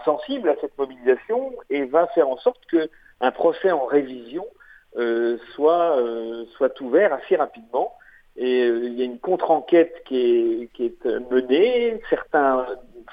insensible 0.00 0.48
à 0.48 0.56
cette 0.60 0.76
mobilisation 0.78 1.52
et 1.68 1.84
va 1.84 2.06
faire 2.08 2.28
en 2.28 2.38
sorte 2.38 2.64
que 2.66 2.88
un 3.20 3.30
procès 3.30 3.70
en 3.70 3.84
révision 3.84 4.46
soit 5.54 5.98
soit 6.56 6.80
ouvert 6.80 7.12
assez 7.12 7.36
rapidement. 7.36 7.94
Et 8.36 8.66
il 8.66 8.94
y 8.94 9.02
a 9.02 9.04
une 9.04 9.20
contre-enquête 9.20 10.02
qui 10.06 10.18
est, 10.18 10.72
qui 10.72 10.86
est 10.86 11.04
menée, 11.30 12.00
certains 12.10 12.66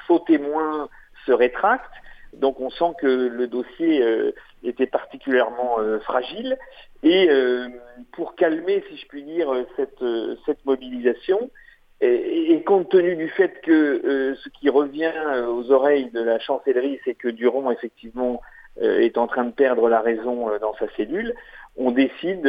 faux 0.08 0.20
témoins 0.20 0.89
se 1.26 1.32
rétractent, 1.32 1.92
donc 2.34 2.60
on 2.60 2.70
sent 2.70 2.94
que 3.00 3.08
le 3.08 3.48
dossier 3.48 4.34
était 4.64 4.88
particulièrement 4.88 5.78
fragile 6.01 6.57
et 7.03 7.30
euh, 7.30 7.68
pour 8.12 8.36
calmer, 8.36 8.84
si 8.89 8.97
je 8.97 9.07
puis 9.07 9.24
dire, 9.24 9.51
cette, 9.76 10.03
cette 10.45 10.64
mobilisation, 10.66 11.49
et, 11.99 12.62
compte 12.64 12.89
tenu 12.89 13.16
du 13.16 13.30
fait 13.30 13.62
que 13.62 13.72
euh, 13.72 14.36
ce 14.36 14.49
qui 14.49 14.70
revient 14.70 15.14
aux 15.47 15.72
oreilles 15.72 16.09
de 16.12 16.22
la 16.22 16.39
chancellerie, 16.39 16.99
c'est 17.05 17.14
que 17.14 17.28
Durand, 17.28 17.72
effectivement, 17.72 18.41
euh, 18.82 18.99
est 18.99 19.18
en 19.18 19.28
train 19.28 19.45
de 19.45 19.51
perdre 19.51 19.89
la 19.89 20.01
raison 20.01 20.49
dans 20.59 20.74
sa 20.76 20.88
cellule, 20.95 21.34
on 21.76 21.91
décide, 21.91 22.47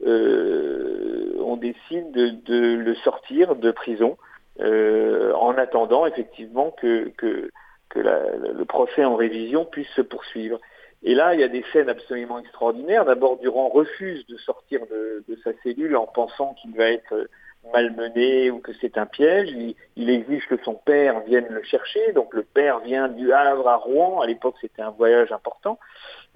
on 0.00 1.56
décide 1.56 2.10
de, 2.12 2.74
le 2.76 2.94
sortir 2.96 3.56
de 3.56 3.70
prison 3.70 4.16
en 4.60 5.54
attendant, 5.56 6.06
effectivement, 6.06 6.72
que, 6.72 7.10
que, 7.16 7.50
que 7.88 8.00
le 8.00 8.64
procès 8.64 9.04
en 9.04 9.16
révision 9.16 9.64
puisse 9.64 9.88
se 9.90 10.02
poursuivre. 10.02 10.58
Et 11.02 11.14
là, 11.14 11.34
il 11.34 11.40
y 11.40 11.44
a 11.44 11.48
des 11.48 11.64
scènes 11.72 11.88
absolument 11.88 12.38
extraordinaires. 12.38 13.04
D'abord, 13.04 13.38
Durand 13.38 13.68
refuse 13.68 14.26
de 14.26 14.36
sortir 14.38 14.80
de, 14.90 15.38
sa 15.44 15.50
cellule 15.62 15.96
en 15.96 16.06
pensant 16.06 16.54
qu'il 16.54 16.74
va 16.74 16.90
être 16.90 17.28
malmené 17.72 18.50
ou 18.50 18.58
que 18.58 18.72
c'est 18.80 18.98
un 18.98 19.06
piège. 19.06 19.50
Il, 19.96 20.10
exige 20.10 20.46
que 20.48 20.56
son 20.64 20.74
père 20.74 21.20
vienne 21.20 21.46
le 21.50 21.62
chercher. 21.62 22.12
Donc 22.12 22.34
le 22.34 22.42
père 22.42 22.80
vient 22.80 23.08
du 23.08 23.32
Havre 23.32 23.68
à 23.68 23.76
Rouen. 23.76 24.20
À 24.20 24.26
l'époque, 24.26 24.56
c'était 24.60 24.82
un 24.82 24.90
voyage 24.90 25.30
important. 25.30 25.78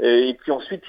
Euh, 0.00 0.28
et 0.28 0.34
puis 0.34 0.52
ensuite, 0.52 0.84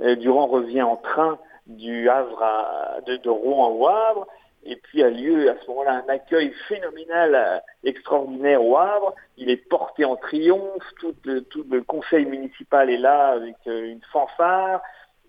euh, 0.00 0.16
Durand 0.16 0.46
revient 0.46 0.82
en 0.82 0.96
train 0.96 1.38
du 1.66 2.08
Havre 2.08 2.42
à, 2.42 3.00
de 3.06 3.28
Rouen 3.28 3.68
au 3.68 3.86
Havre. 3.86 4.26
Et 4.64 4.76
puis 4.76 5.02
a 5.02 5.10
lieu 5.10 5.50
à 5.50 5.56
ce 5.60 5.66
moment-là 5.68 6.04
un 6.06 6.08
accueil 6.08 6.52
phénoménal, 6.68 7.34
euh, 7.34 7.58
extraordinaire 7.84 8.64
au 8.64 8.76
Havre. 8.76 9.14
Il 9.36 9.50
est 9.50 9.56
porté 9.56 10.04
en 10.04 10.16
triomphe, 10.16 10.84
tout 11.00 11.14
le, 11.24 11.42
tout 11.42 11.66
le 11.68 11.82
conseil 11.82 12.26
municipal 12.26 12.88
est 12.88 12.98
là 12.98 13.30
avec 13.30 13.56
euh, 13.66 13.90
une 13.90 14.00
fanfare. 14.12 14.80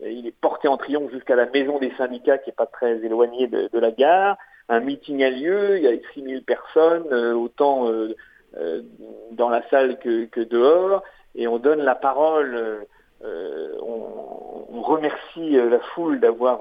Il 0.06 0.28
est 0.28 0.36
porté 0.40 0.68
en 0.68 0.78
triomphe 0.78 1.12
jusqu'à 1.12 1.36
la 1.36 1.48
maison 1.48 1.80
des 1.80 1.92
syndicats 1.98 2.38
qui 2.38 2.52
est 2.52 2.56
pas 2.56 2.66
très 2.66 2.98
éloignée 3.04 3.48
de, 3.48 3.80
la 3.80 3.92
gare. 3.92 4.38
Un 4.70 4.82
meeting 4.82 5.24
a 5.24 5.30
lieu, 5.30 5.78
il 5.78 5.84
y 5.84 5.88
a 5.88 6.12
6000 6.14 6.44
personnes, 6.44 7.08
euh, 7.12 7.34
autant 7.34 7.90
dans 9.32 9.50
la 9.50 9.68
salle 9.70 9.98
que, 9.98 10.26
que, 10.26 10.42
dehors, 10.42 11.02
et 11.34 11.48
on 11.48 11.58
donne 11.58 11.82
la 11.82 11.96
parole, 11.96 12.86
on, 13.24 14.66
on, 14.72 14.82
remercie 14.82 15.52
la 15.52 15.80
foule 15.80 16.20
d'avoir 16.20 16.60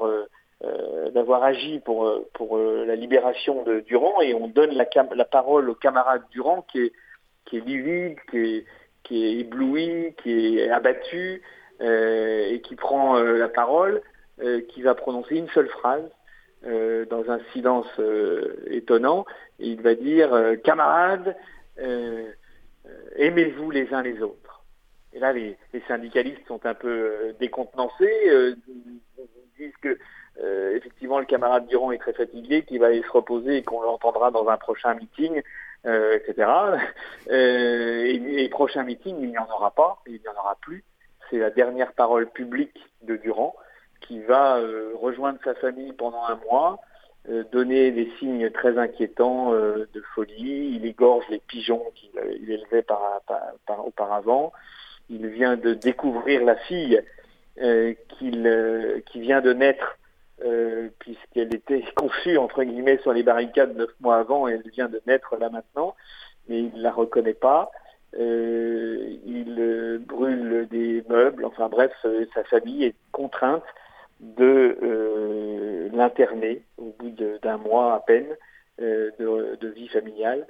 euh, 0.64 1.10
d'avoir 1.10 1.42
agi 1.42 1.80
pour, 1.80 2.06
euh, 2.06 2.28
pour 2.34 2.56
euh, 2.56 2.84
la 2.86 2.94
libération 2.94 3.64
de 3.64 3.80
Durand 3.80 4.20
et 4.20 4.32
on 4.32 4.46
donne 4.46 4.70
la, 4.70 5.24
parole 5.24 5.68
au 5.68 5.74
camarade 5.74 6.22
Durand 6.30 6.62
qui 6.70 6.82
est, 6.82 6.92
qui 7.46 7.56
est 7.56 7.66
livide, 7.66 8.16
qui 8.30 8.38
est, 8.38 8.66
qui 9.02 9.24
est 9.24 9.40
ébloui, 9.40 10.14
qui 10.22 10.58
est 10.58 10.70
abattu 10.70 11.42
et 11.80 12.60
qui 12.62 12.76
prend 12.76 13.18
la 13.18 13.48
parole, 13.48 14.02
qui 14.68 14.82
va 14.82 14.94
prononcer 14.94 15.34
une 15.34 15.48
seule 15.48 15.68
phrase 15.68 16.08
dans 16.62 17.28
un 17.28 17.40
silence 17.52 17.88
étonnant. 18.66 19.26
Et 19.58 19.66
il 19.66 19.82
va 19.82 19.96
dire 19.96 20.30
Camarades, 20.62 21.34
aimez-vous 23.16 23.72
les 23.72 23.92
uns 23.92 24.02
les 24.02 24.22
autres? 24.22 24.62
Et 25.12 25.18
là, 25.18 25.32
les, 25.32 25.58
les 25.72 25.80
syndicalistes 25.88 26.46
sont 26.46 26.64
un 26.64 26.74
peu 26.74 27.34
décontenancés, 27.40 28.54
disent 29.58 29.76
que 29.82 29.98
euh, 30.40 30.76
effectivement, 30.76 31.18
le 31.18 31.26
camarade 31.26 31.66
Durand 31.66 31.92
est 31.92 31.98
très 31.98 32.12
fatigué, 32.12 32.62
qu'il 32.62 32.80
va 32.80 32.86
aller 32.86 33.02
se 33.02 33.10
reposer 33.10 33.58
et 33.58 33.62
qu'on 33.62 33.82
l'entendra 33.82 34.30
dans 34.30 34.48
un 34.48 34.56
prochain 34.56 34.94
meeting, 34.94 35.42
euh, 35.86 36.16
etc. 36.16 36.48
Euh, 37.30 38.04
et, 38.04 38.44
et, 38.44 38.48
prochain 38.48 38.82
meeting, 38.82 39.16
il 39.20 39.30
n'y 39.30 39.38
en 39.38 39.48
aura 39.48 39.70
pas, 39.70 40.02
il 40.06 40.14
n'y 40.14 40.28
en 40.28 40.40
aura 40.40 40.56
plus. 40.60 40.82
C'est 41.30 41.38
la 41.38 41.50
dernière 41.50 41.92
parole 41.92 42.28
publique 42.28 42.76
de 43.02 43.16
Durand 43.16 43.54
qui 44.00 44.18
va 44.20 44.60
rejoindre 45.00 45.38
sa 45.44 45.54
famille 45.54 45.92
pendant 45.92 46.24
un 46.24 46.34
mois 46.50 46.80
donnait 47.52 47.92
des 47.92 48.10
signes 48.18 48.50
très 48.50 48.76
inquiétants 48.76 49.52
de 49.52 50.02
folie. 50.14 50.74
Il 50.74 50.84
égorge 50.84 51.24
les 51.30 51.38
pigeons 51.38 51.84
qu'il 51.94 52.10
élevait 52.50 52.82
par, 52.82 53.22
auparavant. 53.86 54.52
Il 55.08 55.28
vient 55.28 55.56
de 55.56 55.74
découvrir 55.74 56.44
la 56.44 56.56
fille 56.56 57.00
qu'il 57.56 59.02
qui 59.06 59.20
vient 59.20 59.40
de 59.40 59.52
naître 59.52 59.96
euh, 60.44 60.88
puisqu'elle 60.98 61.54
était 61.54 61.84
conçue 61.96 62.36
entre 62.36 62.64
guillemets 62.64 62.98
sur 62.98 63.12
les 63.12 63.22
barricades 63.22 63.76
neuf 63.76 63.90
mois 64.00 64.16
avant 64.16 64.48
et 64.48 64.52
elle 64.52 64.70
vient 64.70 64.88
de 64.88 65.00
naître 65.06 65.36
là 65.36 65.50
maintenant, 65.50 65.94
mais 66.48 66.58
il 66.58 66.74
ne 66.74 66.82
la 66.82 66.90
reconnaît 66.90 67.34
pas. 67.34 67.70
Euh, 68.18 69.16
il 69.24 69.56
euh, 69.58 69.98
brûle 69.98 70.66
des 70.70 71.04
meubles, 71.08 71.44
enfin 71.44 71.68
bref, 71.68 71.92
sa 72.34 72.44
famille 72.44 72.84
est 72.84 72.96
contrainte 73.12 73.62
de 74.20 74.78
l'interner 75.92 76.62
au 76.78 76.94
bout 76.98 77.10
d'un 77.42 77.56
mois 77.56 77.94
à 77.94 78.00
peine 78.00 78.36
de, 78.78 79.68
vie 79.74 79.88
familiale, 79.88 80.46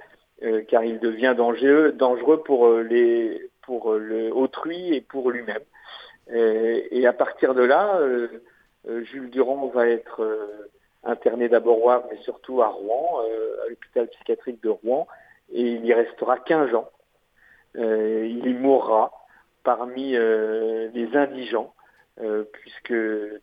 car 0.67 0.83
il 0.83 0.99
devient 0.99 1.33
dangereux, 1.35 1.91
dangereux 1.91 2.43
pour 2.43 2.69
les 2.69 3.49
pour 3.63 3.93
le 3.93 4.31
autrui 4.31 4.93
et 4.93 5.01
pour 5.01 5.31
lui-même. 5.31 5.63
et 6.29 7.07
à 7.07 7.13
partir 7.13 7.55
de 7.55 7.63
là, 7.63 7.99
Jules 8.85 9.29
Durand 9.29 9.67
va 9.67 9.87
être 9.87 10.21
euh, 10.21 10.69
interné 11.03 11.49
d'abord 11.49 11.83
au 11.83 11.89
Havre, 11.89 12.07
mais 12.11 12.17
surtout 12.17 12.61
à 12.61 12.67
Rouen, 12.67 13.21
euh, 13.23 13.65
à 13.65 13.69
l'hôpital 13.69 14.07
psychiatrique 14.07 14.61
de 14.63 14.69
Rouen, 14.69 15.07
et 15.51 15.61
il 15.61 15.85
y 15.85 15.93
restera 15.93 16.37
15 16.37 16.73
ans. 16.75 16.89
il 17.75 18.45
y 18.45 18.53
mourra 18.53 19.11
parmi 19.63 20.11
les 20.11 21.09
indigents, 21.13 21.73
puisque 22.53 22.93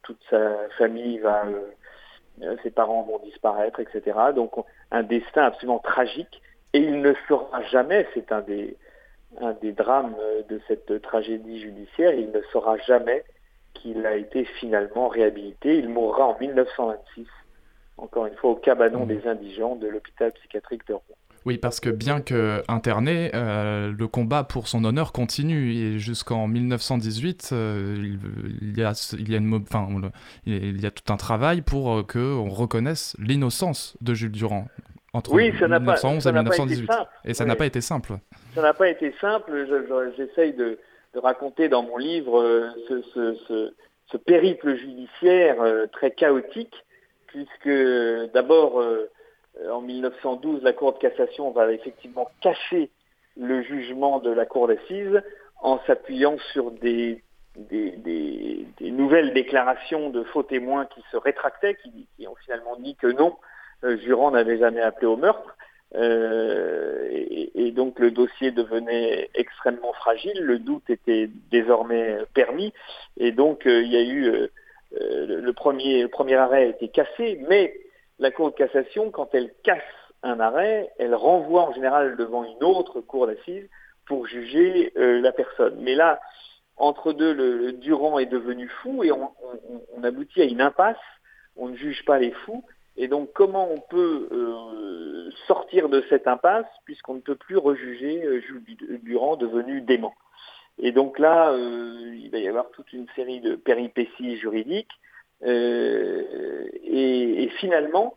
toute 0.02 0.20
sa 0.28 0.68
famille 0.78 1.18
va, 1.18 1.44
ses 2.62 2.70
parents 2.70 3.02
vont 3.02 3.18
disparaître, 3.20 3.80
etc. 3.80 4.18
Donc 4.34 4.52
un 4.90 5.02
destin 5.02 5.44
absolument 5.44 5.78
tragique, 5.78 6.42
et 6.72 6.78
il 6.78 7.00
ne 7.00 7.12
sera 7.28 7.62
jamais, 7.64 8.06
c'est 8.14 8.32
un 8.32 8.40
des, 8.40 8.76
un 9.40 9.52
des 9.52 9.72
drames 9.72 10.16
de 10.48 10.60
cette 10.66 11.00
tragédie 11.02 11.60
judiciaire, 11.60 12.14
il 12.14 12.30
ne 12.30 12.40
sera 12.52 12.76
jamais 12.78 13.24
qu'il 13.74 14.06
a 14.06 14.16
été 14.16 14.44
finalement 14.44 15.08
réhabilité. 15.08 15.78
Il 15.78 15.88
mourra 15.88 16.26
en 16.26 16.38
1926, 16.38 17.26
encore 17.96 18.26
une 18.26 18.36
fois 18.36 18.50
au 18.50 18.56
cabanon 18.56 19.04
mmh. 19.04 19.08
des 19.08 19.26
indigents 19.26 19.76
de 19.76 19.88
l'hôpital 19.88 20.32
psychiatrique 20.32 20.86
de 20.86 20.94
Rouen. 20.94 21.16
Oui, 21.46 21.56
parce 21.56 21.80
que 21.80 21.88
bien 21.88 22.20
que 22.20 22.62
interné, 22.68 23.30
euh, 23.34 23.92
le 23.98 24.06
combat 24.06 24.44
pour 24.44 24.68
son 24.68 24.84
honneur 24.84 25.12
continue 25.12 25.72
et 25.72 25.98
jusqu'en 25.98 26.46
1918, 26.46 27.50
euh, 27.52 27.96
il, 28.60 28.78
y 28.78 28.82
a, 28.82 28.92
il, 29.18 29.30
y 29.30 29.34
a 29.34 29.38
une, 29.38 29.54
enfin, 29.54 29.88
il 30.44 30.80
y 30.80 30.86
a 30.86 30.90
tout 30.90 31.10
un 31.10 31.16
travail 31.16 31.62
pour 31.62 31.92
euh, 31.92 32.02
que 32.02 32.18
on 32.18 32.50
reconnaisse 32.50 33.16
l'innocence 33.18 33.96
de 34.02 34.12
Jules 34.12 34.32
Durand 34.32 34.66
entre 35.12 35.32
oui, 35.32 35.52
ça 35.58 35.66
1911 35.66 36.26
et 36.26 36.32
1918. 36.32 36.90
Et 37.24 37.34
ça 37.34 37.44
n'a 37.44 37.56
pas 37.56 37.66
été 37.66 37.80
simple. 37.80 38.18
Ça 38.54 38.62
n'a 38.62 38.74
pas 38.74 38.88
été 38.88 39.12
simple. 39.20 39.66
J'essaye 40.16 40.52
de, 40.52 40.78
de 41.14 41.18
raconter 41.18 41.68
dans 41.68 41.82
mon 41.82 41.96
livre 41.96 42.40
euh, 42.40 42.70
ce, 42.88 43.02
ce, 43.46 43.74
ce, 44.06 44.16
périple 44.16 44.76
judiciaire 44.76 45.60
euh, 45.60 45.86
très 45.86 46.10
chaotique, 46.10 46.74
puisque 47.26 47.70
d'abord, 48.32 48.80
euh, 48.80 49.10
en 49.70 49.80
1912, 49.80 50.62
la 50.62 50.72
Cour 50.72 50.92
de 50.92 50.98
cassation 50.98 51.50
va 51.50 51.72
effectivement 51.72 52.28
cacher 52.40 52.90
le 53.36 53.62
jugement 53.62 54.18
de 54.18 54.30
la 54.30 54.46
Cour 54.46 54.68
d'assises 54.68 55.22
en 55.62 55.78
s'appuyant 55.86 56.36
sur 56.52 56.70
des, 56.70 57.22
des, 57.56 57.92
des, 57.92 58.66
des, 58.78 58.90
nouvelles 58.90 59.32
déclarations 59.32 60.10
de 60.10 60.22
faux 60.24 60.42
témoins 60.42 60.86
qui 60.86 61.02
se 61.10 61.16
rétractaient, 61.16 61.76
qui, 61.76 62.06
qui 62.16 62.26
ont 62.26 62.36
finalement 62.44 62.76
dit 62.76 62.96
que 62.96 63.06
non, 63.06 63.36
Jurand 63.82 64.32
n'avait 64.32 64.58
jamais 64.58 64.80
appelé 64.80 65.06
au 65.06 65.16
meurtre. 65.16 65.56
Euh, 65.94 67.08
et, 67.10 67.72
donc 67.72 67.98
le 67.98 68.10
dossier 68.10 68.50
devenait 68.50 69.30
extrêmement 69.34 69.92
fragile, 69.92 70.38
le 70.40 70.58
doute 70.58 70.88
était 70.90 71.30
désormais 71.50 72.18
permis, 72.34 72.72
et 73.16 73.32
donc 73.32 73.66
euh, 73.66 73.82
il 73.82 73.92
y 73.92 73.96
a 73.96 74.02
eu 74.02 74.26
euh, 74.26 74.48
le 74.92 75.52
premier 75.52 76.08
premier 76.08 76.34
arrêt 76.34 76.64
a 76.64 76.66
été 76.66 76.88
cassé, 76.88 77.40
mais 77.48 77.74
la 78.18 78.30
Cour 78.30 78.50
de 78.50 78.56
cassation, 78.56 79.10
quand 79.10 79.34
elle 79.34 79.52
casse 79.62 79.82
un 80.22 80.40
arrêt, 80.40 80.90
elle 80.98 81.14
renvoie 81.14 81.62
en 81.62 81.72
général 81.72 82.16
devant 82.16 82.44
une 82.44 82.62
autre 82.62 83.00
cour 83.00 83.26
d'assises 83.26 83.68
pour 84.06 84.26
juger 84.26 84.92
la 84.96 85.32
personne. 85.32 85.78
Mais 85.80 85.94
là, 85.94 86.20
entre 86.76 87.12
deux, 87.12 87.32
le, 87.32 87.72
Durand 87.72 88.18
est 88.18 88.26
devenu 88.26 88.68
fou 88.82 89.04
et 89.04 89.12
on 89.12 90.02
aboutit 90.02 90.42
à 90.42 90.44
une 90.44 90.60
impasse. 90.60 90.98
On 91.56 91.68
ne 91.68 91.76
juge 91.76 92.04
pas 92.04 92.18
les 92.18 92.32
fous 92.32 92.64
et 93.02 93.08
donc, 93.08 93.32
comment 93.32 93.66
on 93.72 93.80
peut 93.80 94.28
euh, 94.30 95.30
sortir 95.46 95.88
de 95.88 96.04
cette 96.10 96.28
impasse 96.28 96.66
puisqu'on 96.84 97.14
ne 97.14 97.20
peut 97.20 97.34
plus 97.34 97.56
rejuger 97.56 98.22
euh, 98.22 98.42
Jules 98.42 99.00
Durand 99.02 99.36
devenu 99.36 99.80
dément 99.80 100.12
Et 100.78 100.92
donc 100.92 101.18
là, 101.18 101.50
euh, 101.50 102.14
il 102.14 102.30
va 102.30 102.36
y 102.36 102.46
avoir 102.46 102.70
toute 102.72 102.92
une 102.92 103.06
série 103.16 103.40
de 103.40 103.56
péripéties 103.56 104.36
juridiques. 104.36 104.92
Et, 105.42 107.44
et, 107.44 107.48
finalement, 107.60 108.14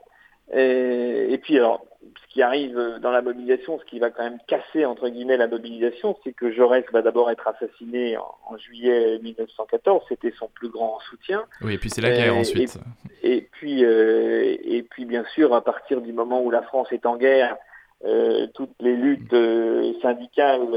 et 0.52 1.40
puis 1.42 1.58
alors, 1.58 1.86
ce 2.22 2.34
qui 2.34 2.42
arrive 2.42 3.00
dans 3.02 3.12
la 3.12 3.22
mobilisation, 3.22 3.80
ce 3.80 3.86
qui 3.86 4.00
va 4.00 4.10
quand 4.10 4.24
même 4.24 4.40
casser 4.48 4.86
entre 4.86 5.10
guillemets 5.10 5.38
la 5.38 5.48
mobilisation, 5.48 6.18
c'est 6.24 6.34
que 6.34 6.52
Jaurès 6.52 6.84
va 6.92 7.02
d'abord 7.02 7.30
être 7.32 7.48
assassiné 7.48 8.18
en, 8.18 8.58
juillet 8.58 9.20
1914. 9.20 10.04
C'était 10.10 10.34
son 10.38 10.48
plus 10.48 10.70
grand 10.70 11.00
soutien. 11.10 11.46
Oui, 11.62 11.74
et 11.74 11.78
puis 11.78 11.90
c'est 11.90 12.02
la 12.02 12.12
guerre 12.12 12.36
ensuite. 12.36 12.78
Et, 13.24 13.42
puis, 13.52 13.84
euh, 13.84 14.56
et 14.64 14.84
puis 14.84 15.06
bien 15.06 15.24
sûr, 15.34 15.54
à 15.54 15.64
partir 15.64 16.02
du 16.02 16.14
moment 16.14 16.42
où 16.42 16.52
la 16.52 16.62
France 16.62 16.88
est 16.92 17.06
en 17.06 17.18
guerre, 17.18 17.58
euh, 18.06 18.48
toutes 18.54 18.76
les 18.80 18.96
luttes 18.96 19.34
euh, 19.34 19.94
syndicales 20.02 20.68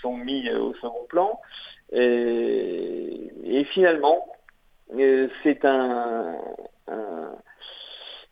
sont 0.00 0.16
mises 0.16 0.52
au 0.54 0.74
second 0.74 1.06
plan. 1.08 1.40
Et, 1.92 3.30
et 3.44 3.64
finalement, 3.64 4.26
c'est 5.42 5.64
un, 5.64 6.36
un 6.88 7.32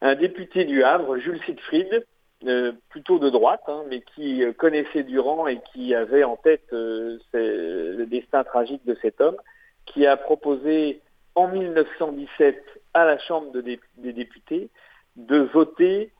un 0.00 0.14
député 0.14 0.64
du 0.64 0.82
Havre, 0.82 1.18
Jules 1.18 1.40
Siegfried, 1.44 2.04
euh, 2.46 2.72
plutôt 2.88 3.18
de 3.18 3.28
droite, 3.28 3.64
hein, 3.66 3.84
mais 3.90 4.00
qui 4.00 4.42
euh, 4.42 4.54
connaissait 4.54 5.02
Durand 5.02 5.46
et 5.46 5.60
qui 5.74 5.94
avait 5.94 6.24
en 6.24 6.36
tête 6.36 6.72
euh, 6.72 7.18
le 7.34 8.06
destin 8.06 8.44
tragique 8.44 8.80
de 8.86 8.96
cet 9.02 9.20
homme, 9.20 9.36
qui 9.84 10.06
a 10.06 10.16
proposé 10.16 11.02
en 11.34 11.48
1917 11.48 12.56
à 12.94 13.04
la 13.04 13.18
Chambre 13.18 13.52
des 13.52 14.12
députés 14.12 14.70
de 15.16 15.38
voter 15.38 16.12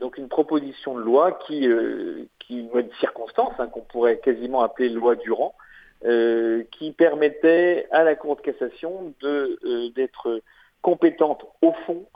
donc 0.00 0.16
une 0.16 0.28
proposition 0.28 0.96
de 0.96 1.02
loi 1.02 1.38
qui, 1.46 1.68
qui 2.40 2.60
une 2.60 2.90
circonstance, 2.98 3.52
hein, 3.58 3.68
qu'on 3.68 3.82
pourrait 3.82 4.18
quasiment 4.18 4.62
appeler 4.62 4.88
loi 4.88 5.14
Durand, 5.14 5.54
qui 6.02 6.92
permettait 6.96 7.86
à 7.92 8.02
la 8.02 8.16
Cour 8.16 8.36
de 8.36 8.40
cassation 8.40 9.14
d'être 9.94 10.40
compétente 10.82 11.46
au 11.62 11.72
fond 11.86 12.06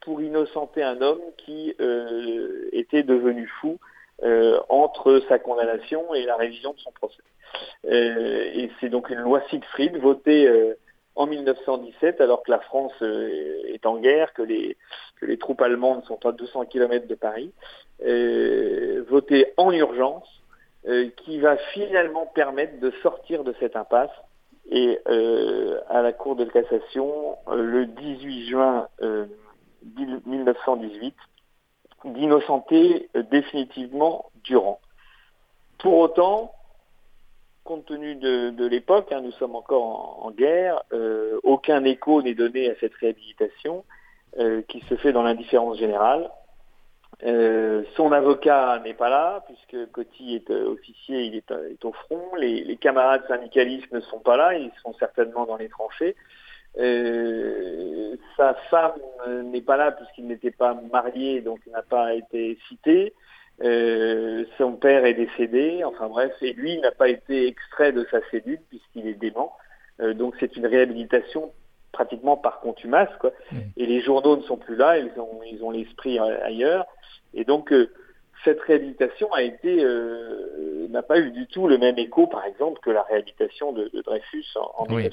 pour 0.00 0.22
innocenter 0.22 0.82
un 0.82 1.02
homme 1.02 1.20
qui 1.36 1.74
euh, 1.80 2.68
était 2.72 3.02
devenu 3.02 3.46
fou 3.60 3.78
euh, 4.22 4.58
entre 4.68 5.22
sa 5.28 5.38
condamnation 5.38 6.14
et 6.14 6.24
la 6.24 6.36
révision 6.36 6.72
de 6.72 6.78
son 6.78 6.90
procès. 6.92 7.22
et 7.84 8.70
c'est 8.80 8.88
donc 8.88 9.10
une 9.10 9.20
loi 9.20 9.42
Siegfried 9.48 9.96
votée 9.98 10.74
en 11.14 11.26
1917, 11.26 12.20
alors 12.20 12.42
que 12.42 12.50
la 12.50 12.60
France 12.60 12.94
est 13.02 13.84
en 13.84 13.98
guerre, 13.98 14.32
que 14.32 14.42
les, 14.42 14.76
que 15.20 15.26
les 15.26 15.36
troupes 15.36 15.60
allemandes 15.60 16.04
sont 16.04 16.24
à 16.26 16.32
200 16.32 16.66
km 16.66 17.06
de 17.06 17.14
Paris, 17.14 17.52
votée 19.08 19.52
en 19.56 19.72
urgence, 19.72 20.28
qui 21.16 21.40
va 21.40 21.56
finalement 21.72 22.26
permettre 22.26 22.80
de 22.80 22.90
sortir 23.02 23.44
de 23.44 23.54
cette 23.60 23.76
impasse 23.76 24.10
et 24.70 24.98
à 25.88 26.02
la 26.02 26.12
Cour 26.12 26.36
de 26.36 26.44
cassation, 26.44 27.36
le 27.50 27.86
18 27.86 28.48
juin 28.48 28.88
1918 30.26 31.14
d'innocenter 32.04 33.08
euh, 33.16 33.22
définitivement 33.30 34.30
Durand. 34.44 34.80
Pour 35.78 35.98
autant, 35.98 36.52
compte 37.64 37.84
tenu 37.86 38.14
de, 38.16 38.66
l'époque, 38.66 39.12
hein, 39.12 39.20
nous 39.20 39.32
sommes 39.32 39.54
encore 39.54 40.24
en, 40.24 40.30
guerre, 40.30 40.82
euh, 40.92 41.38
aucun 41.42 41.84
écho 41.84 42.22
n'est 42.22 42.34
donné 42.34 42.70
à 42.70 42.74
cette 42.80 42.94
réhabilitation 42.94 43.84
euh, 44.38 44.62
qui 44.68 44.80
se 44.88 44.96
fait 44.96 45.12
dans 45.12 45.22
l'indifférence 45.22 45.78
générale. 45.78 46.30
son 47.96 48.12
avocat 48.12 48.80
n'est 48.84 48.94
pas 48.94 49.10
là, 49.10 49.44
puisque 49.46 49.90
Coty 49.92 50.36
est 50.36 50.50
officier, 50.50 51.24
il 51.24 51.34
est, 51.36 51.84
au 51.84 51.92
front. 51.92 52.34
Les, 52.36 52.64
les, 52.64 52.76
camarades 52.76 53.26
syndicalistes 53.28 53.92
ne 53.92 54.00
sont 54.00 54.20
pas 54.20 54.36
là, 54.36 54.54
ils 54.54 54.72
sont 54.82 54.94
certainement 54.94 55.44
dans 55.44 55.56
les 55.56 55.68
tranchées. 55.68 56.16
Euh, 56.78 58.16
sa 58.36 58.54
femme 58.70 58.92
n'est 59.44 59.62
pas 59.62 59.76
là 59.76 59.92
puisqu'il 59.92 60.26
n'était 60.26 60.50
pas 60.50 60.74
marié, 60.92 61.40
donc 61.40 61.60
il 61.66 61.72
n'a 61.72 61.82
pas 61.82 62.14
été 62.14 62.58
cité. 62.68 63.14
Euh, 63.62 64.44
son 64.56 64.74
père 64.74 65.04
est 65.04 65.14
décédé, 65.14 65.82
enfin 65.84 66.08
bref, 66.08 66.32
et 66.40 66.52
lui 66.52 66.78
n'a 66.78 66.92
pas 66.92 67.08
été 67.08 67.48
extrait 67.48 67.92
de 67.92 68.06
sa 68.10 68.20
cellule 68.30 68.60
puisqu'il 68.68 69.08
est 69.08 69.14
dément. 69.14 69.56
Euh, 70.00 70.14
donc 70.14 70.34
c'est 70.38 70.56
une 70.56 70.66
réhabilitation 70.66 71.52
pratiquement 71.90 72.36
par 72.36 72.60
contumace, 72.60 73.10
quoi. 73.18 73.32
Mmh. 73.50 73.56
Et 73.76 73.86
les 73.86 74.00
journaux 74.00 74.36
ne 74.36 74.42
sont 74.42 74.58
plus 74.58 74.76
là, 74.76 74.98
ils 74.98 75.10
ont, 75.18 75.40
ils 75.50 75.64
ont 75.64 75.70
l'esprit 75.70 76.18
ailleurs. 76.18 76.86
Et 77.34 77.44
donc, 77.44 77.72
cette 78.44 78.60
réhabilitation 78.60 79.32
a 79.32 79.42
été 79.42 79.84
n'a 80.90 81.02
pas 81.02 81.18
eu 81.18 81.30
du 81.30 81.46
tout 81.46 81.68
le 81.68 81.78
même 81.78 81.98
écho, 81.98 82.26
par 82.26 82.44
exemple, 82.44 82.80
que 82.80 82.90
la 82.90 83.02
réhabilitation 83.02 83.72
de, 83.72 83.90
Dreyfus 84.04 84.46
en, 84.56 84.84
en 84.84 84.94
oui. 84.94 85.08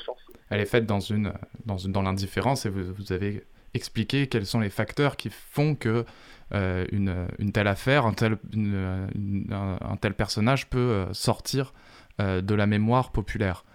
Elle 0.50 0.62
est 0.62 0.66
faite 0.66 0.86
dans 0.86 1.00
une 1.00 1.34
dans, 1.66 1.78
dans 1.88 2.02
l'indifférence 2.02 2.66
et 2.66 2.70
vous, 2.70 2.94
vous 2.94 3.14
avez 3.14 3.44
expliqué 3.76 4.28
quels 4.28 4.46
sont 4.46 4.62
les 4.62 4.70
facteurs 4.70 5.18
qui 5.18 5.30
font 5.30 5.76
que 5.76 6.06
euh, 6.54 6.86
une, 6.92 7.28
une, 7.40 7.52
telle 7.52 7.68
affaire, 7.68 8.06
un 8.06 8.14
tel, 8.14 8.38
un, 8.56 9.98
tel 9.98 10.14
personnage 10.14 10.70
peut 10.70 10.78
euh, 10.78 11.14
sortir 11.14 11.74
euh, 12.22 12.42
de 12.42 12.56
la 12.56 12.68
mémoire 12.68 13.12
populaire. 13.12 13.66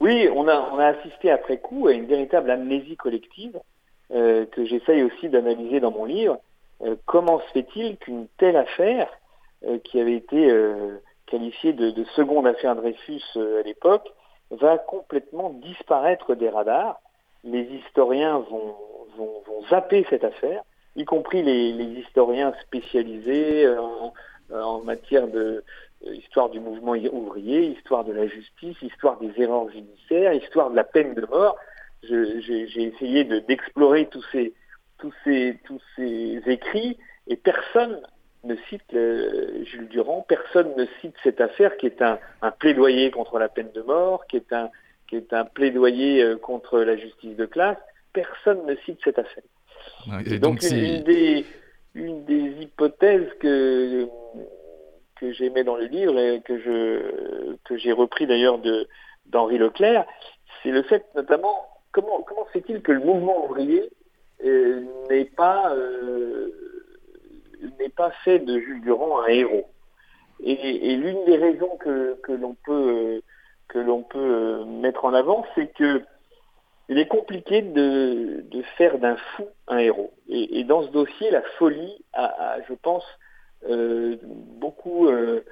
Oui, 0.00 0.28
on 0.34 0.48
a, 0.48 0.68
on 0.72 0.78
a 0.78 0.86
assisté 0.86 1.30
après 1.30 1.58
coup 1.58 1.86
à 1.86 1.92
une 1.92 2.06
véritable 2.06 2.50
amnésie 2.50 2.96
collective 2.96 3.58
que 4.10 4.66
j'essaye 4.66 5.02
aussi 5.04 5.30
d'analyser 5.30 5.80
dans 5.80 5.90
mon 5.90 6.04
livre. 6.04 6.38
Comment 7.06 7.40
se 7.40 7.52
fait-il 7.52 7.96
qu'une 7.98 8.28
telle 8.38 8.56
affaire, 8.56 9.08
qui 9.84 10.00
avait 10.00 10.16
été 10.16 10.52
qualifiée 11.26 11.72
de, 11.72 11.90
de, 11.90 12.04
seconde 12.16 12.46
affaire 12.46 12.74
Dreyfus 12.76 13.22
à 13.36 13.62
l'époque, 13.62 14.08
va 14.50 14.78
complètement 14.78 15.50
disparaître 15.50 16.34
des 16.34 16.48
radars? 16.48 17.00
Les 17.44 17.62
historiens 17.62 18.38
vont, 18.38 18.76
zapper 19.70 20.04
cette 20.10 20.24
affaire 20.24 20.62
y 20.96 21.04
compris 21.04 21.42
les, 21.42 21.84
historiens 22.00 22.52
spécialisés 22.62 23.64
euh, 23.64 23.80
en, 23.80 24.12
euh, 24.50 24.84
matière 24.84 25.28
de 25.28 25.64
euh, 26.06 26.14
histoire 26.14 26.50
du 26.50 26.60
mouvement 26.60 26.92
ouvrier, 26.92 27.66
histoire 27.68 28.04
de 28.04 28.12
la 28.12 28.26
justice, 28.26 28.76
histoire 28.82 29.18
des 29.18 29.32
erreurs 29.40 29.70
judiciaires, 29.70 30.32
histoire 30.34 30.70
de 30.70 30.76
la 30.76 30.84
peine 30.84 31.14
de 31.14 31.24
mort. 31.26 31.56
J'ai 32.02 32.82
essayé 32.82 33.24
d'explorer 33.24 34.06
tous 34.06 34.24
ces 34.32 34.52
tous 35.02 35.12
ces 35.24 35.58
tous 35.64 35.82
ces 35.96 36.40
écrits 36.46 36.96
et 37.26 37.36
personne 37.36 38.00
ne 38.44 38.56
cite 38.68 38.90
Jules 38.90 39.88
Durand, 39.88 40.24
personne 40.26 40.72
ne 40.76 40.86
cite 41.00 41.14
cette 41.22 41.40
affaire 41.40 41.76
qui 41.76 41.86
est 41.86 42.02
un, 42.02 42.18
un, 42.40 42.50
plaidoyer 42.50 43.10
contre 43.10 43.38
la 43.38 43.48
peine 43.48 43.70
de 43.72 43.82
mort, 43.82 44.26
qui 44.26 44.36
est 44.36 44.52
un 44.52 44.70
qui 45.08 45.16
est 45.16 45.32
un 45.32 45.44
plaidoyer 45.44 46.36
contre 46.40 46.80
la 46.80 46.96
justice 46.96 47.36
de 47.36 47.46
classe. 47.46 47.76
Personne 48.12 48.64
ne 48.66 48.74
cite 48.84 48.98
cette 49.04 49.18
affaire. 49.18 49.44
Et 50.26 50.38
donc, 50.38 50.62
une, 50.62 51.02
des, 51.02 51.44
une 51.94 52.24
des 52.24 52.62
hypothèses 52.62 53.28
que, 53.40 54.08
que 55.16 55.32
j'aimais 55.32 55.64
dans 55.64 55.76
le 55.76 55.86
livre 55.86 56.18
et 56.18 56.40
que 56.40 56.58
je 56.58 57.56
que 57.64 57.76
j'ai 57.76 57.92
repris 57.92 58.26
d'ailleurs 58.26 58.58
de 58.58 58.88
d'Henri 59.26 59.58
Leclerc, 59.58 60.04
c'est 60.62 60.70
le 60.70 60.82
fait 60.82 61.04
notamment 61.14 61.66
comment 61.92 62.22
comment 62.22 62.46
fait-il 62.52 62.82
que 62.82 62.92
le 62.92 63.00
mouvement 63.00 63.44
ouvrier 63.44 63.82
euh, 63.82 64.01
n'est 64.42 65.24
pas 65.24 65.74
euh, 65.74 66.50
n'est 67.78 67.88
pas 67.90 68.10
fait 68.24 68.40
de 68.40 68.58
Jules 68.58 68.82
Durand 68.82 69.22
un 69.22 69.26
héros. 69.28 69.68
Et, 70.44 70.96
l'une 70.96 71.24
des 71.24 71.36
raisons 71.36 71.76
que, 71.76 72.18
l'on 72.32 72.56
peut 72.64 73.22
que 73.68 73.78
l'on 73.78 74.02
peut 74.02 74.64
mettre 74.64 75.04
en 75.04 75.14
avant, 75.14 75.46
c'est 75.54 75.72
que 75.72 76.02
il 76.88 76.98
est 76.98 77.06
compliqué 77.06 77.62
de, 77.62 78.42
faire 78.76 78.98
d'un 78.98 79.16
fou 79.16 79.46
un 79.68 79.78
héros. 79.78 80.12
Et, 80.28 80.64
dans 80.64 80.82
ce 80.82 80.88
dossier, 80.88 81.30
la 81.30 81.42
folie 81.58 82.04
a, 82.12 82.56
je 82.68 82.74
pense, 82.74 83.04
euh, 83.68 84.16
beaucoup 84.22 85.08
euh, 85.08 85.44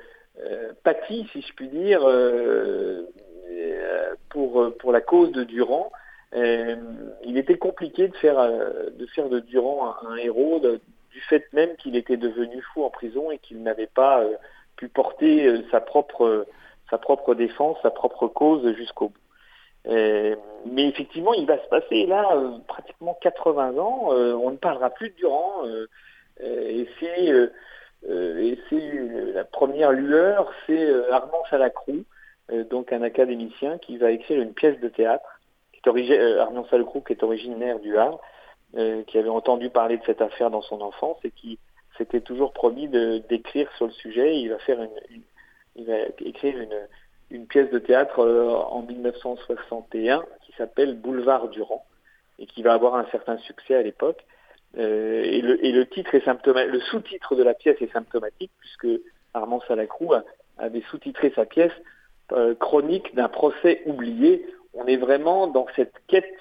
euh, 0.43 0.73
pâti, 0.85 1.29
si 1.33 1.43
je 1.43 1.53
puis 1.55 1.69
dire, 1.69 2.01
euh, 2.03 3.03
euh, 3.51 4.15
pour, 4.31 4.75
pour 4.79 4.93
la 4.93 5.01
cause 5.01 5.33
de 5.33 5.45
Durand. 5.45 5.93
Euh, 6.35 6.77
il 7.25 7.39
était 7.39 7.59
compliqué 7.59 8.09
de 8.09 8.17
faire, 8.17 8.37
de 8.41 9.07
faire 9.07 9.29
de 9.29 9.41
Durand 9.41 9.95
un, 10.07 10.17
héros, 10.17 10.61
du 11.11 11.21
fait 11.23 11.53
même 11.53 11.77
qu'il 11.77 11.97
était 11.97 12.17
devenu 12.17 12.63
fou 12.73 12.85
en 12.85 12.91
prison 12.91 13.31
et 13.31 13.39
qu'il 13.39 13.63
n'avait 13.63 13.89
pas 13.89 14.25
pu 14.77 14.89
porter 14.89 15.63
sa 15.71 15.81
propre, 15.81 16.47
défense, 17.35 17.79
sa 17.83 17.91
propre 17.91 18.29
cause 18.29 18.75
jusqu'au 18.77 19.09
bout. 19.09 19.21
Euh, 19.87 20.37
mais 20.67 20.89
effectivement, 20.89 21.33
il 21.35 21.47
va 21.47 21.59
se 21.59 21.69
passer 21.69 22.07
là 22.07 22.37
euh, 22.37 22.59
pratiquement 22.69 23.17
80 23.21 23.79
ans. 23.79 24.13
Euh, 24.13 24.35
on 24.35 24.51
ne 24.51 24.57
parlera 24.57 24.91
plus 24.91 25.11
de 25.11 25.17
Durand. 25.17 25.65
et 26.43 26.89
c'est 26.99 27.51
et 28.09 28.59
c'est 28.71 29.33
la 29.35 29.45
première 29.45 29.93
lueur, 29.93 30.51
c'est 30.67 31.11
Armand 31.11 31.45
Salacrou, 31.51 32.05
donc 32.71 32.95
un 32.95 33.03
académicien 33.03 33.77
qui 33.77 33.99
va 33.99 34.11
écrire 34.11 34.41
une 34.41 34.55
pièce 34.55 34.81
de 34.81 34.89
théâtre. 34.89 35.40
Est 35.87 36.39
Armand 36.39 36.67
Salacrou, 36.71 37.01
qui 37.01 37.13
est 37.13 37.23
originaire 37.23 37.79
du 37.81 37.97
Havre, 37.97 38.21
qui 39.07 39.19
avait 39.19 39.29
entendu 39.29 39.71
parler 39.71 39.97
de 39.97 40.05
cette 40.05 40.23
affaire 40.23 40.51
dans 40.51 40.63
son 40.63 40.81
enfance 40.81 41.19
et 41.25 41.31
qui 41.31 41.59
s'était 41.99 42.21
toujours 42.21 42.53
promis 42.53 42.89
d'écrire 42.89 43.71
sur 43.77 43.87
le 43.87 43.93
sujet. 43.93 44.39
Il 44.39 44.49
va 44.49 44.59
faire 44.59 44.81
une, 44.81 44.91
une 45.11 45.23
il 45.77 45.87
va 45.87 45.97
écrire 46.21 46.59
une 46.59 46.77
une 47.31 47.47
pièce 47.47 47.71
de 47.71 47.79
théâtre 47.79 48.21
euh, 48.21 48.49
en 48.51 48.83
1961 48.83 50.25
qui 50.43 50.53
s'appelle 50.53 50.97
Boulevard 50.97 51.49
Durand 51.49 51.85
et 52.39 52.47
qui 52.47 52.63
va 52.63 52.75
avoir 52.75 52.95
un 52.97 53.07
certain 53.11 53.39
succès 53.39 53.75
à 53.75 53.83
l'époque. 53.83 54.25
Euh, 54.79 55.23
et, 55.25 55.41
le, 55.41 55.65
et, 55.65 55.73
le, 55.73 55.87
titre 55.87 56.15
est 56.15 56.25
symptomatique, 56.25 56.73
le 56.73 56.81
sous-titre 56.81 57.35
de 57.35 57.43
la 57.43 57.55
pièce 57.55 57.81
est 57.81 57.93
symptomatique 57.93 58.51
puisque 58.59 58.89
Armand 59.35 59.61
Salacrou 59.67 60.13
avait 60.59 60.83
sous-titré 60.91 61.33
sa 61.35 61.45
pièce 61.45 61.73
euh, 62.33 62.55
Chronique 62.55 63.15
d'un 63.15 63.29
procès 63.29 63.83
oublié. 63.87 64.47
On 64.75 64.87
est 64.87 64.97
vraiment 64.97 65.47
dans 65.47 65.67
cette 65.75 65.95
quête, 66.07 66.39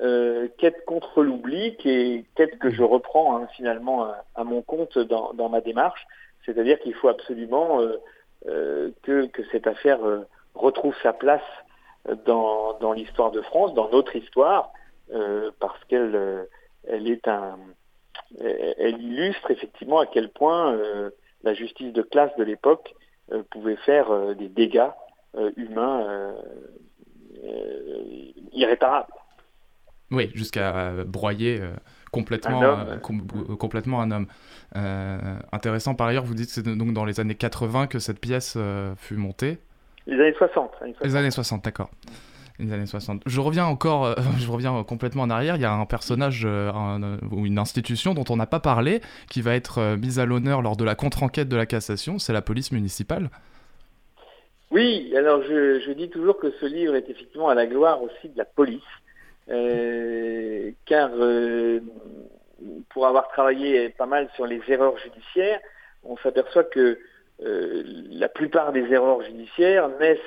euh, 0.00 0.48
quête 0.58 0.84
contre 0.84 1.22
l'oubli, 1.22 1.76
qui 1.76 1.90
est 1.90 2.24
quête 2.36 2.58
que 2.58 2.70
je 2.70 2.82
reprends 2.82 3.36
hein, 3.36 3.48
finalement 3.56 4.12
à, 4.34 4.44
mon 4.44 4.62
compte 4.62 4.98
dans, 4.98 5.48
ma 5.48 5.60
démarche. 5.60 6.06
C'est-à-dire 6.44 6.78
qu'il 6.80 6.94
faut 6.94 7.08
absolument 7.08 7.80
euh, 7.80 7.96
euh, 8.46 8.90
que, 9.02 9.28
cette 9.50 9.66
affaire 9.66 9.98
retrouve 10.54 10.94
sa 11.02 11.12
place 11.12 11.42
dans, 12.26 12.92
l'histoire 12.94 13.30
de 13.30 13.40
France, 13.40 13.74
dans 13.74 13.88
notre 13.90 14.14
histoire, 14.14 14.72
parce 15.58 15.82
qu'elle 15.84 16.46
illustre 18.38 19.50
effectivement 19.50 19.98
à 19.98 20.06
quel 20.06 20.28
point 20.28 20.78
la 21.42 21.54
justice 21.54 21.92
de 21.92 22.02
classe 22.02 22.34
de 22.36 22.44
l'époque 22.44 22.94
pouvait 23.50 23.76
faire 23.76 24.34
des 24.36 24.48
dégâts 24.48 24.90
humains 25.56 26.34
irréparables. 28.52 29.12
Oui, 30.10 30.30
jusqu'à 30.34 30.92
broyer 31.06 31.60
complètement, 32.14 32.62
un 32.62 32.86
euh, 32.86 32.96
euh, 32.96 33.56
complètement 33.56 34.00
un 34.00 34.10
homme. 34.10 34.26
Euh, 34.76 35.18
intéressant 35.52 35.94
par 35.94 36.06
ailleurs, 36.06 36.24
vous 36.24 36.34
dites 36.34 36.46
que 36.46 36.52
c'est 36.52 36.62
donc 36.62 36.92
dans 36.92 37.04
les 37.04 37.20
années 37.20 37.34
80 37.34 37.86
que 37.86 37.98
cette 37.98 38.20
pièce 38.20 38.56
fut 38.96 39.16
montée. 39.16 39.58
Les 40.06 40.20
années 40.20 40.34
60. 40.36 40.70
Les 41.02 41.16
années 41.16 41.30
60, 41.30 41.64
d'accord. 41.64 41.90
Les 42.58 42.72
années 42.72 42.86
60. 42.86 43.22
Je 43.26 43.40
reviens 43.40 43.66
encore, 43.66 44.14
je 44.38 44.50
reviens 44.50 44.84
complètement 44.84 45.24
en 45.24 45.30
arrière. 45.30 45.56
Il 45.56 45.62
y 45.62 45.64
a 45.64 45.72
un 45.72 45.86
personnage 45.86 46.46
ou 47.30 47.46
une 47.46 47.58
institution 47.58 48.14
dont 48.14 48.24
on 48.28 48.36
n'a 48.36 48.46
pas 48.46 48.60
parlé, 48.60 49.00
qui 49.28 49.42
va 49.42 49.54
être 49.54 49.96
mise 49.96 50.18
à 50.18 50.24
l'honneur 50.24 50.62
lors 50.62 50.76
de 50.76 50.84
la 50.84 50.94
contre-enquête 50.94 51.48
de 51.48 51.56
la 51.56 51.66
cassation. 51.66 52.18
C'est 52.18 52.32
la 52.32 52.42
police 52.42 52.70
municipale. 52.70 53.30
Oui, 54.74 55.14
alors 55.16 55.40
je, 55.44 55.92
dis 55.92 56.10
toujours 56.10 56.36
que 56.36 56.50
ce 56.60 56.66
livre 56.66 56.96
est 56.96 57.08
effectivement 57.08 57.48
à 57.48 57.54
la 57.54 57.64
gloire 57.64 58.02
aussi 58.02 58.28
de 58.28 58.36
la 58.36 58.44
police. 58.44 58.82
Euh, 59.48 60.72
car 60.84 61.10
euh, 61.14 61.78
pour 62.88 63.06
avoir 63.06 63.28
travaillé 63.28 63.90
pas 63.90 64.06
mal 64.06 64.28
sur 64.34 64.46
les 64.46 64.60
erreurs 64.66 64.98
judiciaires, 64.98 65.60
on 66.02 66.16
s'aperçoit 66.16 66.64
que 66.64 66.98
euh, 67.44 67.82
la 68.10 68.28
plupart 68.28 68.72
des 68.72 68.92
erreurs 68.92 69.22
judiciaires 69.22 69.90
naissent 70.00 70.18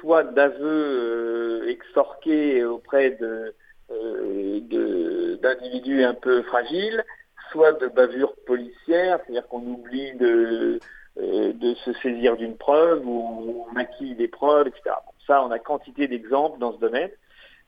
soit 0.00 0.24
d'aveux 0.24 1.68
extorqués 1.68 2.64
auprès 2.64 3.12
de 3.12 3.54
d'individus 5.40 6.02
un 6.02 6.14
peu 6.14 6.42
fragiles, 6.42 7.04
soit 7.52 7.72
de 7.72 7.86
bavures 7.86 8.34
policières, 8.46 9.20
c'est-à-dire 9.20 9.46
qu'on 9.46 9.60
oublie 9.60 10.12
de, 10.14 10.80
de 11.16 11.74
se 11.84 11.92
saisir 11.94 12.36
d'une 12.36 12.56
preuve 12.56 13.06
ou 13.06 13.66
on 13.68 13.72
maquille 13.72 14.14
des 14.14 14.28
preuves, 14.28 14.68
etc. 14.68 14.82
Bon, 15.04 15.12
ça, 15.26 15.44
on 15.44 15.50
a 15.50 15.58
quantité 15.58 16.08
d'exemples 16.08 16.58
dans 16.58 16.72
ce 16.72 16.78
domaine. 16.78 17.10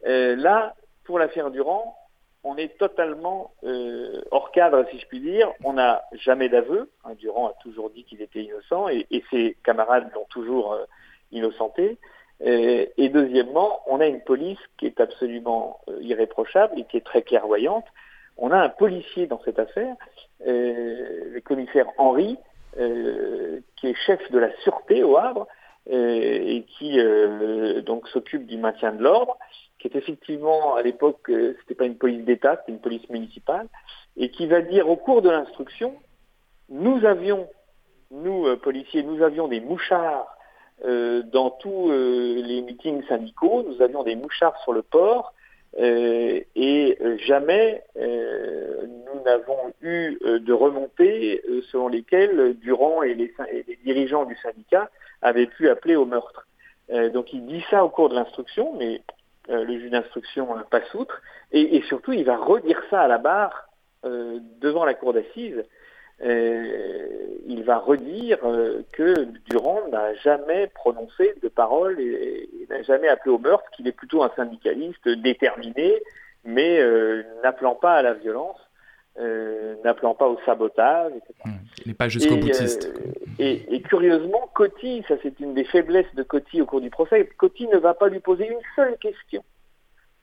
Euh, 0.07 0.37
là, 0.37 0.75
pour 1.05 1.19
l'affaire 1.19 1.51
Durand, 1.51 1.97
on 2.43 2.57
est 2.57 2.77
totalement 2.79 3.53
euh, 3.65 4.21
hors 4.31 4.51
cadre, 4.51 4.85
si 4.91 4.99
je 4.99 5.07
puis 5.07 5.21
dire. 5.21 5.51
On 5.63 5.75
n'a 5.75 6.03
jamais 6.13 6.49
d'aveu. 6.49 6.91
Hein, 7.05 7.15
Durand 7.19 7.49
a 7.49 7.55
toujours 7.63 7.91
dit 7.91 8.05
qu'il 8.05 8.21
était 8.23 8.43
innocent 8.43 8.89
et, 8.89 9.07
ses 9.31 9.57
camarades 9.65 10.11
l'ont 10.15 10.27
toujours 10.31 10.73
euh, 10.73 10.85
innocenté. 11.33 11.99
Euh, 12.43 12.87
et 12.97 13.09
deuxièmement, 13.09 13.81
on 13.87 14.01
a 14.01 14.07
une 14.07 14.21
police 14.21 14.59
qui 14.79 14.87
est 14.87 15.01
absolument 15.01 15.81
euh, 15.89 15.99
irréprochable 16.03 16.79
et 16.79 16.85
qui 16.85 16.97
est 16.97 17.05
très 17.05 17.23
clairvoyante. 17.23 17.87
On 18.37 18.51
a 18.51 18.59
un 18.59 18.69
policier 18.69 19.27
dans 19.27 19.41
cette 19.45 19.59
affaire, 19.59 19.95
euh, 20.47 21.31
le 21.33 21.41
commissaire 21.41 21.87
Henri, 21.99 22.37
qui 22.77 23.87
est 23.87 23.95
chef 24.07 24.31
de 24.31 24.39
la 24.39 24.51
sûreté 24.63 25.03
au 25.03 25.17
Havre 25.17 25.47
et 25.87 26.65
qui 26.79 26.99
donc 27.83 28.09
s'occupe 28.09 28.47
du 28.47 28.57
maintien 28.57 28.93
de 28.93 29.03
l'ordre 29.03 29.39
qui 29.85 29.89
est 29.89 29.99
effectivement 29.99 30.77
à 30.77 30.83
l'époque, 30.83 31.29
euh, 31.29 31.57
c'était 31.61 31.75
pas 31.75 31.85
une 31.85 31.97
police 31.97 32.25
d'État, 32.25 32.57
c'était 32.57 32.73
une 32.73 32.81
police 32.81 33.09
municipale, 33.11 33.69
et 34.17 34.31
qui 34.31 34.47
va 34.47 34.63
dire 34.63 34.89
au 34.89 34.97
cours 34.97 35.21
de 35.21 35.29
l'instruction, 35.29 35.95
nous 36.71 37.05
avions, 37.05 37.47
nous 38.11 38.47
euh, 38.47 38.57
policiers, 38.57 39.03
nous 39.03 39.23
avions 39.23 39.47
des 39.47 39.61
mouchards 39.61 40.27
euh, 40.87 41.23
dans 41.23 41.51
tous 41.51 41.91
les 41.91 42.63
meetings 42.63 43.07
syndicaux, 43.07 43.65
nous 43.69 43.83
avions 43.83 44.03
des 44.03 44.17
mouchards 44.17 44.59
sur 44.63 44.73
le 44.73 44.83
port, 44.83 45.35
et 45.77 46.99
jamais 47.27 47.83
nous 47.97 49.23
n'avons 49.25 49.73
eu 49.83 50.19
de 50.23 50.53
remontées 50.53 51.43
selon 51.71 51.89
lesquelles 51.89 52.55
Durand 52.61 53.03
et 53.03 53.15
les, 53.15 53.33
dirigeants 53.85 54.25
du 54.25 54.37
syndicat 54.37 54.91
avaient 55.23 55.47
pu 55.47 55.69
appeler 55.69 55.97
au 55.97 56.05
meurtre. 56.05 56.47
donc 57.13 57.33
il 57.33 57.47
dit 57.47 57.65
ça 57.71 57.85
au 57.85 57.89
cours 57.89 58.09
de 58.09 58.15
l'instruction, 58.15 58.75
mais 58.79 59.03
euh, 59.51 59.63
le 59.65 59.79
juge 59.79 59.91
d'instruction 59.91 60.49
passe 60.71 60.95
outre, 60.95 61.21
et, 61.53 61.77
et, 61.77 61.83
surtout 61.83 62.15
il 62.15 62.25
va 62.25 62.39
redire 62.39 62.81
ça 62.89 63.03
à 63.03 63.09
la 63.09 63.19
barre 63.19 63.69
euh, 64.07 64.39
devant 64.61 64.87
la 64.87 64.95
cour 64.95 65.13
d'assises. 65.13 65.63
Euh, 66.23 67.07
il 67.47 67.65
va 67.65 67.79
redire 67.79 68.39
que 68.93 69.25
Durand 69.51 69.81
n'a 69.91 70.15
jamais 70.15 70.69
prononcé 70.69 71.35
de 71.43 71.49
parole 71.49 72.01
et, 72.01 72.49
n'a 72.71 72.83
jamais 72.83 73.09
appelé 73.09 73.35
au 73.35 73.39
meurtre, 73.39 73.69
qu'il 73.73 73.87
est 73.89 73.93
plutôt 73.93 74.23
un 74.23 74.31
syndicaliste 74.37 75.09
déterminé, 75.09 75.95
mais 76.45 76.81
n'appelant 77.43 77.75
pas 77.75 77.95
à 77.95 78.03
la 78.03 78.15
violence, 78.15 78.59
n'appelant 79.85 80.15
pas 80.15 80.29
au 80.29 80.39
sabotage, 80.47 81.13
etc. 81.13 81.35
Mmh. 81.45 81.51
il 81.85 81.89
n'est 81.89 81.95
pas 81.95 82.09
jusqu'au 82.09 82.37
boutiste. 82.37 82.91
Et, 83.39 83.75
et, 83.75 83.83
curieusement, 83.83 84.49
Coty, 84.55 85.05
ça 85.09 85.17
c'est 85.23 85.39
une 85.41 85.55
des 85.55 85.65
faiblesses 85.65 86.13
de 86.15 86.23
Coty 86.23 86.63
au 86.63 86.67
cours 86.67 86.81
du 86.81 86.91
procès, 86.91 87.29
Coty 87.37 87.67
ne 87.69 87.79
va 87.79 87.93
pas 87.93 88.09
lui 88.09 88.21
poser 88.21 88.47
une 88.47 88.61
seule 88.77 88.97
question 88.99 89.43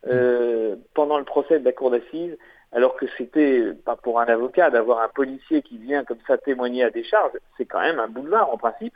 euh, 0.07 0.77
pendant 0.95 1.19
le 1.19 1.25
procès 1.25 1.59
de 1.59 1.65
la 1.65 1.73
cour 1.73 1.91
d'assises, 1.91 2.35
alors 2.71 2.95
que 2.95 3.05
c'était 3.17 3.73
pas 3.85 3.95
pour 3.95 4.19
un 4.19 4.25
avocat 4.25 4.69
d'avoir 4.69 4.99
un 5.01 5.09
policier 5.09 5.61
qui 5.61 5.77
vient 5.77 6.03
comme 6.03 6.19
ça 6.25 6.37
témoigner 6.37 6.83
à 6.83 6.89
des 6.89 7.03
charges, 7.03 7.37
c'est 7.57 7.65
quand 7.65 7.81
même 7.81 7.99
un 7.99 8.07
boulevard 8.07 8.51
en 8.53 8.57
principe. 8.57 8.93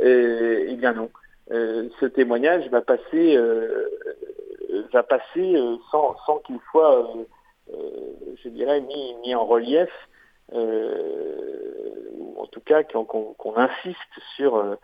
Euh, 0.00 0.66
eh 0.68 0.76
bien 0.76 0.92
non, 0.92 1.10
euh, 1.50 1.88
ce 2.00 2.06
témoignage 2.06 2.68
va 2.68 2.82
passer, 2.82 3.36
euh, 3.36 3.88
va 4.92 5.02
passer 5.02 5.56
sans, 5.90 6.38
qu'il 6.44 6.58
soit, 6.70 7.14
je 8.42 8.48
dirais, 8.50 8.82
mis, 8.82 9.34
en 9.34 9.46
relief 9.46 9.90
ou 10.52 12.40
en 12.40 12.46
tout 12.46 12.60
cas 12.60 12.82
qu'on 12.82 13.56
insiste 13.56 13.98
sur, 14.36 14.78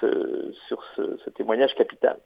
ce 0.00 1.30
témoignage 1.30 1.74
capital. 1.74 2.18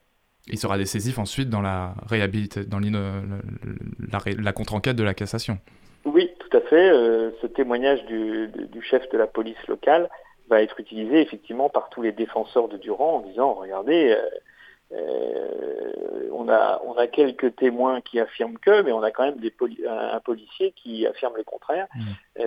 Il 0.48 0.58
sera 0.58 0.78
décisif 0.78 1.18
ensuite 1.18 1.50
dans 1.50 1.60
la 1.60 1.94
réhabilité, 2.08 2.64
dans 2.64 2.78
la, 2.78 4.20
la 4.38 4.52
contre-enquête 4.52 4.96
de 4.96 5.02
la 5.02 5.14
cassation. 5.14 5.58
Oui, 6.06 6.30
tout 6.38 6.56
à 6.56 6.60
fait. 6.60 6.88
Euh, 6.90 7.32
ce 7.42 7.48
témoignage 7.48 8.04
du, 8.06 8.48
du, 8.48 8.80
chef 8.80 9.08
de 9.10 9.18
la 9.18 9.26
police 9.26 9.66
locale 9.66 10.08
va 10.48 10.62
être 10.62 10.78
utilisé 10.78 11.20
effectivement 11.20 11.68
par 11.68 11.88
tous 11.90 12.00
les 12.00 12.12
défenseurs 12.12 12.68
de 12.68 12.76
Durand 12.76 13.16
en 13.16 13.20
disant 13.22 13.54
regardez, 13.54 14.12
euh, 14.12 14.96
euh, 14.96 16.28
on, 16.30 16.48
a, 16.48 16.80
on 16.84 16.92
a 16.92 17.08
quelques 17.08 17.56
témoins 17.56 18.00
qui 18.00 18.20
affirment 18.20 18.56
que, 18.58 18.82
mais 18.82 18.92
on 18.92 19.02
a 19.02 19.10
quand 19.10 19.24
même 19.24 19.38
des 19.38 19.52
un, 19.88 20.20
policier 20.20 20.72
qui 20.76 21.04
affirme 21.08 21.34
le 21.36 21.42
contraire, 21.42 21.88
mmh. 21.96 22.42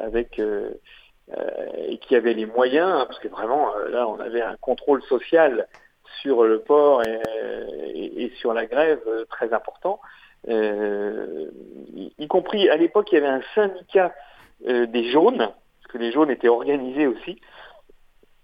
avec 0.00 0.40
et 1.88 1.98
qui 1.98 2.16
avait 2.16 2.34
les 2.34 2.46
moyens, 2.46 3.04
parce 3.06 3.20
que 3.20 3.28
vraiment 3.28 3.68
là 3.90 4.08
on 4.08 4.18
avait 4.18 4.42
un 4.42 4.56
contrôle 4.56 5.02
social 5.04 5.68
sur 6.22 6.44
le 6.44 6.60
port 6.60 7.02
et, 7.04 7.20
et, 7.94 8.32
sur 8.38 8.52
la 8.52 8.66
grève 8.66 9.00
très 9.30 9.52
important, 9.52 10.00
y, 10.48 12.12
y, 12.18 12.28
compris 12.28 12.68
à 12.68 12.76
l'époque 12.76 13.10
il 13.12 13.16
y 13.16 13.18
avait 13.18 13.26
un 13.26 13.42
syndicat 13.54 14.14
des 14.64 15.10
jaunes, 15.10 15.38
parce 15.38 15.92
que 15.92 15.98
les 15.98 16.12
jaunes 16.12 16.30
étaient 16.30 16.48
organisés 16.48 17.06
aussi, 17.06 17.40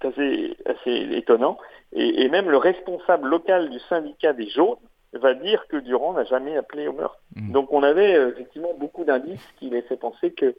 c'est 0.00 0.08
assez, 0.08 0.56
assez 0.66 1.16
étonnant. 1.16 1.58
Et, 1.92 2.22
et, 2.22 2.28
même 2.28 2.50
le 2.50 2.56
responsable 2.56 3.28
local 3.28 3.70
du 3.70 3.78
syndicat 3.88 4.32
des 4.32 4.48
jaunes 4.48 4.78
va 5.12 5.34
dire 5.34 5.66
que 5.68 5.76
Durand 5.76 6.14
n'a 6.14 6.24
jamais 6.24 6.56
appelé 6.56 6.88
au 6.88 6.92
meurtre. 6.92 7.20
Mmh. 7.36 7.52
Donc 7.52 7.72
on 7.72 7.82
avait 7.82 8.14
euh, 8.14 8.30
effectivement 8.30 8.74
beaucoup 8.78 9.04
d'indices 9.04 9.46
qui 9.58 9.68
laissaient 9.70 9.96
penser 9.96 10.32
que 10.32 10.54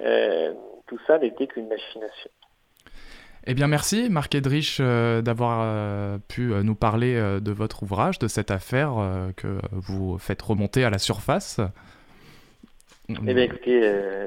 euh, 0.00 0.54
tout 0.86 0.98
ça 1.06 1.18
n'était 1.18 1.46
qu'une 1.46 1.68
machination. 1.68 2.30
Eh 3.46 3.54
bien 3.54 3.66
merci 3.66 4.08
Marc 4.10 4.34
Edrich 4.34 4.78
euh, 4.80 5.22
d'avoir 5.22 5.60
euh, 5.62 6.18
pu 6.28 6.52
euh, 6.52 6.62
nous 6.62 6.74
parler 6.74 7.14
de 7.40 7.52
votre 7.52 7.82
ouvrage, 7.82 8.18
de 8.18 8.28
cette 8.28 8.50
affaire 8.50 8.94
que 9.36 9.58
vous 9.72 10.18
faites 10.18 10.42
remonter 10.42 10.84
à 10.84 10.90
la 10.90 10.98
surface. 10.98 11.60
Eh 13.08 13.14
bien 13.34 13.44
écoutez, 13.44 13.80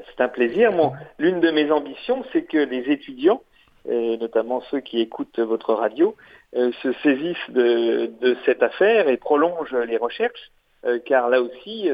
c'est 0.07 0.23
un 0.23 0.27
plaisir. 0.27 0.71
L'une 1.19 1.39
de 1.39 1.51
mes 1.51 1.69
ambitions, 1.71 2.25
c'est 2.33 2.43
que 2.43 2.57
les 2.57 2.91
étudiants, 2.91 3.43
notamment 3.87 4.61
ceux 4.71 4.79
qui 4.79 5.01
écoutent 5.01 5.39
votre 5.39 5.75
radio, 5.75 6.15
se 6.53 6.91
saisissent 7.03 7.49
de, 7.49 8.11
de, 8.21 8.35
cette 8.43 8.63
affaire 8.63 9.07
et 9.07 9.17
prolongent 9.17 9.75
les 9.87 9.97
recherches, 9.97 10.51
car 11.05 11.29
là 11.29 11.43
aussi, 11.43 11.91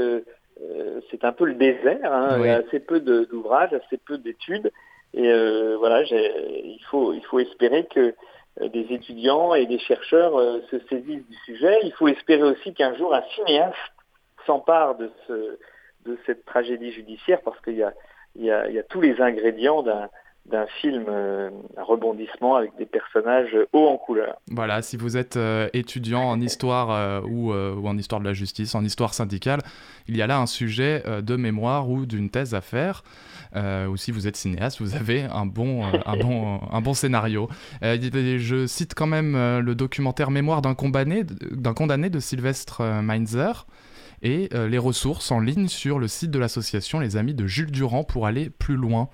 c'est 1.12 1.26
un 1.26 1.34
peu 1.34 1.46
le 1.46 1.56
désert. 1.56 2.14
Hein, 2.14 2.38
oui. 2.38 2.44
Il 2.44 2.48
y 2.48 2.52
a 2.52 2.60
assez 2.66 2.80
peu 2.80 3.02
d'ouvrages, 3.02 3.74
assez 3.74 3.98
peu 3.98 4.18
d'études. 4.18 4.72
Et 5.14 5.32
voilà, 5.78 6.04
il 6.04 6.80
faut, 6.90 7.14
il 7.14 7.24
faut 7.26 7.40
espérer 7.40 7.86
que 7.86 8.14
des 8.62 8.88
étudiants 8.90 9.54
et 9.54 9.66
des 9.66 9.80
chercheurs 9.80 10.34
se 10.70 10.80
saisissent 10.90 11.28
du 11.28 11.36
sujet. 11.46 11.80
Il 11.84 11.94
faut 11.94 12.08
espérer 12.08 12.44
aussi 12.44 12.74
qu'un 12.74 12.96
jour 12.96 13.14
un 13.14 13.24
cinéaste 13.36 13.76
s'empare 14.46 14.96
de, 14.96 15.12
ce, 15.28 15.58
de 16.06 16.18
cette 16.26 16.46
tragédie 16.46 16.92
judiciaire, 16.92 17.42
parce 17.44 17.60
qu'il 17.62 17.76
y 17.76 17.84
a, 17.84 17.94
y, 18.36 18.50
a, 18.50 18.70
y 18.70 18.80
a 18.80 18.84
tous 18.84 19.02
les 19.02 19.20
ingrédients 19.22 19.84
d'un 19.84 20.10
d'un 20.50 20.66
film 20.82 21.06
euh, 21.10 21.50
un 21.78 21.84
rebondissement 21.84 22.56
avec 22.56 22.72
des 22.78 22.86
personnages 22.86 23.56
hauts 23.74 23.88
en 23.88 23.98
couleur. 23.98 24.40
Voilà, 24.50 24.82
si 24.82 24.96
vous 24.96 25.18
êtes 25.18 25.36
euh, 25.36 25.68
étudiant 25.74 26.24
en 26.24 26.40
histoire 26.40 26.92
euh, 26.92 27.22
ou, 27.22 27.52
ou, 27.52 27.88
en 27.88 27.98
histoire 27.98 28.22
de 28.22 28.26
la 28.26 28.34
justice, 28.34 28.74
en 28.74 28.84
histoire 28.84 29.14
syndicale, 29.14 29.62
il 30.08 30.16
y 30.16 30.22
a 30.22 30.28
là 30.28 30.40
un 30.40 30.46
sujet 30.46 31.04
de 31.22 31.36
mémoire 31.36 31.90
ou 31.90 32.06
d'une 32.06 32.30
thèse 32.30 32.54
à 32.54 32.62
faire. 32.62 33.04
Ou 33.56 33.98
si 33.98 34.12
vous 34.12 34.28
êtes 34.28 34.36
cinéaste, 34.36 34.80
vous 34.82 34.96
avez 34.96 35.24
un 35.24 35.46
bon, 35.46 35.84
un 35.84 36.18
bon, 36.18 36.60
un 36.72 36.82
bon 36.82 36.94
scénario. 36.94 37.50
je 37.82 38.66
cite 38.68 38.94
quand 38.94 39.08
même 39.08 39.34
le 39.60 39.76
documentaire 39.76 40.32
Mémoire 40.32 40.62
d'un 40.62 40.76
condamné, 40.76 41.24
d'un 41.24 41.74
condamné 41.74 42.10
de 42.10 42.20
Sylvestre 42.20 42.82
Meinzer 43.02 43.66
et 44.22 44.50
les 44.54 44.78
ressources 44.78 45.32
en 45.32 45.40
ligne 45.40 45.68
sur 45.68 46.00
le 46.00 46.08
site 46.08 46.32
de 46.32 46.40
l'association 46.40 47.00
Les 47.00 47.18
Amis 47.18 47.34
de 47.34 47.48
Jules 47.48 47.72
Durand 47.72 48.04
pour 48.04 48.28
aller 48.28 48.50
plus 48.50 48.76
loin. 48.76 49.10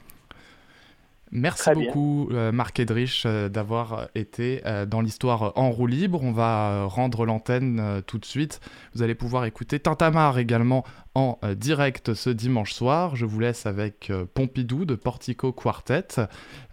Merci 1.36 1.64
Très 1.64 1.74
beaucoup, 1.74 2.30
euh, 2.32 2.52
Marc 2.52 2.80
Edrich, 2.80 3.24
euh, 3.26 3.50
d'avoir 3.50 4.08
été 4.14 4.62
euh, 4.68 4.86
dans 4.86 5.02
l'histoire 5.02 5.52
en 5.56 5.72
roue 5.72 5.88
libre. 5.88 6.22
On 6.22 6.32
va 6.32 6.86
rendre 6.86 7.26
l'antenne 7.26 8.04
tout 8.06 8.20
de 8.20 8.26
suite. 8.26 8.62
Vous 8.94 9.02
allez 9.02 9.16
pouvoir 9.16 9.46
écouter 9.46 9.80
Tintamar 9.80 10.38
également 10.38 10.86
en 11.16 11.40
direct 11.56 12.14
ce 12.14 12.30
dimanche 12.30 12.74
soir. 12.74 13.16
Je 13.16 13.26
vous 13.26 13.40
laisse 13.40 13.66
avec 13.66 14.12
Pompidou 14.36 14.86
de 14.86 14.94
Portico 14.94 15.52
Quartet. 15.52 16.08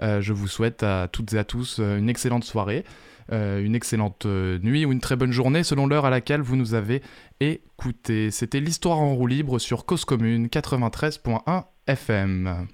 je 0.01 0.33
vous 0.33 0.49
souhaite 0.49 0.83
à 0.83 1.09
toutes 1.09 1.33
et 1.33 1.39
à 1.39 1.45
tous 1.45 1.79
une 1.79 2.09
excellente 2.09 2.45
soirée, 2.45 2.85
une 3.31 3.75
excellente 3.75 4.27
nuit 4.27 4.85
ou 4.85 4.93
une 4.93 5.01
très 5.01 5.17
bonne 5.17 5.33
journée 5.33 5.63
selon 5.63 5.87
l'heure 5.87 6.07
à 6.07 6.11
laquelle 6.11 6.41
vous 6.41 6.57
nous 6.57 6.75
avez 6.75 7.03
écouté. 7.41 8.31
C'était 8.31 8.61
l'histoire 8.61 8.99
en 8.99 9.15
roue 9.15 9.27
libre 9.27 9.59
sur 9.59 9.85
Cause 9.85 10.05
Commune 10.05 10.47
93.1 10.47 11.65
FM. 11.87 12.67